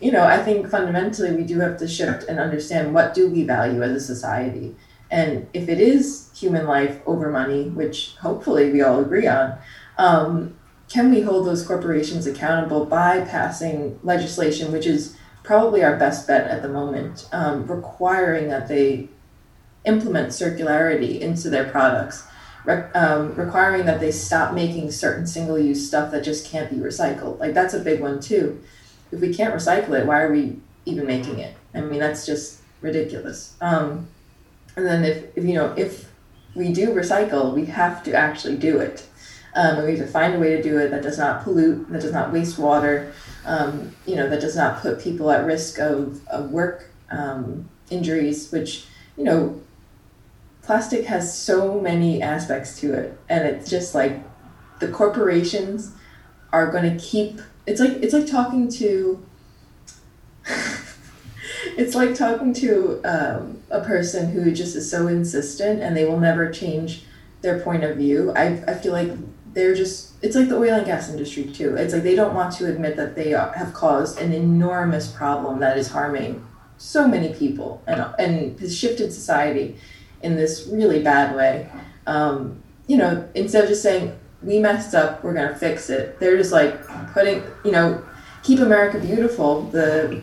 you 0.00 0.12
know, 0.12 0.24
I 0.24 0.42
think 0.42 0.68
fundamentally 0.68 1.32
we 1.32 1.42
do 1.42 1.58
have 1.60 1.76
to 1.78 1.88
shift 1.88 2.24
and 2.28 2.38
understand 2.38 2.94
what 2.94 3.14
do 3.14 3.28
we 3.28 3.42
value 3.42 3.82
as 3.82 3.92
a 3.92 4.00
society. 4.00 4.76
And 5.10 5.48
if 5.54 5.68
it 5.68 5.80
is 5.80 6.30
human 6.34 6.66
life 6.66 7.00
over 7.06 7.30
money, 7.30 7.68
which 7.70 8.14
hopefully 8.20 8.70
we 8.70 8.82
all 8.82 9.00
agree 9.00 9.26
on, 9.26 9.58
um, 9.96 10.56
can 10.88 11.10
we 11.10 11.22
hold 11.22 11.46
those 11.46 11.66
corporations 11.66 12.26
accountable 12.26 12.86
by 12.86 13.20
passing 13.20 13.98
legislation 14.02 14.72
which 14.72 14.86
is 14.86 15.16
probably 15.42 15.82
our 15.82 15.96
best 15.96 16.26
bet 16.26 16.46
at 16.46 16.60
the 16.60 16.68
moment, 16.68 17.26
um, 17.32 17.66
requiring 17.66 18.48
that 18.48 18.68
they 18.68 19.08
implement 19.86 20.28
circularity 20.28 21.20
into 21.20 21.48
their 21.48 21.64
products, 21.64 22.27
Re- 22.64 22.90
um, 22.94 23.34
requiring 23.34 23.86
that 23.86 24.00
they 24.00 24.10
stop 24.10 24.52
making 24.52 24.90
certain 24.90 25.26
single 25.26 25.58
use 25.58 25.86
stuff 25.86 26.10
that 26.10 26.22
just 26.22 26.46
can't 26.46 26.70
be 26.70 26.76
recycled. 26.76 27.38
Like, 27.38 27.54
that's 27.54 27.72
a 27.72 27.80
big 27.80 28.00
one, 28.00 28.20
too. 28.20 28.62
If 29.10 29.20
we 29.20 29.32
can't 29.32 29.54
recycle 29.54 29.98
it, 29.98 30.06
why 30.06 30.20
are 30.20 30.32
we 30.32 30.58
even 30.84 31.06
making 31.06 31.38
it? 31.38 31.56
I 31.74 31.80
mean, 31.80 32.00
that's 32.00 32.26
just 32.26 32.60
ridiculous. 32.80 33.54
Um, 33.60 34.08
and 34.76 34.84
then, 34.86 35.04
if, 35.04 35.36
if, 35.36 35.44
you 35.44 35.54
know, 35.54 35.72
if 35.76 36.10
we 36.54 36.72
do 36.72 36.88
recycle, 36.88 37.54
we 37.54 37.66
have 37.66 38.02
to 38.04 38.12
actually 38.12 38.56
do 38.56 38.80
it. 38.80 39.06
Um, 39.54 39.78
and 39.78 39.86
we 39.86 39.96
have 39.96 40.06
to 40.06 40.12
find 40.12 40.34
a 40.34 40.38
way 40.38 40.56
to 40.56 40.62
do 40.62 40.78
it 40.78 40.90
that 40.90 41.02
does 41.02 41.18
not 41.18 41.42
pollute, 41.42 41.90
that 41.90 42.02
does 42.02 42.12
not 42.12 42.32
waste 42.32 42.58
water, 42.58 43.12
um, 43.46 43.94
you 44.06 44.14
know, 44.14 44.28
that 44.28 44.40
does 44.40 44.56
not 44.56 44.80
put 44.80 45.00
people 45.00 45.30
at 45.30 45.46
risk 45.46 45.78
of, 45.78 46.26
of 46.28 46.50
work 46.50 46.90
um, 47.10 47.68
injuries, 47.90 48.52
which, 48.52 48.86
you 49.16 49.24
know, 49.24 49.60
plastic 50.68 51.06
has 51.06 51.34
so 51.34 51.80
many 51.80 52.20
aspects 52.20 52.78
to 52.78 52.92
it. 52.92 53.18
And 53.30 53.48
it's 53.48 53.70
just 53.70 53.94
like 53.94 54.22
the 54.80 54.88
corporations 54.88 55.94
are 56.52 56.70
going 56.70 56.94
to 56.94 57.02
keep, 57.02 57.40
it's 57.66 57.80
like, 57.80 57.92
it's 58.02 58.12
like 58.12 58.26
talking 58.26 58.68
to, 58.72 59.26
it's 61.78 61.94
like 61.94 62.14
talking 62.14 62.52
to 62.52 63.00
um, 63.02 63.62
a 63.70 63.80
person 63.80 64.30
who 64.30 64.52
just 64.52 64.76
is 64.76 64.90
so 64.90 65.06
insistent 65.08 65.80
and 65.80 65.96
they 65.96 66.04
will 66.04 66.20
never 66.20 66.50
change 66.50 67.04
their 67.40 67.60
point 67.60 67.82
of 67.82 67.96
view. 67.96 68.30
I, 68.32 68.62
I 68.68 68.74
feel 68.74 68.92
like 68.92 69.10
they're 69.54 69.74
just 69.74 70.22
it's 70.22 70.36
like 70.36 70.50
the 70.50 70.56
oil 70.56 70.74
and 70.74 70.84
gas 70.84 71.08
industry 71.08 71.44
too 71.44 71.74
it's 71.74 71.94
like 71.94 72.02
they 72.02 72.14
don't 72.14 72.34
want 72.34 72.52
to 72.52 72.66
admit 72.66 72.96
that 72.96 73.16
they 73.16 73.30
have 73.30 73.72
caused 73.72 74.20
an 74.20 74.34
enormous 74.34 75.10
problem 75.10 75.58
that 75.58 75.78
is 75.78 75.88
harming 75.88 76.46
so 76.76 77.08
many 77.08 77.32
people 77.32 77.82
and 77.86 78.04
and 78.18 78.60
has 78.60 78.76
shifted 78.76 79.10
society 79.10 79.74
in 80.22 80.36
this 80.36 80.66
really 80.70 81.02
bad 81.02 81.34
way 81.36 81.68
um, 82.06 82.60
you 82.86 82.96
know 82.96 83.28
instead 83.34 83.64
of 83.64 83.68
just 83.70 83.82
saying 83.82 84.16
we 84.42 84.58
messed 84.58 84.94
up 84.94 85.22
we're 85.24 85.34
going 85.34 85.48
to 85.48 85.54
fix 85.54 85.90
it 85.90 86.18
they're 86.20 86.36
just 86.36 86.52
like 86.52 86.74
putting 87.12 87.42
you 87.64 87.70
know 87.72 88.02
keep 88.42 88.60
america 88.60 88.98
beautiful 88.98 89.62
the 89.70 90.20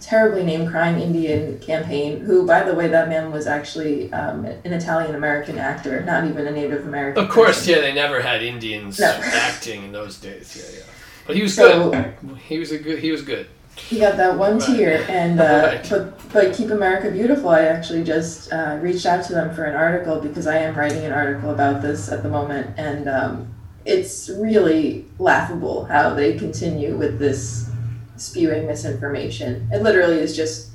terribly 0.00 0.44
named 0.44 0.68
crying 0.70 1.00
Indian 1.00 1.58
campaign. 1.58 2.20
Who, 2.20 2.46
by 2.46 2.62
the 2.62 2.72
way, 2.74 2.86
that 2.86 3.08
man 3.08 3.32
was 3.32 3.48
actually 3.48 4.12
um, 4.12 4.44
an 4.44 4.72
Italian 4.72 5.16
American 5.16 5.58
actor, 5.58 6.00
not 6.04 6.24
even 6.28 6.46
a 6.46 6.52
Native 6.52 6.86
American. 6.86 7.24
Of 7.24 7.28
course, 7.28 7.58
person. 7.58 7.74
yeah, 7.74 7.80
they 7.80 7.92
never 7.92 8.20
had 8.20 8.40
Indians 8.40 9.00
No. 9.00 9.06
acting 9.24 9.82
in 9.82 9.90
those 9.90 10.18
days. 10.20 10.54
Yeah, 10.56 10.78
yeah. 10.78 10.84
But 11.26 11.34
he 11.34 11.42
was 11.42 11.56
So- 11.56 11.90
good. 11.90 12.14
He 12.46 12.58
was 12.60 12.70
a 12.70 12.78
good. 12.78 13.00
He 13.00 13.10
was 13.10 13.22
good. 13.22 13.48
He 13.76 13.98
got 14.00 14.16
that 14.16 14.36
one 14.38 14.58
Right. 14.58 14.66
tier, 14.66 15.06
and 15.08 15.38
uh, 15.40 15.44
Right. 15.72 15.86
but 15.90 16.32
but 16.32 16.54
Keep 16.54 16.70
America 16.70 17.10
Beautiful. 17.10 17.50
I 17.50 17.62
actually 17.62 18.02
just 18.04 18.52
uh, 18.52 18.78
reached 18.80 19.06
out 19.06 19.24
to 19.26 19.32
them 19.32 19.54
for 19.54 19.64
an 19.64 19.74
article 19.76 20.20
because 20.20 20.46
I 20.46 20.56
am 20.58 20.74
writing 20.74 21.04
an 21.04 21.12
article 21.12 21.50
about 21.50 21.82
this 21.82 22.10
at 22.10 22.22
the 22.22 22.28
moment, 22.28 22.70
and 22.78 23.08
um, 23.08 23.48
it's 23.84 24.28
really 24.28 25.04
laughable 25.18 25.84
how 25.84 26.14
they 26.14 26.36
continue 26.36 26.96
with 26.96 27.18
this 27.18 27.70
spewing 28.16 28.66
misinformation. 28.66 29.68
It 29.72 29.82
literally 29.82 30.18
is 30.18 30.34
just 30.34 30.70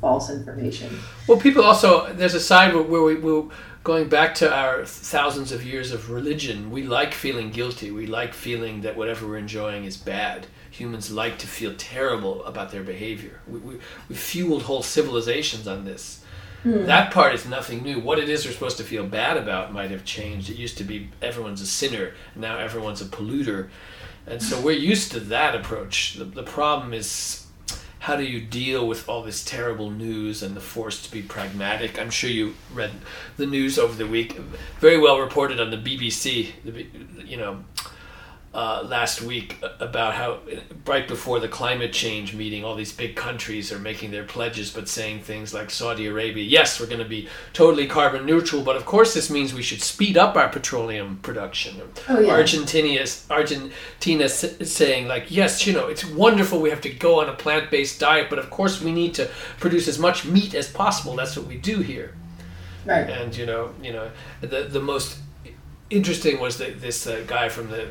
false 0.00 0.30
information. 0.30 0.98
Well, 1.26 1.38
people 1.38 1.62
also 1.64 2.12
there's 2.14 2.34
a 2.34 2.40
side 2.40 2.74
where, 2.74 2.82
where 2.82 3.02
we 3.02 3.14
will 3.16 3.50
going 3.84 4.08
back 4.08 4.34
to 4.36 4.52
our 4.52 4.84
thousands 4.84 5.52
of 5.52 5.64
years 5.64 5.92
of 5.92 6.10
religion. 6.10 6.70
We 6.70 6.82
like 6.82 7.14
feeling 7.14 7.50
guilty. 7.50 7.90
We 7.90 8.06
like 8.06 8.34
feeling 8.34 8.80
that 8.82 8.96
whatever 8.96 9.26
we're 9.28 9.38
enjoying 9.38 9.84
is 9.84 9.96
bad. 9.96 10.46
Humans 10.78 11.10
like 11.10 11.38
to 11.38 11.46
feel 11.46 11.74
terrible 11.76 12.44
about 12.44 12.70
their 12.70 12.82
behavior. 12.82 13.40
We, 13.48 13.58
we, 13.58 13.78
we 14.08 14.14
fueled 14.14 14.62
whole 14.62 14.82
civilizations 14.82 15.66
on 15.66 15.84
this. 15.84 16.22
Hmm. 16.62 16.84
That 16.86 17.12
part 17.12 17.34
is 17.34 17.46
nothing 17.46 17.82
new. 17.82 18.00
What 18.00 18.18
it 18.18 18.28
is 18.28 18.44
we're 18.44 18.52
supposed 18.52 18.76
to 18.78 18.84
feel 18.84 19.06
bad 19.06 19.36
about 19.36 19.72
might 19.72 19.90
have 19.90 20.04
changed. 20.04 20.50
It 20.50 20.56
used 20.56 20.78
to 20.78 20.84
be 20.84 21.10
everyone's 21.20 21.60
a 21.60 21.66
sinner, 21.66 22.14
now 22.36 22.58
everyone's 22.58 23.00
a 23.00 23.06
polluter. 23.06 23.68
And 24.26 24.42
so 24.42 24.60
we're 24.60 24.72
used 24.72 25.12
to 25.12 25.20
that 25.20 25.54
approach. 25.54 26.14
The, 26.14 26.24
the 26.24 26.42
problem 26.42 26.92
is 26.92 27.46
how 28.00 28.16
do 28.16 28.24
you 28.24 28.40
deal 28.40 28.86
with 28.86 29.08
all 29.08 29.22
this 29.22 29.44
terrible 29.44 29.90
news 29.90 30.42
and 30.42 30.56
the 30.56 30.60
force 30.60 31.02
to 31.02 31.10
be 31.10 31.22
pragmatic? 31.22 31.98
I'm 31.98 32.10
sure 32.10 32.30
you 32.30 32.54
read 32.72 32.92
the 33.36 33.46
news 33.46 33.78
over 33.78 33.94
the 33.94 34.06
week, 34.06 34.34
very 34.78 34.98
well 34.98 35.18
reported 35.20 35.60
on 35.60 35.70
the 35.70 35.76
BBC, 35.76 36.52
the 36.64 36.86
you 37.24 37.36
know, 37.36 37.64
uh, 38.54 38.82
last 38.82 39.20
week 39.20 39.56
about 39.78 40.14
how 40.14 40.38
right 40.86 41.06
before 41.06 41.38
the 41.38 41.46
climate 41.48 41.92
change 41.92 42.34
meeting, 42.34 42.64
all 42.64 42.74
these 42.74 42.92
big 42.92 43.14
countries 43.14 43.70
are 43.70 43.78
making 43.78 44.10
their 44.10 44.24
pledges, 44.24 44.70
but 44.72 44.88
saying 44.88 45.20
things 45.20 45.52
like 45.52 45.70
Saudi 45.70 46.06
Arabia, 46.06 46.42
yes, 46.42 46.80
we're 46.80 46.86
going 46.86 46.98
to 46.98 47.04
be 47.08 47.28
totally 47.52 47.86
carbon 47.86 48.24
neutral, 48.24 48.62
but 48.62 48.74
of 48.74 48.86
course 48.86 49.12
this 49.12 49.28
means 49.30 49.52
we 49.52 49.62
should 49.62 49.82
speed 49.82 50.16
up 50.16 50.34
our 50.34 50.48
petroleum 50.48 51.18
production. 51.22 51.76
Oh, 52.08 52.18
yeah. 52.20 52.32
Argentina 52.32 53.00
is 53.00 53.26
Argentina 53.30 54.24
s- 54.24 54.56
saying 54.72 55.06
like, 55.08 55.30
yes, 55.30 55.66
you 55.66 55.74
know, 55.74 55.86
it's 55.88 56.04
wonderful 56.06 56.58
we 56.60 56.70
have 56.70 56.80
to 56.80 56.90
go 56.90 57.20
on 57.20 57.28
a 57.28 57.34
plant-based 57.34 58.00
diet, 58.00 58.28
but 58.30 58.38
of 58.38 58.48
course 58.48 58.80
we 58.80 58.92
need 58.92 59.12
to 59.14 59.28
produce 59.60 59.88
as 59.88 59.98
much 59.98 60.24
meat 60.24 60.54
as 60.54 60.68
possible. 60.70 61.14
That's 61.14 61.36
what 61.36 61.46
we 61.46 61.56
do 61.58 61.80
here 61.80 62.14
Right. 62.86 63.10
and 63.10 63.36
you 63.36 63.44
know 63.44 63.74
you 63.82 63.92
know 63.92 64.10
the 64.40 64.62
the 64.62 64.80
most 64.80 65.18
interesting 65.90 66.40
was 66.40 66.56
that 66.58 66.80
this 66.80 67.06
uh, 67.06 67.22
guy 67.26 67.48
from 67.50 67.68
the 67.68 67.88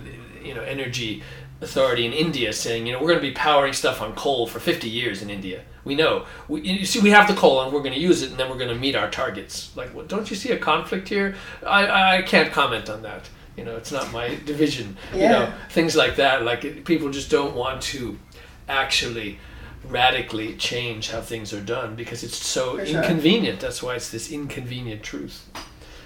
you 0.47 0.53
know 0.55 0.63
energy 0.63 1.23
authority 1.61 2.05
in 2.05 2.13
India 2.13 2.53
saying 2.53 2.85
you 2.85 2.93
know 2.93 2.99
we're 2.99 3.07
going 3.07 3.19
to 3.19 3.27
be 3.27 3.33
powering 3.33 3.73
stuff 3.73 4.01
on 4.01 4.13
coal 4.15 4.45
for 4.47 4.59
50 4.59 4.87
years 4.89 5.21
in 5.21 5.29
India. 5.29 5.61
We 5.83 5.95
know. 5.95 6.25
We, 6.49 6.61
you 6.61 6.85
see 6.85 6.99
we 6.99 7.09
have 7.11 7.27
the 7.27 7.33
coal 7.33 7.61
and 7.61 7.71
we're 7.73 7.81
going 7.81 7.93
to 7.95 7.99
use 7.99 8.21
it 8.21 8.29
and 8.31 8.39
then 8.39 8.49
we're 8.49 8.57
going 8.57 8.69
to 8.69 8.75
meet 8.75 8.95
our 8.95 9.09
targets. 9.09 9.75
Like 9.75 9.93
well, 9.95 10.05
don't 10.05 10.29
you 10.29 10.35
see 10.35 10.51
a 10.51 10.57
conflict 10.57 11.07
here? 11.09 11.35
I, 11.65 12.17
I 12.17 12.21
can't 12.23 12.51
comment 12.51 12.89
on 12.89 13.01
that. 13.03 13.29
You 13.55 13.63
know 13.65 13.75
it's 13.75 13.91
not 13.91 14.11
my 14.11 14.27
division. 14.45 14.97
Yeah. 15.13 15.19
you 15.21 15.29
know 15.29 15.53
things 15.69 15.95
like 15.95 16.15
that 16.17 16.43
like 16.43 16.63
it- 16.65 16.85
people 16.85 17.09
just 17.09 17.29
don't 17.31 17.55
want 17.55 17.81
to 17.93 18.17
actually 18.69 19.39
radically 19.87 20.55
change 20.57 21.09
how 21.11 21.21
things 21.21 21.53
are 21.53 21.61
done 21.61 21.95
because 21.95 22.23
it's 22.23 22.35
so 22.35 22.77
For 22.77 22.85
sure. 22.85 23.01
inconvenient. 23.01 23.59
That's 23.59 23.81
why 23.81 23.95
it's 23.95 24.09
this 24.11 24.31
inconvenient 24.31 25.01
truth. 25.03 25.49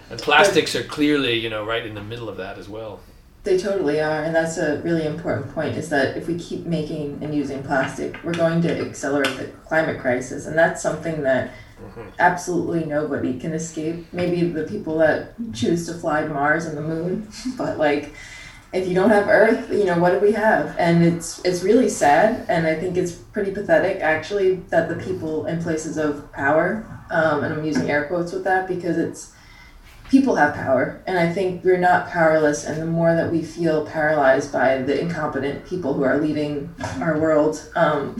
And 0.09 0.19
plastics 0.19 0.75
are 0.75 0.83
clearly 0.83 1.33
you 1.39 1.49
know 1.49 1.65
right 1.65 1.85
in 1.85 1.95
the 1.95 2.03
middle 2.03 2.29
of 2.29 2.37
that 2.37 2.57
as 2.57 2.69
well 2.69 2.99
They 3.43 3.57
totally 3.57 3.99
are, 3.99 4.23
and 4.23 4.35
that's 4.35 4.57
a 4.57 4.79
really 4.83 5.05
important 5.05 5.51
point. 5.53 5.75
Is 5.75 5.89
that 5.89 6.15
if 6.15 6.27
we 6.27 6.37
keep 6.37 6.65
making 6.65 7.19
and 7.23 7.33
using 7.33 7.63
plastic, 7.63 8.23
we're 8.23 8.35
going 8.35 8.61
to 8.61 8.81
accelerate 8.87 9.35
the 9.37 9.45
climate 9.65 9.99
crisis, 9.99 10.45
and 10.45 10.55
that's 10.55 10.81
something 10.81 11.23
that 11.23 11.51
absolutely 12.19 12.85
nobody 12.85 13.39
can 13.39 13.53
escape. 13.53 14.05
Maybe 14.13 14.43
the 14.43 14.65
people 14.65 14.99
that 14.99 15.33
choose 15.53 15.87
to 15.87 15.95
fly 15.95 16.21
to 16.21 16.29
Mars 16.29 16.65
and 16.65 16.77
the 16.77 16.81
Moon, 16.81 17.27
but 17.57 17.79
like, 17.79 18.13
if 18.73 18.87
you 18.87 18.93
don't 18.93 19.09
have 19.09 19.27
Earth, 19.27 19.71
you 19.71 19.85
know 19.85 19.97
what 19.97 20.11
do 20.11 20.19
we 20.19 20.33
have? 20.33 20.75
And 20.77 21.03
it's 21.03 21.43
it's 21.43 21.63
really 21.63 21.89
sad, 21.89 22.45
and 22.47 22.67
I 22.67 22.75
think 22.75 22.95
it's 22.95 23.11
pretty 23.11 23.51
pathetic 23.51 24.01
actually 24.01 24.57
that 24.69 24.87
the 24.87 25.03
people 25.03 25.47
in 25.47 25.63
places 25.63 25.97
of 25.97 26.31
power, 26.31 26.85
um, 27.09 27.43
and 27.43 27.53
I'm 27.55 27.65
using 27.65 27.89
air 27.89 28.05
quotes 28.05 28.31
with 28.31 28.43
that 28.43 28.67
because 28.67 28.97
it's 28.97 29.33
people 30.11 30.35
have 30.35 30.53
power 30.53 31.01
and 31.07 31.17
i 31.17 31.31
think 31.31 31.63
we're 31.63 31.77
not 31.77 32.07
powerless 32.09 32.65
and 32.65 32.79
the 32.79 32.85
more 32.85 33.15
that 33.15 33.31
we 33.31 33.41
feel 33.41 33.85
paralyzed 33.87 34.51
by 34.51 34.77
the 34.77 34.99
incompetent 34.99 35.65
people 35.65 35.93
who 35.93 36.03
are 36.03 36.19
leading 36.19 36.73
our 36.99 37.17
world 37.17 37.71
um, 37.75 38.15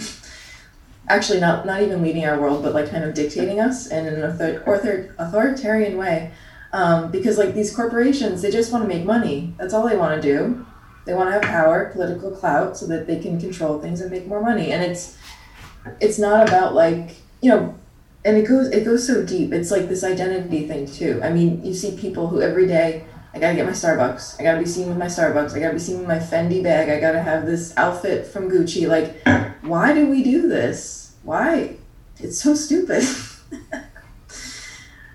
actually 1.09 1.39
not 1.39 1.65
not 1.65 1.81
even 1.83 2.01
leading 2.01 2.25
our 2.25 2.39
world 2.39 2.63
but 2.63 2.73
like 2.73 2.89
kind 2.89 3.03
of 3.03 3.13
dictating 3.13 3.59
us 3.59 3.87
in 3.87 4.07
an 4.07 4.23
author- 4.23 4.63
author- 4.65 5.13
authoritarian 5.19 5.97
way 5.97 6.31
um, 6.73 7.11
because 7.11 7.37
like 7.37 7.53
these 7.53 7.75
corporations 7.75 8.41
they 8.41 8.51
just 8.51 8.71
want 8.71 8.83
to 8.83 8.87
make 8.87 9.05
money. 9.05 9.53
That's 9.57 9.73
all 9.73 9.87
they 9.87 9.97
want 9.97 10.21
to 10.21 10.21
do. 10.21 10.65
They 11.05 11.13
want 11.13 11.27
to 11.29 11.33
have 11.33 11.41
power 11.41 11.89
political 11.91 12.31
clout 12.31 12.77
so 12.77 12.87
that 12.87 13.07
they 13.07 13.19
can 13.19 13.39
control 13.39 13.79
things 13.79 14.01
and 14.01 14.11
make 14.11 14.27
more 14.27 14.41
money. 14.41 14.71
And 14.71 14.83
it's 14.83 15.17
it's 15.99 16.19
not 16.19 16.47
about 16.47 16.73
like 16.73 17.15
you 17.41 17.49
know 17.49 17.75
and 18.23 18.37
it 18.37 18.47
goes 18.47 18.67
it 18.69 18.85
goes 18.85 19.05
so 19.05 19.25
deep. 19.25 19.51
It's 19.53 19.71
like 19.71 19.87
this 19.87 20.03
identity 20.03 20.67
thing 20.67 20.85
too. 20.85 21.21
I 21.23 21.29
mean 21.29 21.63
you 21.63 21.73
see 21.73 21.97
people 21.97 22.27
who 22.27 22.41
every 22.41 22.67
day 22.67 23.05
i 23.33 23.39
gotta 23.39 23.55
get 23.55 23.65
my 23.65 23.71
starbucks. 23.71 24.39
I 24.39 24.43
gotta 24.43 24.59
be 24.59 24.65
seen 24.65 24.87
with 24.89 24.97
my 24.97 25.05
starbucks. 25.05 25.55
I 25.55 25.59
gotta 25.59 25.73
be 25.73 25.79
seen 25.79 25.99
with 25.99 26.07
my 26.07 26.19
fendi 26.19 26.61
bag. 26.61 26.89
I 26.89 26.99
gotta 26.99 27.21
have 27.21 27.45
this 27.45 27.75
outfit 27.77 28.27
from 28.27 28.49
gucci. 28.49 28.87
Like 28.87 29.21
why 29.63 29.93
do 29.93 30.07
we 30.07 30.23
do 30.23 30.47
this? 30.47 31.15
Why? 31.23 31.77
It's 32.19 32.41
so 32.41 32.55
stupid. 32.55 33.03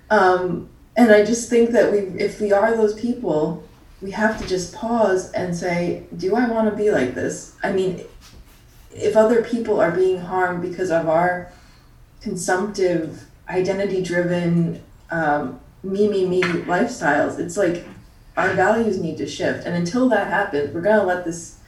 Um, 0.08 0.68
and 0.96 1.10
i 1.10 1.24
just 1.24 1.50
think 1.50 1.70
that 1.70 1.90
we 1.92 1.98
if 1.98 2.40
we 2.40 2.52
are 2.52 2.76
those 2.76 2.94
people 2.94 3.64
we 4.00 4.12
have 4.12 4.40
to 4.40 4.46
just 4.46 4.74
pause 4.74 5.32
and 5.32 5.54
say 5.54 6.04
do 6.16 6.34
i 6.36 6.48
want 6.48 6.70
to 6.70 6.76
be 6.76 6.90
like 6.90 7.14
this? 7.14 7.56
I 7.62 7.72
mean 7.72 8.04
if 8.92 9.16
other 9.16 9.42
people 9.42 9.80
are 9.80 9.90
being 9.90 10.20
harmed 10.20 10.62
because 10.62 10.90
of 10.90 11.08
our 11.08 11.52
consumptive, 12.26 13.24
identity 13.48 14.02
driven, 14.02 14.82
um, 15.12 15.60
me, 15.84 16.08
me, 16.08 16.26
me 16.26 16.42
lifestyles, 16.42 17.38
it's 17.38 17.56
like 17.56 17.84
our 18.36 18.52
values 18.54 18.98
need 18.98 19.16
to 19.18 19.28
shift. 19.28 19.64
And 19.64 19.76
until 19.76 20.08
that 20.08 20.26
happens, 20.26 20.74
we're 20.74 20.80
going 20.80 20.98
to 20.98 21.06
let 21.06 21.24
this 21.24 21.60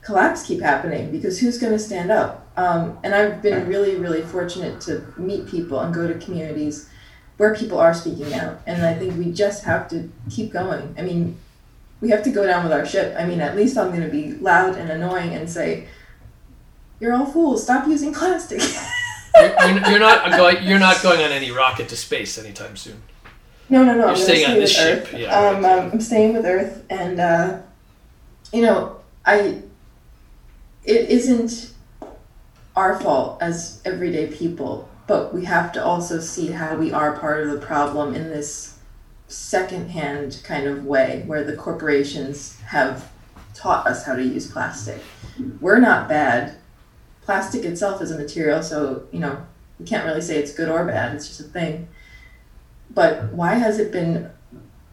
collapse 0.00 0.42
keep 0.42 0.62
happening 0.62 1.12
because 1.12 1.38
who's 1.38 1.58
going 1.58 1.74
to 1.74 1.78
stand 1.78 2.10
up? 2.10 2.50
Um, 2.56 2.98
and 3.04 3.14
I've 3.14 3.42
been 3.42 3.68
really, 3.68 3.96
really 3.96 4.22
fortunate 4.22 4.80
to 4.82 5.04
meet 5.18 5.46
people 5.46 5.80
and 5.80 5.94
go 5.94 6.08
to 6.08 6.14
communities 6.14 6.88
where 7.36 7.54
people 7.54 7.78
are 7.78 7.92
speaking 7.92 8.32
out. 8.32 8.62
And 8.66 8.86
I 8.86 8.94
think 8.94 9.18
we 9.18 9.30
just 9.30 9.64
have 9.64 9.86
to 9.90 10.10
keep 10.30 10.50
going. 10.50 10.94
I 10.96 11.02
mean, 11.02 11.36
we 12.00 12.08
have 12.08 12.22
to 12.22 12.30
go 12.30 12.46
down 12.46 12.64
with 12.64 12.72
our 12.72 12.86
ship. 12.86 13.14
I 13.18 13.26
mean, 13.26 13.42
at 13.42 13.54
least 13.54 13.76
I'm 13.76 13.90
going 13.90 14.00
to 14.00 14.08
be 14.08 14.32
loud 14.32 14.76
and 14.76 14.90
annoying 14.90 15.34
and 15.34 15.50
say, 15.50 15.88
you're 17.00 17.12
all 17.12 17.26
fools. 17.26 17.64
Stop 17.64 17.86
using 17.86 18.14
plastic. 18.20 18.62
You're, 19.40 19.90
you're- 19.90 19.98
not 19.98 20.30
going 20.30 20.62
you're 20.62 20.78
not 20.78 21.02
going 21.02 21.20
on 21.22 21.30
any 21.32 21.50
rocket 21.50 21.88
to 21.88 21.96
space 21.96 22.38
anytime 22.38 22.76
soon 22.76 23.00
No, 23.68 23.82
no, 23.82 23.92
no. 23.94 23.98
You're 24.00 24.08
I'm 24.10 24.16
staying 24.16 24.46
on 24.50 24.54
this 24.54 24.72
ship, 24.74 25.02
Earth. 25.02 25.14
yeah, 25.14 25.34
um, 25.36 25.62
right. 25.64 25.78
um, 25.78 25.90
I'm 25.92 26.00
staying 26.00 26.34
with 26.34 26.44
Earth, 26.46 26.84
and 26.88 27.18
uh, 27.20 27.58
you 28.52 28.62
know, 28.62 28.96
I. 29.24 29.62
It 30.84 31.08
isn't 31.10 31.72
our 32.76 33.00
fault 33.00 33.42
as 33.42 33.82
everyday 33.84 34.28
people, 34.28 34.88
but 35.08 35.34
we 35.34 35.44
have 35.46 35.72
to 35.72 35.84
also 35.84 36.20
see 36.20 36.52
how 36.52 36.76
we 36.76 36.92
are 36.92 37.18
part 37.18 37.42
of 37.44 37.50
the 37.50 37.58
problem 37.66 38.14
in 38.14 38.30
this 38.30 38.78
secondhand 39.26 40.40
kind 40.44 40.68
of 40.68 40.84
way, 40.84 41.24
where 41.26 41.42
the 41.42 41.56
corporations 41.56 42.60
have 42.66 43.10
taught 43.52 43.86
us 43.88 44.04
how 44.06 44.14
to 44.14 44.22
use 44.22 44.48
plastic. 44.48 45.00
We're 45.60 45.80
not 45.80 46.08
bad. 46.08 46.54
Plastic 47.26 47.64
itself 47.64 48.00
is 48.00 48.10
a 48.10 48.18
material, 48.18 48.62
so 48.62 49.02
you 49.12 49.18
know 49.18 49.44
we 49.78 49.84
can't 49.84 50.06
really 50.06 50.22
say 50.22 50.38
it's 50.38 50.54
good 50.54 50.68
or 50.68 50.84
bad. 50.84 51.14
It's 51.14 51.28
just 51.28 51.40
a 51.40 51.44
thing. 51.44 51.88
But 52.94 53.32
why 53.32 53.54
has 53.54 53.78
it 53.78 53.92
been 53.92 54.30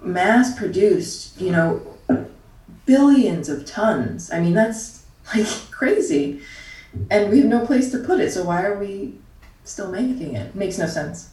mass 0.01 0.57
produced 0.57 1.39
you 1.39 1.51
know 1.51 1.95
billions 2.86 3.49
of 3.49 3.65
tons? 3.65 4.31
I 4.31 4.39
mean 4.39 4.53
that's 4.53 5.05
like 5.34 5.47
crazy. 5.71 6.41
And 7.09 7.31
we 7.31 7.39
have 7.39 7.47
no 7.47 7.65
place 7.65 7.91
to 7.91 7.99
put 7.99 8.19
it 8.19 8.31
so 8.31 8.43
why 8.43 8.63
are 8.63 8.77
we 8.77 9.15
still 9.63 9.91
making 9.91 10.36
it? 10.36 10.53
Makes 10.53 10.77
no 10.77 10.88
sense 10.88 11.32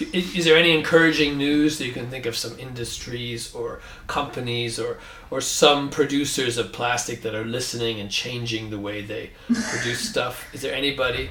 Is, 0.00 0.44
there 0.44 0.56
any 0.56 0.76
encouraging 0.76 1.38
news 1.38 1.78
that 1.78 1.86
you 1.86 1.92
can 1.92 2.08
think 2.08 2.26
of 2.26 2.36
some 2.36 2.58
industries 2.58 3.54
or 3.54 3.80
companies 4.06 4.78
or 4.78 4.98
or 5.30 5.40
some 5.40 5.90
producers 5.90 6.58
of 6.58 6.72
plastic 6.72 7.22
that 7.22 7.34
are 7.34 7.44
listening 7.44 8.00
and 8.00 8.10
changing 8.10 8.70
the 8.70 8.78
way 8.78 9.00
they 9.00 9.30
produce 9.48 10.00
stuff? 10.10 10.52
Is 10.54 10.62
there 10.62 10.74
anybody? 10.74 11.30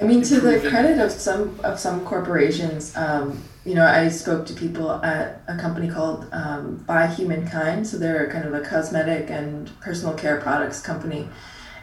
I 0.00 0.04
mean, 0.04 0.22
to 0.22 0.40
the 0.40 0.58
credit 0.68 0.98
of 0.98 1.12
some 1.12 1.58
of 1.62 1.78
some 1.78 2.04
corporations, 2.04 2.96
um, 2.96 3.42
you 3.64 3.74
know, 3.74 3.86
I 3.86 4.08
spoke 4.08 4.44
to 4.46 4.54
people 4.54 4.90
at 4.90 5.42
a 5.46 5.56
company 5.56 5.88
called 5.88 6.26
um, 6.32 6.84
By 6.86 7.06
Humankind. 7.06 7.86
So 7.86 7.98
they're 7.98 8.28
kind 8.28 8.44
of 8.44 8.54
a 8.54 8.60
cosmetic 8.60 9.30
and 9.30 9.70
personal 9.80 10.14
care 10.14 10.40
products 10.40 10.80
company, 10.80 11.28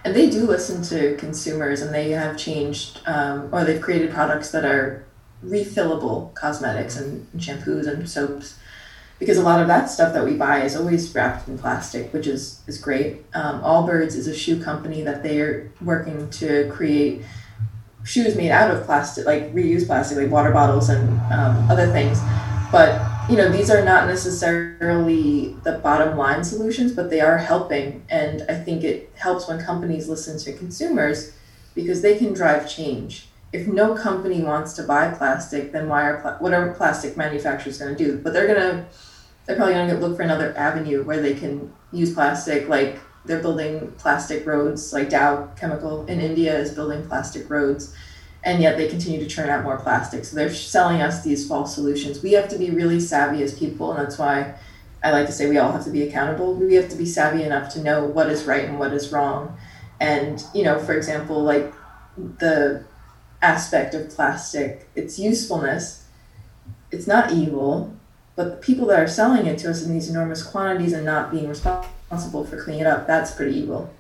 and 0.04 0.14
they 0.14 0.30
do 0.30 0.46
listen 0.46 0.84
to 0.84 1.16
consumers, 1.16 1.82
and 1.82 1.94
they 1.94 2.12
have 2.12 2.38
changed 2.38 3.00
um, 3.06 3.50
or 3.54 3.64
they've 3.64 3.82
created 3.82 4.12
products 4.12 4.52
that 4.52 4.66
are 4.66 5.06
refillable 5.44 6.34
cosmetics 6.34 6.98
and, 6.98 7.28
shampoos 7.38 7.88
and 7.88 8.10
soaps. 8.10 8.58
Because 9.20 9.38
a 9.38 9.44
lot 9.44 9.62
of 9.62 9.68
that 9.68 9.86
stuff 9.86 10.14
that 10.14 10.26
we 10.26 10.34
buy 10.34 10.64
is 10.64 10.76
always 10.76 11.14
wrapped 11.14 11.48
in 11.48 11.58
plastic, 11.58 12.12
which 12.12 12.26
is, 12.26 12.62
is 12.66 12.80
great. 12.80 13.24
Um, 13.36 13.62
Allbirds 13.62 14.16
is 14.16 14.26
a 14.26 14.36
shoe 14.36 14.62
company 14.62 15.04
that 15.04 15.22
they're 15.22 15.72
working 15.80 16.30
to 16.32 16.70
create 16.72 17.24
shoes 18.04 18.36
made 18.36 18.50
out 18.50 18.72
of 18.72 18.84
plastic, 18.86 19.26
like 19.26 19.54
reused 19.54 19.86
plastic, 19.86 20.18
like 20.18 20.32
water 20.32 20.52
bottles 20.52 20.90
and 20.90 21.08
um, 21.32 21.70
other 21.70 21.86
things. 21.92 22.20
But 22.72 23.00
you 23.30 23.38
know, 23.38 23.50
these 23.50 23.70
are 23.70 23.84
not 23.84 24.08
necessarily 24.08 25.56
the 25.64 25.74
bottom 25.84 26.18
line 26.18 26.44
solutions, 26.44 26.92
but 26.92 27.10
they 27.10 27.22
are 27.22 27.38
helping. 27.38 28.04
And 28.10 28.44
I 28.50 28.56
think 28.56 28.84
it 28.84 29.12
helps 29.16 29.48
when 29.48 29.64
companies 29.64 30.10
listen 30.10 30.38
to 30.40 30.58
consumers 30.58 31.34
because 31.76 32.02
they 32.02 32.18
can 32.18 32.34
drive 32.34 32.70
change. 32.70 33.28
If 33.54 33.68
no 33.68 33.96
company 33.96 34.42
wants 34.42 34.74
to 34.74 34.84
buy 34.84 35.12
plastic, 35.12 35.72
then 35.72 35.90
why 35.90 36.04
are 36.04 36.22
pla- 36.22 36.38
what 36.38 36.54
are 36.54 36.74
plastic 36.74 37.18
manufacturers 37.18 37.78
going 37.78 37.96
to 37.96 38.04
do? 38.04 38.18
But 38.18 38.34
they're 38.34 38.48
gonna 38.48 38.88
they're 39.46 39.56
probably 39.56 39.74
going 39.74 39.90
to 39.90 39.98
look 39.98 40.16
for 40.16 40.24
another 40.24 40.56
avenue 40.58 41.04
where 41.04 41.22
they 41.22 41.34
can 41.34 41.74
use 41.92 42.14
plastic 42.14 42.70
like 42.70 43.00
they're 43.26 43.42
building 43.42 43.92
plastic 43.98 44.46
roads 44.46 44.94
like 44.94 45.10
dow 45.10 45.48
chemical 45.58 46.06
in 46.06 46.22
india 46.22 46.58
is 46.58 46.72
building 46.72 47.06
plastic 47.08 47.50
roads 47.50 47.94
and 48.44 48.62
yet 48.62 48.78
they 48.78 48.88
continue 48.88 49.20
to 49.20 49.28
churn 49.28 49.50
out 49.50 49.64
more 49.64 49.78
plastic. 49.78 50.26
So 50.26 50.36
they're 50.36 50.54
selling 50.54 51.02
us 51.02 51.24
these 51.24 51.48
false 51.48 51.76
solutions. 51.76 52.24
We 52.24 52.32
have 52.34 52.50
to 52.50 52.58
be 52.58 52.72
really 52.72 53.00
savvy 53.00 53.44
as 53.44 53.58
people 53.58 53.92
and 53.92 54.04
that's 54.04 54.18
why 54.18 54.56
i 55.04 55.12
like 55.12 55.26
to 55.26 55.32
say 55.32 55.50
we 55.50 55.58
all 55.58 55.72
have 55.72 55.84
to 55.84 55.90
be 55.90 56.04
accountable. 56.04 56.54
We 56.56 56.76
have 56.76 56.90
to 56.90 56.96
be 56.96 57.06
savvy 57.06 57.44
enough 57.44 57.72
to 57.74 57.82
know 57.82 58.06
what 58.06 58.30
is 58.30 58.46
right 58.46 58.66
and 58.66 58.80
what 58.80 58.94
is 58.94 59.12
wrong. 59.12 59.58
And 60.00 60.44
you 60.54 60.64
know 60.64 60.80
for 60.80 60.94
example 60.94 61.44
like 61.44 61.74
the 62.18 62.84
aspect 63.42 63.94
of 63.94 64.10
plastic 64.10 64.88
its 64.96 65.18
usefulness 65.18 66.06
it's 66.92 67.08
not 67.08 67.32
evil 67.32 67.96
but 68.36 68.50
the 68.50 68.58
people 68.58 68.88
that 68.88 69.00
are 69.00 69.08
selling 69.08 69.46
it 69.46 69.60
to 69.60 69.70
us 69.70 69.84
in 69.84 69.94
these 69.94 70.10
enormous 70.10 70.44
quantities 70.44 70.94
and 70.94 71.06
not 71.06 71.32
being 71.32 71.48
responsible 71.48 72.46
for 72.46 72.62
cleaning 72.62 72.82
it 72.82 72.88
up, 72.88 73.06
that's 73.06 73.32
pretty 73.32 73.56
evil. 73.58 73.94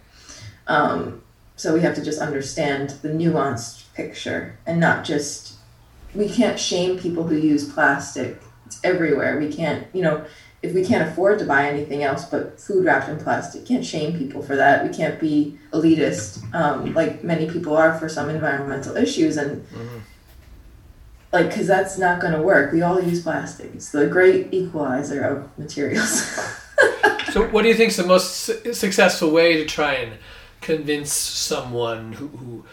Um, 0.67 1.21
so 1.55 1.73
we 1.73 1.81
have 1.81 1.95
to 1.95 2.03
just 2.03 2.19
understand 2.19 2.91
the 3.01 3.09
nuanced 3.09 3.93
picture 3.93 4.57
and 4.65 4.79
not 4.79 5.03
just, 5.03 5.55
we 6.15 6.29
can't 6.29 6.59
shame 6.59 6.97
people 6.97 7.27
who 7.27 7.35
use 7.35 7.71
plastic. 7.71 8.41
It's 8.65 8.79
everywhere. 8.83 9.37
We 9.37 9.51
can't, 9.51 9.85
you 9.93 10.01
know, 10.01 10.25
if 10.63 10.73
we 10.73 10.85
can't 10.85 11.09
afford 11.09 11.39
to 11.39 11.45
buy 11.45 11.67
anything 11.67 12.03
else 12.03 12.25
but 12.25 12.59
food 12.59 12.85
wrapped 12.85 13.09
in 13.09 13.17
plastic, 13.17 13.65
can't 13.65 13.85
shame 13.85 14.17
people 14.17 14.41
for 14.43 14.55
that. 14.55 14.87
We 14.87 14.95
can't 14.95 15.19
be 15.19 15.57
elitist, 15.73 16.53
um, 16.53 16.93
like 16.93 17.23
many 17.23 17.49
people 17.49 17.75
are 17.75 17.97
for 17.97 18.07
some 18.07 18.29
environmental 18.29 18.95
issues. 18.95 19.37
And 19.37 19.65
like 21.31 21.47
because 21.47 21.65
that's 21.65 21.97
not 21.97 22.19
going 22.19 22.33
to 22.33 22.41
work 22.41 22.73
we 22.73 22.81
all 22.81 23.01
use 23.01 23.23
plastic 23.23 23.73
it's 23.73 23.93
the 23.93 24.05
great 24.05 24.53
equalizer 24.53 25.21
of 25.21 25.57
materials 25.57 26.29
So, 27.31 27.47
what 27.47 27.61
do 27.61 27.69
you 27.69 27.75
think 27.75 27.91
is 27.91 27.97
the 27.97 28.05
most 28.05 28.35
su- 28.35 28.73
successful 28.73 29.31
way 29.31 29.55
to 29.55 29.65
try 29.65 29.93
and 29.93 30.17
convince 30.59 31.13
someone 31.13 32.11
who, 32.11 32.27
who, 32.27 32.65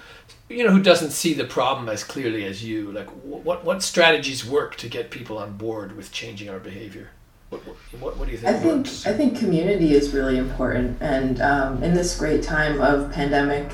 you 0.49 0.65
know, 0.65 0.73
who 0.73 0.83
doesn't 0.83 1.13
see 1.13 1.33
the 1.33 1.45
problem 1.45 1.89
as 1.89 2.03
clearly 2.03 2.45
as 2.45 2.65
you? 2.65 2.91
Like, 2.91 3.09
what 3.23 3.65
what 3.65 3.85
strategies 3.85 4.45
work 4.45 4.75
to 4.77 4.89
get 4.89 5.13
people 5.13 5.39
on 5.39 5.57
board 5.57 5.97
with 5.97 6.11
changing 6.11 6.51
our 6.51 6.59
behavior? 6.59 7.11
What 7.51 8.17
what, 8.19 8.27
do 8.27 8.33
you 8.33 8.39
think, 8.39 8.57
i 8.57 8.59
think 8.59 8.77
works? 8.87 9.07
i 9.07 9.13
think 9.13 9.39
community 9.39 9.95
is 9.95 10.13
really 10.13 10.37
important 10.37 10.99
and 11.01 11.41
um, 11.41 11.83
in 11.83 11.95
this 11.95 12.17
great 12.19 12.43
time 12.43 12.81
of 12.81 13.11
pandemic 13.11 13.73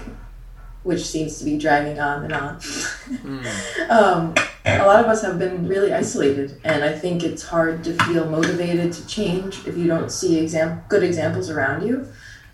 which 0.85 1.05
seems 1.05 1.39
to 1.39 1.47
be 1.47 1.57
dragging 1.57 1.99
on 1.99 2.25
and 2.25 2.33
on. 2.35 2.61
Um, 3.89 4.35
a 4.67 4.85
lot 4.87 5.03
of 5.03 5.07
us 5.07 5.23
have 5.23 5.39
been 5.39 5.67
really 5.67 5.93
isolated 5.93 6.61
and 6.65 6.85
i 6.85 6.93
think 6.93 7.23
it's 7.23 7.43
hard 7.43 7.83
to 7.85 7.93
feel 8.05 8.29
motivated 8.31 8.93
to 8.93 9.07
change 9.07 9.67
if 9.67 9.77
you 9.77 9.87
don't 9.87 10.11
see 10.11 10.39
exam- 10.39 10.83
good 10.89 11.03
examples 11.03 11.51
around 11.51 11.87
you. 11.87 12.07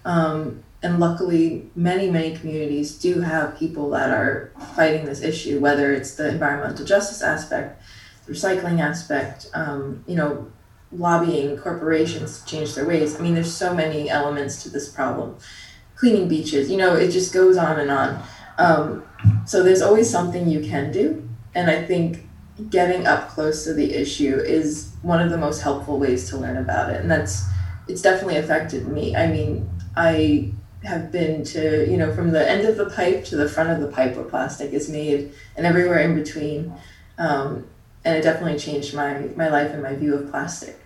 Um, 0.04 0.64
and 0.82 0.98
luckily 0.98 1.70
many 1.74 2.10
many 2.10 2.34
communities 2.36 2.98
do 2.98 3.20
have 3.20 3.58
people 3.58 3.90
that 3.90 4.10
are 4.10 4.52
fighting 4.74 5.04
this 5.04 5.22
issue 5.22 5.60
whether 5.60 5.92
it's 5.92 6.14
the 6.14 6.28
environmental 6.28 6.84
justice 6.84 7.22
aspect 7.22 7.82
the 8.26 8.32
recycling 8.32 8.80
aspect 8.80 9.50
um, 9.54 10.02
you 10.06 10.16
know 10.16 10.50
lobbying 10.92 11.56
corporations 11.56 12.40
to 12.40 12.46
change 12.46 12.74
their 12.74 12.86
ways. 12.86 13.18
I 13.18 13.22
mean 13.22 13.34
there's 13.34 13.52
so 13.52 13.74
many 13.74 14.10
elements 14.10 14.62
to 14.64 14.68
this 14.70 14.88
problem. 14.88 15.36
Cleaning 15.94 16.28
beaches 16.28 16.70
you 16.70 16.76
know 16.76 16.96
it 16.96 17.10
just 17.10 17.32
goes 17.32 17.56
on 17.56 17.78
and 17.78 17.90
on. 17.90 18.22
Um, 18.58 19.04
so 19.46 19.62
there's 19.62 19.82
always 19.82 20.10
something 20.10 20.48
you 20.48 20.60
can 20.60 20.90
do. 20.90 21.28
And 21.54 21.70
i 21.70 21.82
think 21.84 22.26
getting 22.68 23.06
up 23.06 23.28
close 23.30 23.64
to 23.64 23.72
the 23.72 23.94
issue 23.94 24.36
is 24.36 24.92
one 25.02 25.20
of 25.20 25.30
the 25.30 25.38
most 25.38 25.62
helpful 25.62 25.98
ways 25.98 26.28
to 26.30 26.36
learn 26.36 26.56
about 26.56 26.90
it. 26.90 27.00
And 27.00 27.10
that's 27.10 27.44
it's 27.88 28.02
definitely 28.02 28.36
affected 28.36 28.88
me. 28.88 29.14
I 29.14 29.26
mean 29.28 29.70
i 29.96 30.52
have 30.82 31.12
been 31.12 31.44
to 31.44 31.86
you 31.90 31.96
know 31.96 32.12
from 32.14 32.30
the 32.30 32.50
end 32.50 32.66
of 32.66 32.76
the 32.76 32.88
pipe 32.90 33.22
to 33.22 33.36
the 33.36 33.48
front 33.48 33.68
of 33.70 33.80
the 33.80 33.88
pipe 33.88 34.16
where 34.16 34.24
plastic 34.24 34.72
is 34.72 34.88
made 34.88 35.32
and 35.56 35.66
everywhere 35.66 36.00
in 36.00 36.16
between. 36.16 36.72
Um, 37.18 37.66
and 38.02 38.16
it 38.16 38.22
definitely 38.22 38.58
changed 38.58 38.94
my 38.94 39.28
my 39.36 39.48
life 39.48 39.70
and 39.70 39.82
my 39.82 39.94
view 39.94 40.14
of 40.14 40.30
plastic 40.30 40.79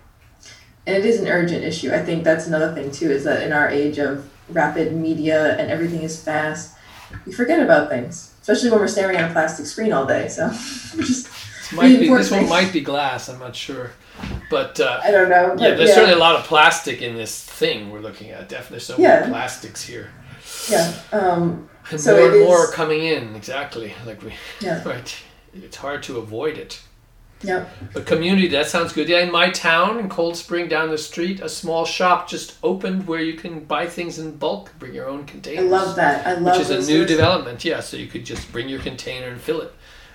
and 0.87 0.95
it 0.95 1.05
is 1.05 1.19
an 1.19 1.27
urgent 1.27 1.63
issue 1.63 1.91
i 1.93 1.99
think 2.03 2.23
that's 2.23 2.47
another 2.47 2.73
thing 2.73 2.91
too 2.91 3.09
is 3.09 3.23
that 3.23 3.41
in 3.43 3.51
our 3.53 3.69
age 3.69 3.97
of 3.97 4.29
rapid 4.49 4.93
media 4.93 5.55
and 5.57 5.71
everything 5.71 6.01
is 6.03 6.21
fast 6.21 6.75
we 7.25 7.31
forget 7.31 7.59
about 7.59 7.89
things 7.89 8.33
especially 8.41 8.69
when 8.69 8.79
we're 8.79 8.87
staring 8.87 9.15
at 9.17 9.29
a 9.29 9.33
plastic 9.33 9.65
screen 9.65 9.91
all 9.93 10.05
day 10.05 10.27
so 10.27 10.49
just 10.51 11.27
This 11.27 11.71
might 11.73 11.99
be 11.99 12.07
this 12.09 12.29
one 12.31 12.47
might 12.47 12.71
be 12.71 12.81
glass. 12.81 13.27
I'm 13.27 13.39
not 13.39 13.55
sure, 13.55 13.89
but 14.51 14.79
uh, 14.79 14.99
i 15.03 15.09
don't 15.09 15.29
know 15.29 15.55
yeah, 15.57 15.73
there's 15.75 15.89
yeah, 15.89 15.95
certainly 15.95 16.13
a 16.15 16.19
lot 16.19 16.35
of 16.35 16.43
plastic 16.45 17.01
in 17.01 17.15
this 17.15 17.43
thing 17.43 17.89
we're 17.89 18.01
looking 18.01 18.29
at. 18.29 18.47
Definitely, 18.47 18.81
so 18.81 18.95
Yeah. 18.99 19.21
many 19.21 19.31
plastics 19.31 19.81
here, 19.81 20.09
yeah 20.69 20.93
um, 21.11 21.67
and 21.89 21.99
So 21.99 22.15
more 22.15 22.29
and 22.31 22.43
more 22.45 22.63
is- 22.63 22.69
are 22.69 22.71
coming 22.71 23.01
in. 23.03 23.35
Exactly, 23.35 23.93
like 24.05 24.21
we. 24.21 24.33
Yeah. 24.61 24.83
Right. 24.93 25.15
It's 25.55 25.77
hard 25.77 26.03
to 26.03 26.17
avoid 26.19 26.57
it. 26.59 26.81
Yeah 27.43 27.65
A 27.95 28.01
community, 28.01 28.47
that 28.49 28.67
sounds 28.67 28.93
good. 28.93 29.07
Yeah, 29.09 29.19
in 29.19 29.31
my 29.31 29.49
town, 29.49 29.99
in 29.99 30.09
Cold 30.09 30.35
Spring, 30.37 30.67
down 30.67 30.89
the 30.89 30.97
street, 30.97 31.41
a 31.41 31.49
small 31.49 31.85
shop 31.85 32.27
just 32.29 32.55
opened 32.63 33.07
where 33.07 33.21
you 33.21 33.33
can 33.33 33.59
buy 33.65 33.87
things 33.87 34.17
in 34.19 34.37
bulk, 34.37 34.71
bring 34.79 34.93
your 34.93 35.07
own 35.07 35.25
containers. 35.25 35.65
i 35.65 35.67
love 35.67 35.95
that 35.95 36.25
i 36.25 36.33
love 36.33 36.43
that. 36.45 36.57
Which 36.59 36.69
is 36.69 36.87
a 36.87 36.91
new 36.91 37.05
development, 37.05 37.63
yeah. 37.65 37.81
So 37.81 37.97
you 37.97 38.07
could 38.07 38.25
just 38.25 38.51
bring 38.51 38.69
your 38.69 38.79
container 38.79 39.27
and 39.27 39.39
fill 39.39 39.61
it 39.61 39.73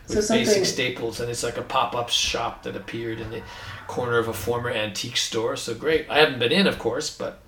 with 0.09 0.25
So 0.25 0.35
basic 0.35 0.64
staples, 0.66 1.21
and 1.21 1.31
it's 1.31 1.43
like 1.45 1.57
a 1.59 1.62
pop-up 1.62 2.09
shop 2.09 2.62
that 2.64 2.75
appeared 2.75 3.21
in 3.21 3.31
the 3.31 3.43
corner 3.87 4.18
of 4.18 4.29
a 4.29 4.33
former 4.33 4.71
antique 4.71 5.16
store. 5.16 5.57
So 5.57 5.75
great. 5.75 6.07
I 6.11 6.18
haven't 6.18 6.39
been 6.39 6.53
in, 6.53 6.66
of 6.66 6.79
course, 6.79 7.11
but 7.16 7.41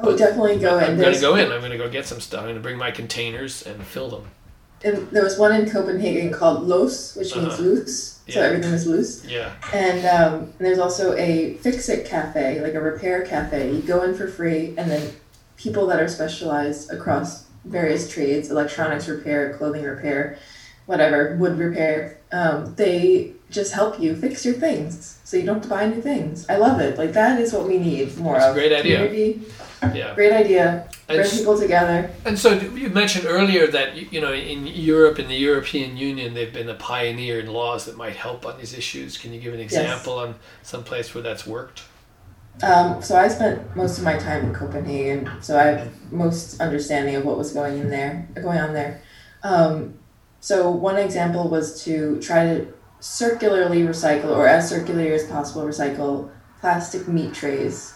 oh 0.00 0.16
definitely 0.16 0.58
go 0.58 0.78
in 0.78 0.84
I'm 0.92 0.98
gonna 1.00 1.20
go 1.20 1.34
in. 1.36 1.52
I'm 1.52 1.60
gonna 1.60 1.78
go 1.78 1.88
get 1.90 2.06
some 2.06 2.20
stuff. 2.20 2.42
I'm 2.42 2.48
gonna 2.48 2.60
bring 2.60 2.78
my 2.78 2.90
containers 2.90 3.62
and 3.66 3.82
fill 3.84 4.08
them. 4.10 4.24
and 4.84 5.08
there 5.10 5.22
was 5.24 5.38
one 5.38 5.54
in 5.54 5.68
copenhagen 5.70 6.32
called 6.32 6.62
los 6.64 7.16
which 7.16 7.34
means 7.36 7.54
Uh-huh. 7.54 7.62
loose 7.62 8.13
so 8.28 8.40
Yeah. 8.40 8.46
everything 8.46 8.72
is 8.72 8.86
loose 8.86 9.24
Yeah. 9.26 9.50
And 9.72 10.04
um, 10.06 10.52
there's 10.58 10.78
also 10.78 11.14
a 11.16 11.54
fix 11.60 11.88
it 11.88 12.06
cafe, 12.06 12.60
like 12.60 12.74
a 12.74 12.80
repair 12.80 13.22
cafe. 13.22 13.70
You 13.70 13.82
go 13.82 14.02
in 14.02 14.14
for 14.14 14.26
free, 14.28 14.74
and 14.78 14.90
then 14.90 15.10
people 15.56 15.86
that 15.88 16.00
are 16.00 16.08
specialized 16.08 16.90
across 16.90 17.44
various 17.64 18.08
trades 18.08 18.50
electronics 18.50 19.08
repair, 19.08 19.54
clothing 19.56 19.84
repair, 19.84 20.36
whatever, 20.86 21.36
wood 21.38 21.58
repair 21.58 22.18
um, 22.32 22.74
they 22.74 23.32
just 23.50 23.72
help 23.72 24.00
you 24.00 24.16
fix 24.16 24.44
your 24.44 24.54
things 24.54 25.18
so 25.22 25.36
you 25.36 25.44
don't 25.44 25.56
have 25.56 25.62
to 25.62 25.68
buy 25.68 25.86
new 25.86 26.02
things. 26.02 26.44
I 26.48 26.56
love 26.56 26.80
it. 26.80 26.98
Like, 26.98 27.12
that 27.12 27.40
is 27.40 27.52
what 27.52 27.68
we 27.68 27.78
need 27.78 28.16
more 28.18 28.34
That's 28.34 28.46
a 28.46 28.48
of. 28.48 28.54
great 28.56 28.72
idea. 28.72 28.96
Community, 29.06 29.42
Yeah. 29.94 30.14
great 30.16 30.32
idea. 30.32 30.88
And 31.06 31.18
Bring 31.18 31.30
people 31.30 31.58
together. 31.58 32.10
And 32.24 32.38
so 32.38 32.52
you 32.52 32.88
mentioned 32.88 33.26
earlier 33.26 33.66
that 33.66 34.10
you 34.12 34.20
know 34.22 34.32
in 34.32 34.66
Europe, 34.66 35.18
in 35.18 35.28
the 35.28 35.36
European 35.36 35.98
Union, 35.98 36.32
they've 36.32 36.52
been 36.52 36.70
a 36.70 36.74
pioneer 36.74 37.40
in 37.40 37.46
laws 37.46 37.84
that 37.84 37.96
might 37.96 38.16
help 38.16 38.46
on 38.46 38.56
these 38.58 38.72
issues. 38.72 39.18
Can 39.18 39.32
you 39.34 39.40
give 39.40 39.52
an 39.52 39.60
example 39.60 40.14
on 40.14 40.36
some 40.62 40.82
place 40.82 41.14
where 41.14 41.22
that's 41.22 41.46
worked? 41.46 41.82
Um, 42.62 43.02
so 43.02 43.16
I 43.16 43.28
spent 43.28 43.76
most 43.76 43.98
of 43.98 44.04
my 44.04 44.16
time 44.16 44.46
in 44.46 44.54
Copenhagen, 44.54 45.30
so 45.42 45.58
I 45.58 45.64
have 45.64 46.12
most 46.12 46.60
understanding 46.60 47.16
of 47.16 47.24
what 47.24 47.36
was 47.36 47.52
going 47.52 47.78
in 47.78 47.90
there, 47.90 48.28
going 48.34 48.58
on 48.58 48.72
there. 48.72 49.02
Um, 49.42 49.98
so 50.40 50.70
one 50.70 50.96
example 50.96 51.48
was 51.48 51.84
to 51.84 52.20
try 52.20 52.44
to 52.44 52.72
circularly 53.00 53.82
recycle, 53.82 54.30
or 54.36 54.46
as 54.46 54.68
circularly 54.68 55.12
as 55.12 55.26
possible, 55.26 55.62
recycle 55.62 56.30
plastic 56.60 57.08
meat 57.08 57.34
trays, 57.34 57.92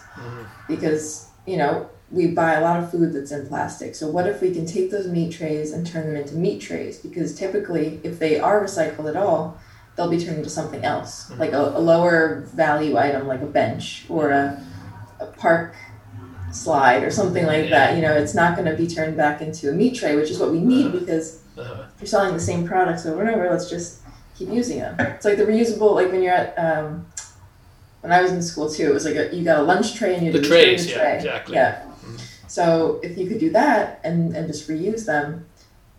because 0.67 1.27
you 1.47 1.57
know 1.57 1.89
we 2.11 2.27
buy 2.27 2.53
a 2.53 2.61
lot 2.61 2.81
of 2.81 2.89
food 2.89 3.13
that's 3.13 3.31
in 3.31 3.47
plastic. 3.47 3.93
So 3.95 4.09
what 4.09 4.25
if 4.27 4.41
we 4.41 4.51
can 4.51 4.65
take 4.65 4.89
those 4.89 5.07
meat 5.07 5.31
trays 5.31 5.71
and 5.71 5.85
turn 5.85 6.07
them 6.07 6.15
into 6.15 6.35
meat 6.35 6.59
trays? 6.59 6.97
Because 6.97 7.35
typically, 7.35 7.99
if 8.03 8.17
they 8.17 8.39
are 8.39 8.63
recycled 8.63 9.07
at 9.07 9.15
all, 9.15 9.59
they'll 9.95 10.09
be 10.09 10.17
turned 10.17 10.37
into 10.37 10.49
something 10.49 10.83
else, 10.83 11.29
like 11.37 11.51
a, 11.51 11.59
a 11.59 11.79
lower 11.79 12.41
value 12.55 12.97
item, 12.97 13.27
like 13.27 13.41
a 13.41 13.45
bench 13.45 14.05
or 14.09 14.31
a, 14.31 14.63
a 15.19 15.25
park 15.25 15.75
slide 16.51 17.03
or 17.03 17.11
something 17.11 17.45
like 17.45 17.69
that. 17.69 17.95
You 17.95 18.01
know, 18.01 18.13
it's 18.13 18.33
not 18.33 18.55
going 18.55 18.69
to 18.69 18.75
be 18.75 18.87
turned 18.87 19.15
back 19.15 19.41
into 19.41 19.69
a 19.69 19.73
meat 19.73 19.95
tray, 19.95 20.15
which 20.15 20.31
is 20.31 20.39
what 20.39 20.51
we 20.51 20.61
need 20.61 20.91
because 20.91 21.41
uh-huh. 21.57 21.83
you're 21.99 22.07
selling 22.07 22.33
the 22.33 22.39
same 22.39 22.67
products 22.67 23.05
over 23.05 23.21
and 23.21 23.29
over, 23.29 23.49
let's 23.49 23.69
just 23.69 23.99
keep 24.35 24.49
using 24.49 24.79
them. 24.79 24.95
It's 24.99 25.25
like 25.25 25.37
the 25.37 25.43
reusable, 25.43 25.93
like 25.93 26.11
when 26.11 26.23
you're 26.23 26.33
at, 26.33 26.57
um, 26.57 27.05
when 28.01 28.11
I 28.13 28.21
was 28.21 28.31
in 28.31 28.41
school 28.41 28.71
too, 28.71 28.89
it 28.89 28.93
was 28.93 29.05
like 29.05 29.15
a, 29.15 29.35
you 29.35 29.43
got 29.43 29.59
a 29.59 29.63
lunch 29.63 29.95
tray 29.95 30.15
and 30.15 30.25
you 30.25 30.31
The 30.31 30.39
had 30.39 30.43
to 30.47 30.49
return 30.49 30.65
trays, 30.65 30.85
the 30.85 30.91
yeah, 30.91 30.97
tray. 30.97 31.15
exactly. 31.17 31.55
Yeah. 31.55 31.85
So 32.49 32.99
if 33.03 33.15
you 33.15 33.27
could 33.27 33.39
do 33.39 33.51
that 33.51 34.01
and, 34.03 34.35
and 34.35 34.47
just 34.47 34.67
reuse 34.67 35.05
them, 35.05 35.45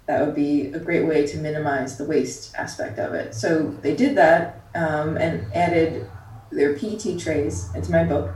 that 0.07 0.27
would 0.27 0.35
be 0.35 0.67
a 0.73 0.81
great 0.81 1.07
way 1.07 1.25
to 1.29 1.39
minimize 1.39 1.97
the 1.97 2.05
waste 2.05 2.53
aspect 2.57 2.99
of 2.99 3.15
it. 3.15 3.37
So 3.37 3.69
they 3.83 3.95
did 3.95 4.17
that 4.17 4.61
um, 4.75 5.17
and 5.17 5.47
added 5.55 6.11
their 6.51 6.75
PET 6.77 7.21
trays 7.21 7.73
into 7.77 7.93
my 7.93 8.03
book. 8.03 8.35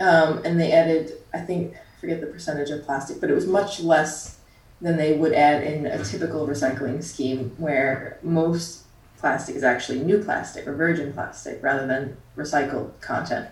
Um, 0.00 0.40
and 0.46 0.58
they 0.58 0.72
added, 0.72 1.12
I 1.34 1.40
think, 1.40 1.74
I 1.74 2.00
forget 2.00 2.22
the 2.22 2.26
percentage 2.28 2.70
of 2.70 2.84
plastic, 2.86 3.20
but 3.20 3.28
it 3.28 3.34
was 3.34 3.46
much 3.46 3.80
less 3.80 4.38
than 4.80 4.96
they 4.96 5.12
would 5.18 5.34
add 5.34 5.62
in 5.62 5.84
a 5.84 6.02
typical 6.02 6.46
recycling 6.46 7.04
scheme 7.04 7.54
where 7.58 8.18
most 8.22 8.84
plastic 9.18 9.54
is 9.54 9.62
actually 9.62 9.98
new 9.98 10.24
plastic 10.24 10.66
or 10.66 10.72
virgin 10.72 11.12
plastic 11.12 11.62
rather 11.62 11.86
than 11.86 12.16
recycled 12.34 12.98
content. 13.02 13.50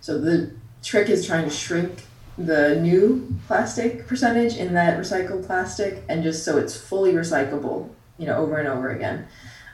So 0.00 0.18
the 0.18 0.52
trick 0.80 1.08
is 1.08 1.26
trying 1.26 1.44
to 1.44 1.50
shrink 1.50 2.04
the 2.46 2.76
new 2.76 3.34
plastic 3.46 4.06
percentage 4.06 4.56
in 4.56 4.74
that 4.74 4.98
recycled 4.98 5.46
plastic 5.46 6.02
and 6.08 6.22
just 6.22 6.44
so 6.44 6.58
it's 6.58 6.76
fully 6.76 7.12
recyclable, 7.12 7.88
you 8.18 8.26
know, 8.26 8.36
over 8.36 8.58
and 8.58 8.68
over 8.68 8.90
again. 8.90 9.26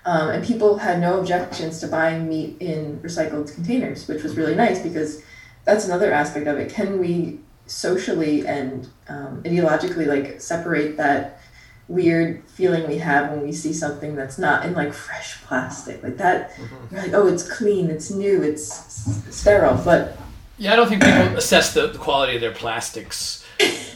Um, 0.04 0.30
and 0.30 0.44
people 0.44 0.78
had 0.78 1.00
no 1.00 1.20
objections 1.20 1.80
to 1.80 1.88
buying 1.88 2.28
meat 2.28 2.56
in 2.60 2.98
recycled 3.00 3.54
containers, 3.54 4.08
which 4.08 4.22
was 4.22 4.36
really 4.36 4.54
nice 4.54 4.80
because 4.80 5.22
that's 5.64 5.84
another 5.84 6.12
aspect 6.12 6.46
of 6.46 6.58
it. 6.58 6.70
Can 6.70 6.98
we 6.98 7.40
socially 7.66 8.46
and 8.46 8.88
um, 9.08 9.42
ideologically 9.42 10.06
like 10.06 10.40
separate 10.40 10.96
that 10.96 11.40
weird 11.88 12.42
feeling 12.46 12.86
we 12.86 12.98
have 12.98 13.30
when 13.30 13.42
we 13.42 13.52
see 13.52 13.72
something 13.72 14.14
that's 14.14 14.38
not 14.38 14.64
in 14.64 14.74
like 14.74 14.92
fresh 14.92 15.42
plastic 15.42 16.02
like 16.02 16.16
that? 16.16 16.52
You're 16.90 17.02
like, 17.02 17.12
oh, 17.12 17.26
it's 17.26 17.48
clean, 17.50 17.90
it's 17.90 18.10
new, 18.10 18.42
it's 18.42 18.72
sterile, 19.34 19.80
but 19.84 20.16
Yeah, 20.58 20.72
I 20.72 20.76
don't 20.76 20.88
think 20.88 21.02
people 21.02 21.36
assess 21.36 21.72
the, 21.72 21.86
the 21.86 21.98
quality 21.98 22.34
of 22.34 22.40
their 22.40 22.52
plastics. 22.52 23.44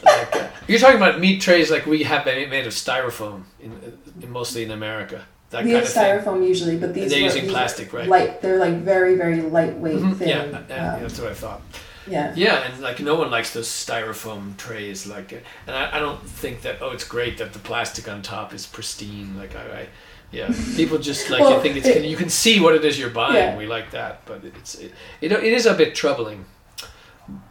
Like, 0.05 0.37
uh, 0.37 0.49
you're 0.69 0.79
talking 0.79 0.97
about 0.97 1.21
meat 1.21 1.41
trays 1.41 1.71
like 1.71 1.87
we 1.87 2.03
have 2.05 2.25
made 2.27 2.49
made 2.51 2.67
of 2.67 2.73
styrofoam, 2.73 3.43
in, 3.61 3.99
in 4.21 4.31
mostly 4.31 4.63
in 4.63 4.71
America. 4.71 5.25
That 5.51 5.65
we 5.65 5.73
kind 5.73 5.85
have 5.85 5.87
of 5.87 5.93
thing. 5.93 6.03
styrofoam 6.35 6.47
usually, 6.49 6.79
but 6.79 6.95
these 6.95 7.11
They're 7.11 7.21
were- 7.21 7.25
using 7.27 7.43
these 7.43 7.51
are 7.51 7.55
plastic, 7.55 7.93
right? 7.93 8.09
Light, 8.09 8.41
they're 8.43 8.59
like 8.59 8.75
very, 8.79 9.17
very 9.17 9.43
lightweight, 9.43 9.99
Mhm, 9.99 10.17
thin. 10.17 10.29
Yeah, 10.29 10.61
yeah, 10.69 10.95
um, 10.95 11.03
that's 11.03 11.19
what 11.21 11.31
I 11.31 11.35
thought. 11.35 11.61
yeah. 12.07 12.33
Yeah, 12.37 12.63
and 12.65 12.81
like 12.81 13.01
no 13.01 13.17
one 13.17 13.31
likes 13.31 13.53
those 13.53 13.69
styrofoam 13.69 14.57
trays. 14.57 15.07
Like, 15.07 15.33
and 15.67 15.77
I, 15.77 15.97
I 15.97 15.99
don't 15.99 16.23
think 16.27 16.63
that. 16.63 16.79
Oh, 16.81 16.91
it's 16.91 17.05
great 17.05 17.39
that 17.39 17.53
the 17.53 17.59
plastic 17.59 18.09
on 18.09 18.23
top 18.23 18.55
is 18.55 18.67
pristine. 18.67 19.37
Like 19.37 19.55
I, 19.55 19.61
I 19.83 19.87
yeah, 20.33 20.51
people 20.77 20.99
just 20.99 21.31
like 21.31 21.41
Well, 21.41 21.57
you 21.57 21.63
think 21.63 21.77
it's 21.77 21.87
it- 21.89 22.05
you 22.05 22.17
can 22.17 22.31
see 22.31 22.59
what 22.61 22.75
it 22.75 22.85
is 22.85 22.99
you're 22.99 23.11
buying. 23.11 23.35
Yeah. 23.35 23.57
We 23.57 23.67
like 23.67 23.91
that, 23.93 24.25
but 24.27 24.43
it's 24.45 24.75
it, 24.77 24.93
it, 25.21 25.33
it 25.33 25.53
is 25.53 25.67
a 25.67 25.75
bit 25.75 25.95
troubling. 25.95 26.45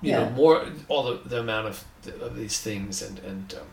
You 0.02 0.12
know, 0.14 0.30
more 0.32 0.66
all 0.90 1.04
the, 1.04 1.30
the 1.30 1.40
amount 1.40 1.68
of 1.68 1.84
of 2.22 2.36
these 2.36 2.60
things 2.60 3.02
and 3.02 3.20
and 3.20 3.54
um, 3.54 3.68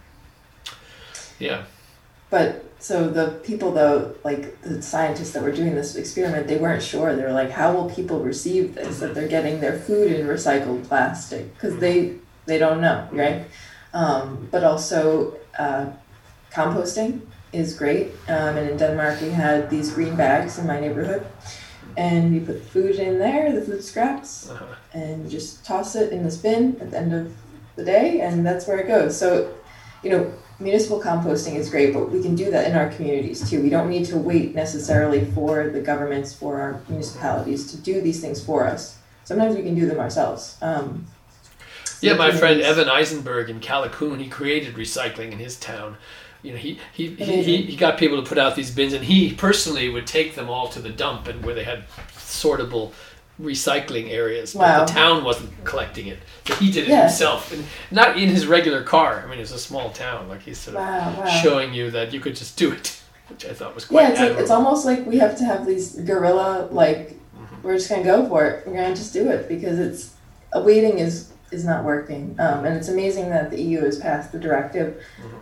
yeah, 1.38 1.64
But 2.30 2.64
so 2.78 3.08
the 3.08 3.28
people 3.42 3.72
though, 3.72 4.14
like 4.24 4.60
the 4.62 4.80
scientists 4.82 5.32
that 5.32 5.42
were 5.42 5.52
doing 5.52 5.74
this 5.74 5.96
experiment, 5.96 6.46
they 6.46 6.56
weren't 6.56 6.82
sure. 6.82 7.14
They 7.16 7.22
were 7.22 7.32
like, 7.32 7.50
how 7.50 7.72
will 7.74 7.88
people 7.90 8.20
receive 8.20 8.74
this? 8.74 9.00
That 9.00 9.14
they're 9.14 9.28
getting 9.28 9.60
their 9.60 9.78
food 9.78 10.12
in 10.12 10.26
recycled 10.26 10.84
plastic 10.88 11.52
because 11.54 11.78
they 11.78 12.14
they 12.46 12.58
don't 12.58 12.80
know, 12.80 13.08
right? 13.12 13.44
Um, 13.92 14.48
but 14.50 14.62
also 14.64 15.36
uh, 15.58 15.86
composting 16.52 17.20
is 17.52 17.74
great. 17.74 18.12
Um, 18.28 18.56
and 18.56 18.70
in 18.70 18.76
Denmark, 18.76 19.20
we 19.20 19.30
had 19.30 19.70
these 19.70 19.92
green 19.92 20.16
bags 20.16 20.58
in 20.58 20.66
my 20.66 20.80
neighborhood, 20.80 21.26
and 21.96 22.34
you 22.34 22.40
put 22.40 22.62
food 22.62 22.96
in 22.96 23.18
there, 23.18 23.52
the 23.52 23.62
food 23.62 23.82
scraps, 23.82 24.50
uh-huh. 24.50 24.64
and 24.92 25.24
you 25.24 25.30
just 25.30 25.64
toss 25.64 25.96
it 25.96 26.12
in 26.12 26.24
this 26.24 26.36
bin 26.36 26.76
at 26.80 26.90
the 26.90 26.98
end 26.98 27.14
of 27.14 27.32
the 27.76 27.84
day, 27.84 28.20
and 28.20 28.44
that's 28.44 28.66
where 28.66 28.78
it 28.78 28.86
goes. 28.86 29.18
So, 29.18 29.54
you 30.02 30.10
know, 30.10 30.32
municipal 30.58 31.00
composting 31.00 31.54
is 31.54 31.70
great, 31.70 31.94
but 31.94 32.10
we 32.10 32.22
can 32.22 32.34
do 32.34 32.50
that 32.50 32.66
in 32.68 32.76
our 32.76 32.88
communities 32.90 33.48
too. 33.48 33.62
We 33.62 33.70
don't 33.70 33.88
need 33.88 34.06
to 34.06 34.18
wait 34.18 34.54
necessarily 34.54 35.24
for 35.24 35.68
the 35.68 35.80
governments, 35.80 36.34
for 36.34 36.60
our 36.60 36.80
municipalities 36.88 37.70
to 37.70 37.76
do 37.76 38.00
these 38.00 38.20
things 38.20 38.44
for 38.44 38.66
us. 38.66 38.98
Sometimes 39.24 39.56
we 39.56 39.62
can 39.62 39.74
do 39.74 39.86
them 39.86 39.98
ourselves. 39.98 40.56
Um, 40.62 41.06
Yeah, 42.00 42.14
my 42.14 42.30
friend 42.30 42.60
Evan 42.60 42.88
Eisenberg 42.88 43.50
in 43.50 43.58
Callicoon, 43.60 44.20
he 44.20 44.28
created 44.28 44.74
recycling 44.74 45.32
in 45.32 45.38
his 45.38 45.56
town. 45.56 45.96
You 46.42 46.52
know, 46.52 46.58
he 46.58 46.78
he, 46.92 47.08
he, 47.16 47.62
he, 47.62 47.76
got 47.76 47.98
people 47.98 48.22
to 48.22 48.28
put 48.28 48.38
out 48.38 48.54
these 48.54 48.70
bins, 48.70 48.92
and 48.92 49.04
he 49.04 49.34
personally 49.34 49.88
would 49.88 50.06
take 50.06 50.34
them 50.36 50.48
all 50.48 50.68
to 50.68 50.80
the 50.80 50.90
dump, 50.90 51.26
and 51.26 51.44
where 51.44 51.54
they 51.54 51.64
had 51.64 51.84
sortable 52.16 52.92
recycling 53.42 54.10
areas. 54.10 54.52
But 54.54 54.60
Wow. 54.60 54.84
the 54.84 54.92
town 54.92 55.24
wasn't 55.24 55.50
collecting 55.64 56.06
it, 56.06 56.18
so 56.46 56.54
he 56.54 56.70
did 56.70 56.84
it 56.84 56.90
Yeah. 56.90 57.02
himself, 57.02 57.52
and 57.52 57.64
not 57.90 58.16
in 58.18 58.28
his 58.28 58.46
regular 58.46 58.82
car. 58.84 59.22
I 59.24 59.28
mean, 59.30 59.40
it's 59.40 59.52
a 59.52 59.58
small 59.58 59.90
town. 59.90 60.28
Like 60.28 60.42
he's 60.42 60.58
sort 60.58 60.76
of 60.76 60.82
Wow, 60.82 61.14
wow. 61.18 61.26
showing 61.26 61.74
you 61.74 61.90
that 61.90 62.12
you 62.12 62.20
could 62.20 62.36
just 62.36 62.56
do 62.56 62.70
it, 62.72 63.00
which 63.28 63.44
I 63.44 63.52
thought 63.52 63.74
was 63.74 63.84
quite 63.84 64.02
Yeah, 64.02 64.08
it's 64.10 64.20
like 64.20 64.38
it's 64.38 64.50
almost 64.50 64.86
like 64.86 65.04
we 65.06 65.18
have 65.18 65.36
to 65.38 65.44
have 65.44 65.66
these 65.66 65.96
guerrilla 65.96 66.68
like 66.70 67.16
Mm-hmm. 67.36 67.62
we're 67.62 67.74
just 67.74 67.88
gonna 67.88 68.02
go 68.04 68.28
for 68.28 68.46
it. 68.46 68.66
We're 68.66 68.74
gonna 68.74 68.94
just 68.96 69.12
do 69.12 69.28
it 69.30 69.48
because 69.48 69.78
it's 69.78 70.14
uh, 70.52 70.60
waiting 70.60 70.98
is 71.00 71.32
is 71.50 71.64
not 71.64 71.84
working. 71.84 72.36
Um, 72.38 72.64
and 72.64 72.76
it's 72.76 72.88
amazing 72.88 73.30
that 73.30 73.50
the 73.50 73.60
EU 73.60 73.80
has 73.84 73.98
passed 73.98 74.30
the 74.32 74.38
directive. 74.38 75.02
Mm-hmm. 75.20 75.36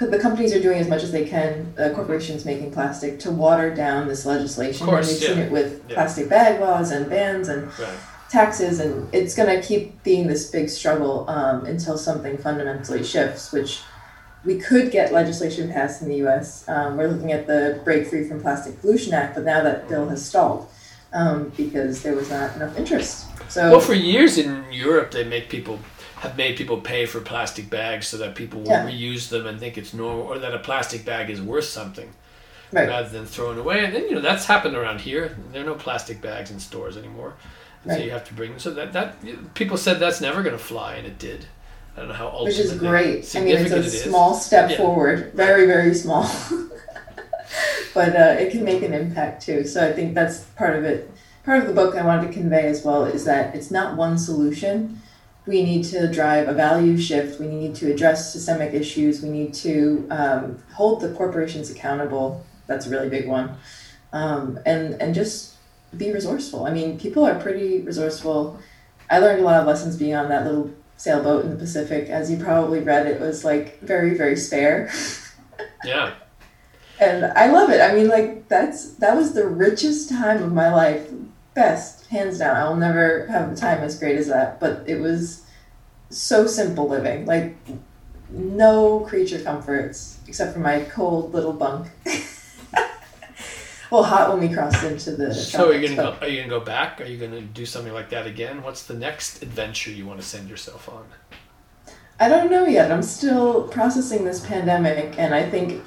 The 0.00 0.18
companies 0.18 0.54
are 0.54 0.60
doing 0.60 0.78
as 0.78 0.88
much 0.88 1.02
as 1.02 1.12
they 1.12 1.24
can. 1.24 1.74
Uh, 1.78 1.90
corporations 1.94 2.44
making 2.44 2.72
plastic 2.72 3.18
to 3.20 3.30
water 3.30 3.74
down 3.74 4.08
this 4.08 4.24
legislation. 4.24 4.84
Of 4.84 4.88
course, 4.90 5.08
and 5.10 5.20
we've 5.20 5.28
seen 5.28 5.38
it 5.38 5.52
with 5.52 5.82
Yeah. 5.88 5.94
plastic 5.94 6.28
bag 6.28 6.60
laws 6.60 6.90
and 6.90 7.08
bans 7.10 7.48
and 7.48 7.66
Right. 7.78 7.88
taxes, 8.30 8.80
and 8.80 9.12
it's 9.12 9.34
gonna 9.34 9.60
keep 9.60 10.02
being 10.02 10.26
this 10.26 10.50
big 10.50 10.70
struggle 10.70 11.24
um, 11.28 11.66
until 11.66 11.98
something 11.98 12.38
fundamentally 12.38 13.02
shifts, 13.04 13.52
which 13.52 13.80
we 14.44 14.56
could 14.58 14.90
get 14.90 15.12
legislation 15.12 15.70
passed 15.70 16.00
in 16.00 16.08
the 16.08 16.16
U.S. 16.16 16.64
Um, 16.66 16.96
we're 16.96 17.08
looking 17.08 17.32
at 17.32 17.46
the 17.46 17.78
Break 17.84 18.06
Free 18.06 18.26
from 18.26 18.40
Plastic 18.40 18.80
Pollution 18.80 19.12
Act, 19.12 19.34
but 19.34 19.44
now 19.44 19.62
that 19.62 19.86
bill 19.88 20.08
has 20.08 20.24
stalled 20.24 20.66
um, 21.12 21.52
because 21.56 22.02
there 22.02 22.14
was 22.14 22.30
not 22.30 22.56
enough 22.56 22.78
interest. 22.78 23.26
So 23.48 23.70
Well, 23.70 23.80
for 23.80 23.94
years 23.94 24.38
in 24.38 24.64
Europe, 24.70 25.10
they 25.10 25.24
make 25.24 25.48
people 25.50 25.78
have 26.20 26.36
made 26.36 26.56
people 26.56 26.78
pay 26.80 27.06
for 27.06 27.20
plastic 27.20 27.70
bags 27.70 28.06
so 28.06 28.16
that 28.18 28.34
people 28.34 28.60
will 28.60 28.68
Yeah. 28.70 28.86
reuse 28.86 29.28
them 29.30 29.46
and 29.46 29.58
think 29.58 29.76
it's 29.78 29.92
normal, 29.94 30.22
or 30.22 30.38
that 30.38 30.54
a 30.54 30.58
plastic 30.58 31.04
bag 31.04 31.30
is 31.30 31.40
worth 31.40 31.64
something 31.64 32.10
right, 32.72 32.86
rather 32.88 33.08
than 33.08 33.24
thrown 33.26 33.58
away. 33.58 33.84
And 33.84 33.94
then 33.94 34.02
you 34.08 34.14
know 34.14 34.20
that's 34.20 34.44
happened 34.46 34.76
around 34.76 35.00
here. 35.00 35.36
There 35.52 35.62
are 35.62 35.66
no 35.66 35.74
plastic 35.74 36.20
bags 36.20 36.50
in 36.50 36.60
stores 36.60 36.96
anymore, 36.96 37.34
so 37.86 37.96
you 37.96 38.10
have 38.10 38.24
to 38.28 38.34
bring. 38.34 38.50
Them. 38.50 38.58
So 38.60 38.70
that 38.72 38.92
that 38.92 39.54
people 39.54 39.76
said 39.78 39.98
that's 39.98 40.20
never 40.20 40.42
going 40.42 40.56
to 40.56 40.62
fly, 40.62 40.94
and 40.96 41.06
it 41.06 41.18
did. 41.18 41.46
I 41.96 42.00
don't 42.00 42.08
know 42.08 42.14
how 42.14 42.44
which 42.44 42.58
is 42.58 42.74
great. 42.74 43.34
I 43.34 43.40
mean, 43.40 43.56
it's 43.56 43.72
a 43.72 43.78
it 43.78 43.90
small 44.10 44.34
step 44.34 44.70
Yeah. 44.70 44.76
forward, 44.76 45.32
very 45.34 45.66
very 45.66 45.94
small, 45.94 46.24
but 47.94 48.14
uh, 48.14 48.36
it 48.38 48.50
can 48.52 48.62
make 48.64 48.82
an 48.82 48.92
impact 48.92 49.42
too. 49.42 49.64
So 49.64 49.86
I 49.86 49.92
think 49.92 50.14
that's 50.14 50.40
part 50.56 50.76
of 50.76 50.84
it. 50.84 51.10
Part 51.44 51.60
of 51.60 51.66
the 51.66 51.72
book 51.72 51.96
I 51.96 52.04
wanted 52.04 52.28
to 52.28 52.32
convey 52.32 52.66
as 52.66 52.84
well 52.84 53.04
is 53.06 53.24
that 53.24 53.54
it's 53.54 53.70
not 53.70 53.96
one 53.96 54.18
solution. 54.18 54.99
We 55.46 55.62
need 55.62 55.84
to 55.86 56.06
drive 56.12 56.48
a 56.48 56.52
value 56.52 56.98
shift. 56.98 57.40
We 57.40 57.46
need 57.46 57.74
to 57.76 57.92
address 57.92 58.32
systemic 58.32 58.74
issues. 58.74 59.22
We 59.22 59.30
need 59.30 59.54
to 59.54 60.06
um, 60.10 60.62
hold 60.74 61.00
the 61.00 61.12
corporations 61.12 61.70
accountable. 61.70 62.44
That's 62.66 62.86
a 62.86 62.90
really 62.90 63.08
big 63.08 63.26
one, 63.26 63.56
um, 64.12 64.58
and 64.64 65.00
and 65.00 65.14
just 65.14 65.54
be 65.96 66.12
resourceful. 66.12 66.66
I 66.66 66.70
mean, 66.72 66.98
people 66.98 67.24
are 67.24 67.34
pretty 67.34 67.80
resourceful. 67.80 68.60
I 69.10 69.18
learned 69.18 69.40
a 69.40 69.44
lot 69.44 69.60
of 69.60 69.66
lessons 69.66 69.96
being 69.96 70.14
on 70.14 70.28
that 70.28 70.44
little 70.44 70.70
sailboat 70.96 71.44
in 71.44 71.50
the 71.50 71.56
Pacific. 71.56 72.08
As 72.08 72.30
you 72.30 72.36
probably 72.36 72.80
read, 72.80 73.06
it 73.06 73.20
was 73.20 73.44
like 73.44 73.80
very, 73.80 74.16
very 74.16 74.36
spare. 74.36 74.90
Yeah, 75.84 76.14
and 77.00 77.24
I 77.24 77.50
love 77.50 77.70
it. 77.70 77.80
I 77.80 77.94
mean, 77.94 78.08
like 78.08 78.48
that's 78.48 78.94
that 78.96 79.16
was 79.16 79.32
the 79.32 79.46
richest 79.46 80.10
time 80.10 80.42
of 80.42 80.52
my 80.52 80.72
life. 80.72 81.08
Best, 81.54 82.06
hands 82.06 82.38
down. 82.38 82.56
I'll 82.56 82.76
never 82.76 83.26
have 83.26 83.52
a 83.52 83.56
time 83.56 83.82
as 83.82 83.98
great 83.98 84.16
as 84.16 84.28
that. 84.28 84.60
But 84.60 84.84
it 84.86 85.00
was 85.00 85.44
so 86.10 86.46
simple 86.46 86.88
living. 86.88 87.26
Like 87.26 87.56
no 88.30 89.00
creature 89.00 89.40
comforts 89.40 90.18
except 90.26 90.52
for 90.54 90.60
my 90.60 90.82
cold 90.84 91.34
little 91.34 91.52
bunk. 91.52 91.88
well, 93.90 94.04
hot 94.04 94.30
when 94.30 94.48
we 94.48 94.54
crossed 94.54 94.84
into 94.84 95.12
the. 95.12 95.34
So 95.34 95.70
are 95.70 95.74
you 95.74 95.88
gonna 95.88 96.10
go, 96.10 96.16
are 96.20 96.28
you 96.28 96.36
gonna 96.38 96.48
go 96.48 96.64
back? 96.64 97.00
Are 97.00 97.04
you 97.04 97.18
gonna 97.18 97.40
do 97.40 97.66
something 97.66 97.92
like 97.92 98.10
that 98.10 98.26
again? 98.26 98.62
What's 98.62 98.84
the 98.84 98.94
next 98.94 99.42
adventure 99.42 99.90
you 99.90 100.06
want 100.06 100.20
to 100.20 100.26
send 100.26 100.48
yourself 100.48 100.88
on? 100.88 101.04
I 102.20 102.28
don't 102.28 102.50
know 102.50 102.66
yet. 102.66 102.92
I'm 102.92 103.02
still 103.02 103.66
processing 103.68 104.24
this 104.24 104.44
pandemic, 104.44 105.18
and 105.18 105.34
I 105.34 105.48
think 105.48 105.82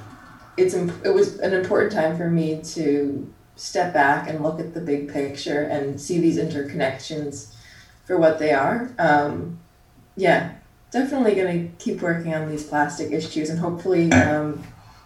it's 0.57 0.73
imp- 0.73 1.05
it 1.05 1.11
was 1.11 1.39
an 1.39 1.53
important 1.53 1.91
time 1.91 2.17
for 2.17 2.29
me 2.29 2.61
to 2.73 3.31
step 3.55 3.93
back 3.93 4.27
and 4.29 4.41
look 4.41 4.59
at 4.59 4.73
the 4.73 4.81
big 4.81 5.11
picture 5.11 5.61
and 5.61 5.99
see 5.99 6.19
these 6.19 6.37
interconnections 6.37 7.53
for 8.05 8.17
what 8.17 8.39
they 8.39 8.51
are. 8.51 8.91
Um, 8.97 9.59
yeah, 10.15 10.55
definitely 10.91 11.35
going 11.35 11.69
to 11.69 11.83
keep 11.83 12.01
working 12.01 12.33
on 12.33 12.49
these 12.49 12.63
plastic 12.63 13.11
issues 13.11 13.49
and 13.49 13.59
hopefully 13.59 14.11
um, 14.11 14.63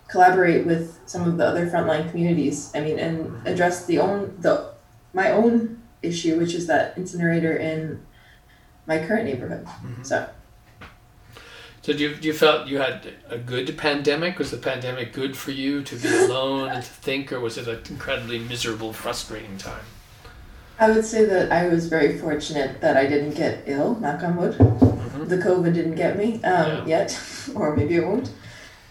collaborate 0.08 0.66
with 0.66 1.00
some 1.06 1.28
of 1.28 1.38
the 1.38 1.45
other 1.45 1.70
frontline 1.70 2.10
communities. 2.10 2.72
I 2.74 2.82
mean, 2.82 3.00
and 3.00 3.45
address 3.48 3.86
the 3.86 4.00
own 4.00 4.36
the 4.39 4.74
my 5.14 5.32
own 5.32 5.82
issue, 6.02 6.38
which 6.38 6.54
is 6.54 6.68
that 6.68 6.98
incinerator 6.98 7.56
in 7.58 8.06
my 8.86 9.00
current 9.06 9.26
neighborhood. 9.26 9.66
Mm-hmm. 9.66 10.04
So. 10.04 10.30
So 11.88 11.93
do 11.93 12.03
you, 12.03 12.17
you 12.21 12.33
felt 12.33 12.67
you 12.67 12.79
had 12.79 13.13
a 13.29 13.38
good 13.38 13.77
pandemic? 13.77 14.39
Was 14.39 14.51
the 14.51 14.57
pandemic 14.57 15.13
good 15.13 15.38
for 15.38 15.51
you 15.51 15.83
to 15.83 15.95
be 15.95 16.09
alone 16.25 16.67
and 16.67 16.83
to 16.83 16.89
think, 16.89 17.31
or 17.31 17.39
was 17.39 17.57
it 17.57 17.65
an 17.65 17.79
incredibly 17.89 18.39
miserable, 18.39 18.91
frustrating 18.91 19.57
time? 19.57 19.85
I 20.81 20.91
would 20.91 21.05
say 21.05 21.23
that 21.23 21.49
I 21.49 21.69
was 21.69 21.88
very 21.88 22.17
fortunate 22.17 22.81
that 22.81 22.97
I 22.97 23.05
didn't 23.07 23.35
get 23.35 23.63
ill, 23.67 23.95
knock 24.01 24.21
on 24.21 24.35
wood. 24.35 24.57
The 25.29 25.38
COVID 25.38 25.73
didn't 25.73 25.95
get 25.95 26.17
me 26.17 26.43
um, 26.43 26.85
yet, 26.85 27.17
or 27.55 27.73
maybe 27.73 27.95
it 27.95 28.05
won't. 28.05 28.33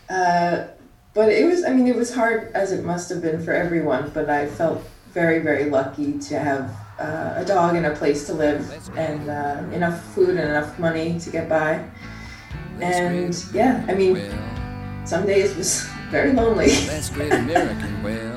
Uh, 0.09 0.69
but 1.13 1.29
it 1.29 1.45
was, 1.45 1.67
I 1.67 1.75
mean, 1.75 1.89
it 1.89 1.97
was 1.97 2.15
hard 2.15 2.51
as 2.55 2.73
it 2.73 2.83
must 2.83 3.11
have 3.11 3.21
been 3.21 3.45
for 3.45 3.53
everyone, 3.53 4.11
but 4.15 4.31
I 4.31 4.47
felt 4.47 4.83
very, 5.13 5.41
very 5.41 5.69
lucky 5.69 6.19
to 6.19 6.39
have 6.39 6.75
uh, 6.99 7.35
a 7.37 7.45
dog 7.45 7.77
and 7.77 7.85
a 7.85 7.95
place 7.95 8.27
to 8.29 8.33
live 8.33 8.73
and 8.97 9.29
uh, 9.29 9.63
enough 9.75 10.03
food 10.15 10.31
and 10.31 10.49
enough 10.49 10.79
money 10.79 11.21
to 11.21 11.29
get 11.29 11.47
by. 11.47 11.85
And 12.81 13.45
yeah, 13.53 13.85
I 13.89 13.95
mean, 13.95 14.17
some 15.07 15.27
days 15.27 15.57
was 15.57 15.83
very 16.11 16.33
lonely. 16.33 16.69
That's 16.87 17.11
great 17.11 17.33
American 17.33 18.03
well. 18.03 18.37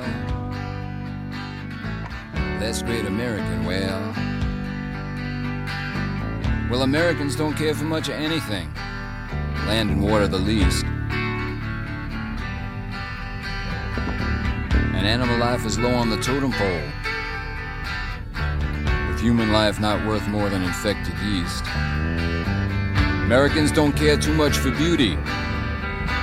That's 2.58 2.82
great 2.82 3.06
American 3.06 3.64
well. 3.64 4.14
Well, 6.70 6.82
Americans 6.82 7.34
don't 7.34 7.54
care 7.54 7.74
for 7.74 7.84
much 7.84 8.08
of 8.08 8.14
anything. 8.14 8.72
Land 9.66 9.90
and 9.90 10.02
water 10.02 10.28
the 10.28 10.38
least. 10.38 10.84
And 14.94 15.06
animal 15.06 15.36
life 15.38 15.66
is 15.66 15.78
low 15.78 15.92
on 15.94 16.10
the 16.10 16.20
totem 16.20 16.52
pole. 16.52 16.82
With 19.10 19.20
human 19.20 19.52
life 19.52 19.80
not 19.80 20.06
worth 20.06 20.28
more 20.28 20.48
than 20.48 20.62
infected 20.62 21.18
yeast. 21.18 21.64
Americans 23.30 23.70
don't 23.70 23.92
care 23.92 24.16
too 24.16 24.34
much 24.34 24.56
for 24.58 24.72
beauty. 24.72 25.16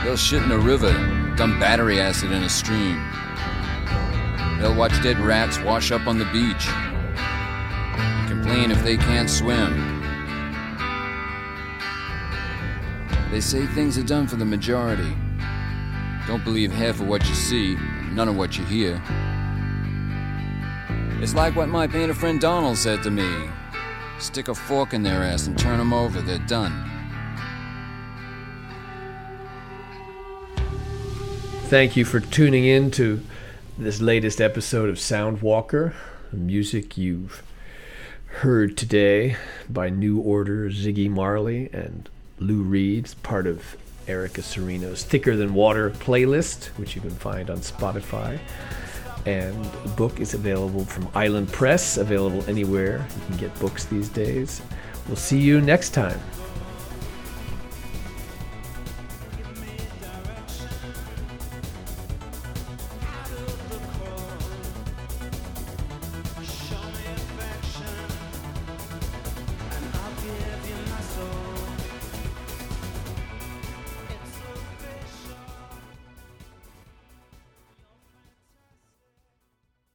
They'll 0.04 0.18
shit 0.18 0.44
in 0.44 0.52
a 0.52 0.58
river, 0.58 0.92
dump 1.38 1.58
battery 1.58 2.02
acid 2.02 2.34
in 2.34 2.44
a 2.44 2.50
stream. 2.50 3.02
They'll 4.60 4.76
watch 4.76 4.92
dead 5.02 5.18
rats 5.18 5.58
wash 5.58 5.94
up 5.94 6.06
on 6.06 6.18
the 6.18 6.26
beach. 6.26 6.68
Complain 8.28 8.72
if 8.72 8.84
they 8.84 8.98
can't 8.98 9.30
swim. 9.30 10.02
They 13.32 13.40
say 13.40 13.66
things 13.68 13.98
are 13.98 14.04
done 14.04 14.28
for 14.28 14.36
the 14.36 14.44
majority. 14.44 15.16
Don't 16.28 16.44
believe 16.44 16.74
half 16.74 17.00
of 17.00 17.08
what 17.08 17.26
you 17.30 17.36
see, 17.36 17.76
none 18.12 18.28
of 18.28 18.36
what 18.36 18.58
you 18.58 18.66
hear. 18.66 19.02
It's 21.22 21.34
like 21.34 21.56
what 21.56 21.70
my 21.70 21.88
painter 21.88 22.14
friend 22.14 22.42
Donald 22.42 22.78
said 22.78 23.02
to 23.04 23.10
me 23.10 23.50
stick 24.20 24.50
a 24.50 24.54
fork 24.54 24.94
in 24.94 25.04
their 25.04 25.24
ass 25.24 25.48
and 25.48 25.58
turn 25.58 25.78
them 25.78 25.94
over, 25.94 26.22
they're 26.22 26.40
done. 26.40 26.97
Thank 31.68 31.98
you 31.98 32.06
for 32.06 32.22
tuning 32.22 32.64
in 32.64 32.92
to 32.92 33.22
this 33.78 34.00
latest 34.00 34.40
episode 34.40 34.88
of 34.88 34.96
Soundwalker. 34.96 35.94
The 36.32 36.38
music 36.38 36.98
you've 36.98 37.44
heard 38.28 38.78
today 38.78 39.36
by 39.70 39.90
New 39.90 40.22
Order, 40.22 40.70
Ziggy 40.70 41.10
Marley, 41.10 41.70
and 41.74 42.08
Lou 42.40 42.62
Reed, 42.62 43.10
part 43.22 43.48
of 43.48 43.76
Erica 44.08 44.40
Cirino's 44.40 45.04
Thicker 45.04 45.36
Than 45.36 45.54
Water 45.54 45.90
playlist, 45.90 46.68
which 46.78 46.96
you 46.96 47.02
can 47.02 47.10
find 47.10 47.50
on 47.50 47.58
Spotify. 47.58 48.40
And 49.26 49.66
the 49.66 49.90
book 49.90 50.22
is 50.22 50.34
available 50.34 50.86
from 50.86 51.10
Island 51.14 51.52
Press, 51.52 51.98
available 51.98 52.46
anywhere 52.48 53.06
you 53.20 53.26
can 53.26 53.38
get 53.38 53.60
books 53.60 53.84
these 53.84 54.08
days. 54.08 54.62
We'll 55.08 55.18
see 55.18 55.40
you 55.40 55.60
next 55.60 55.90
time. 55.90 56.22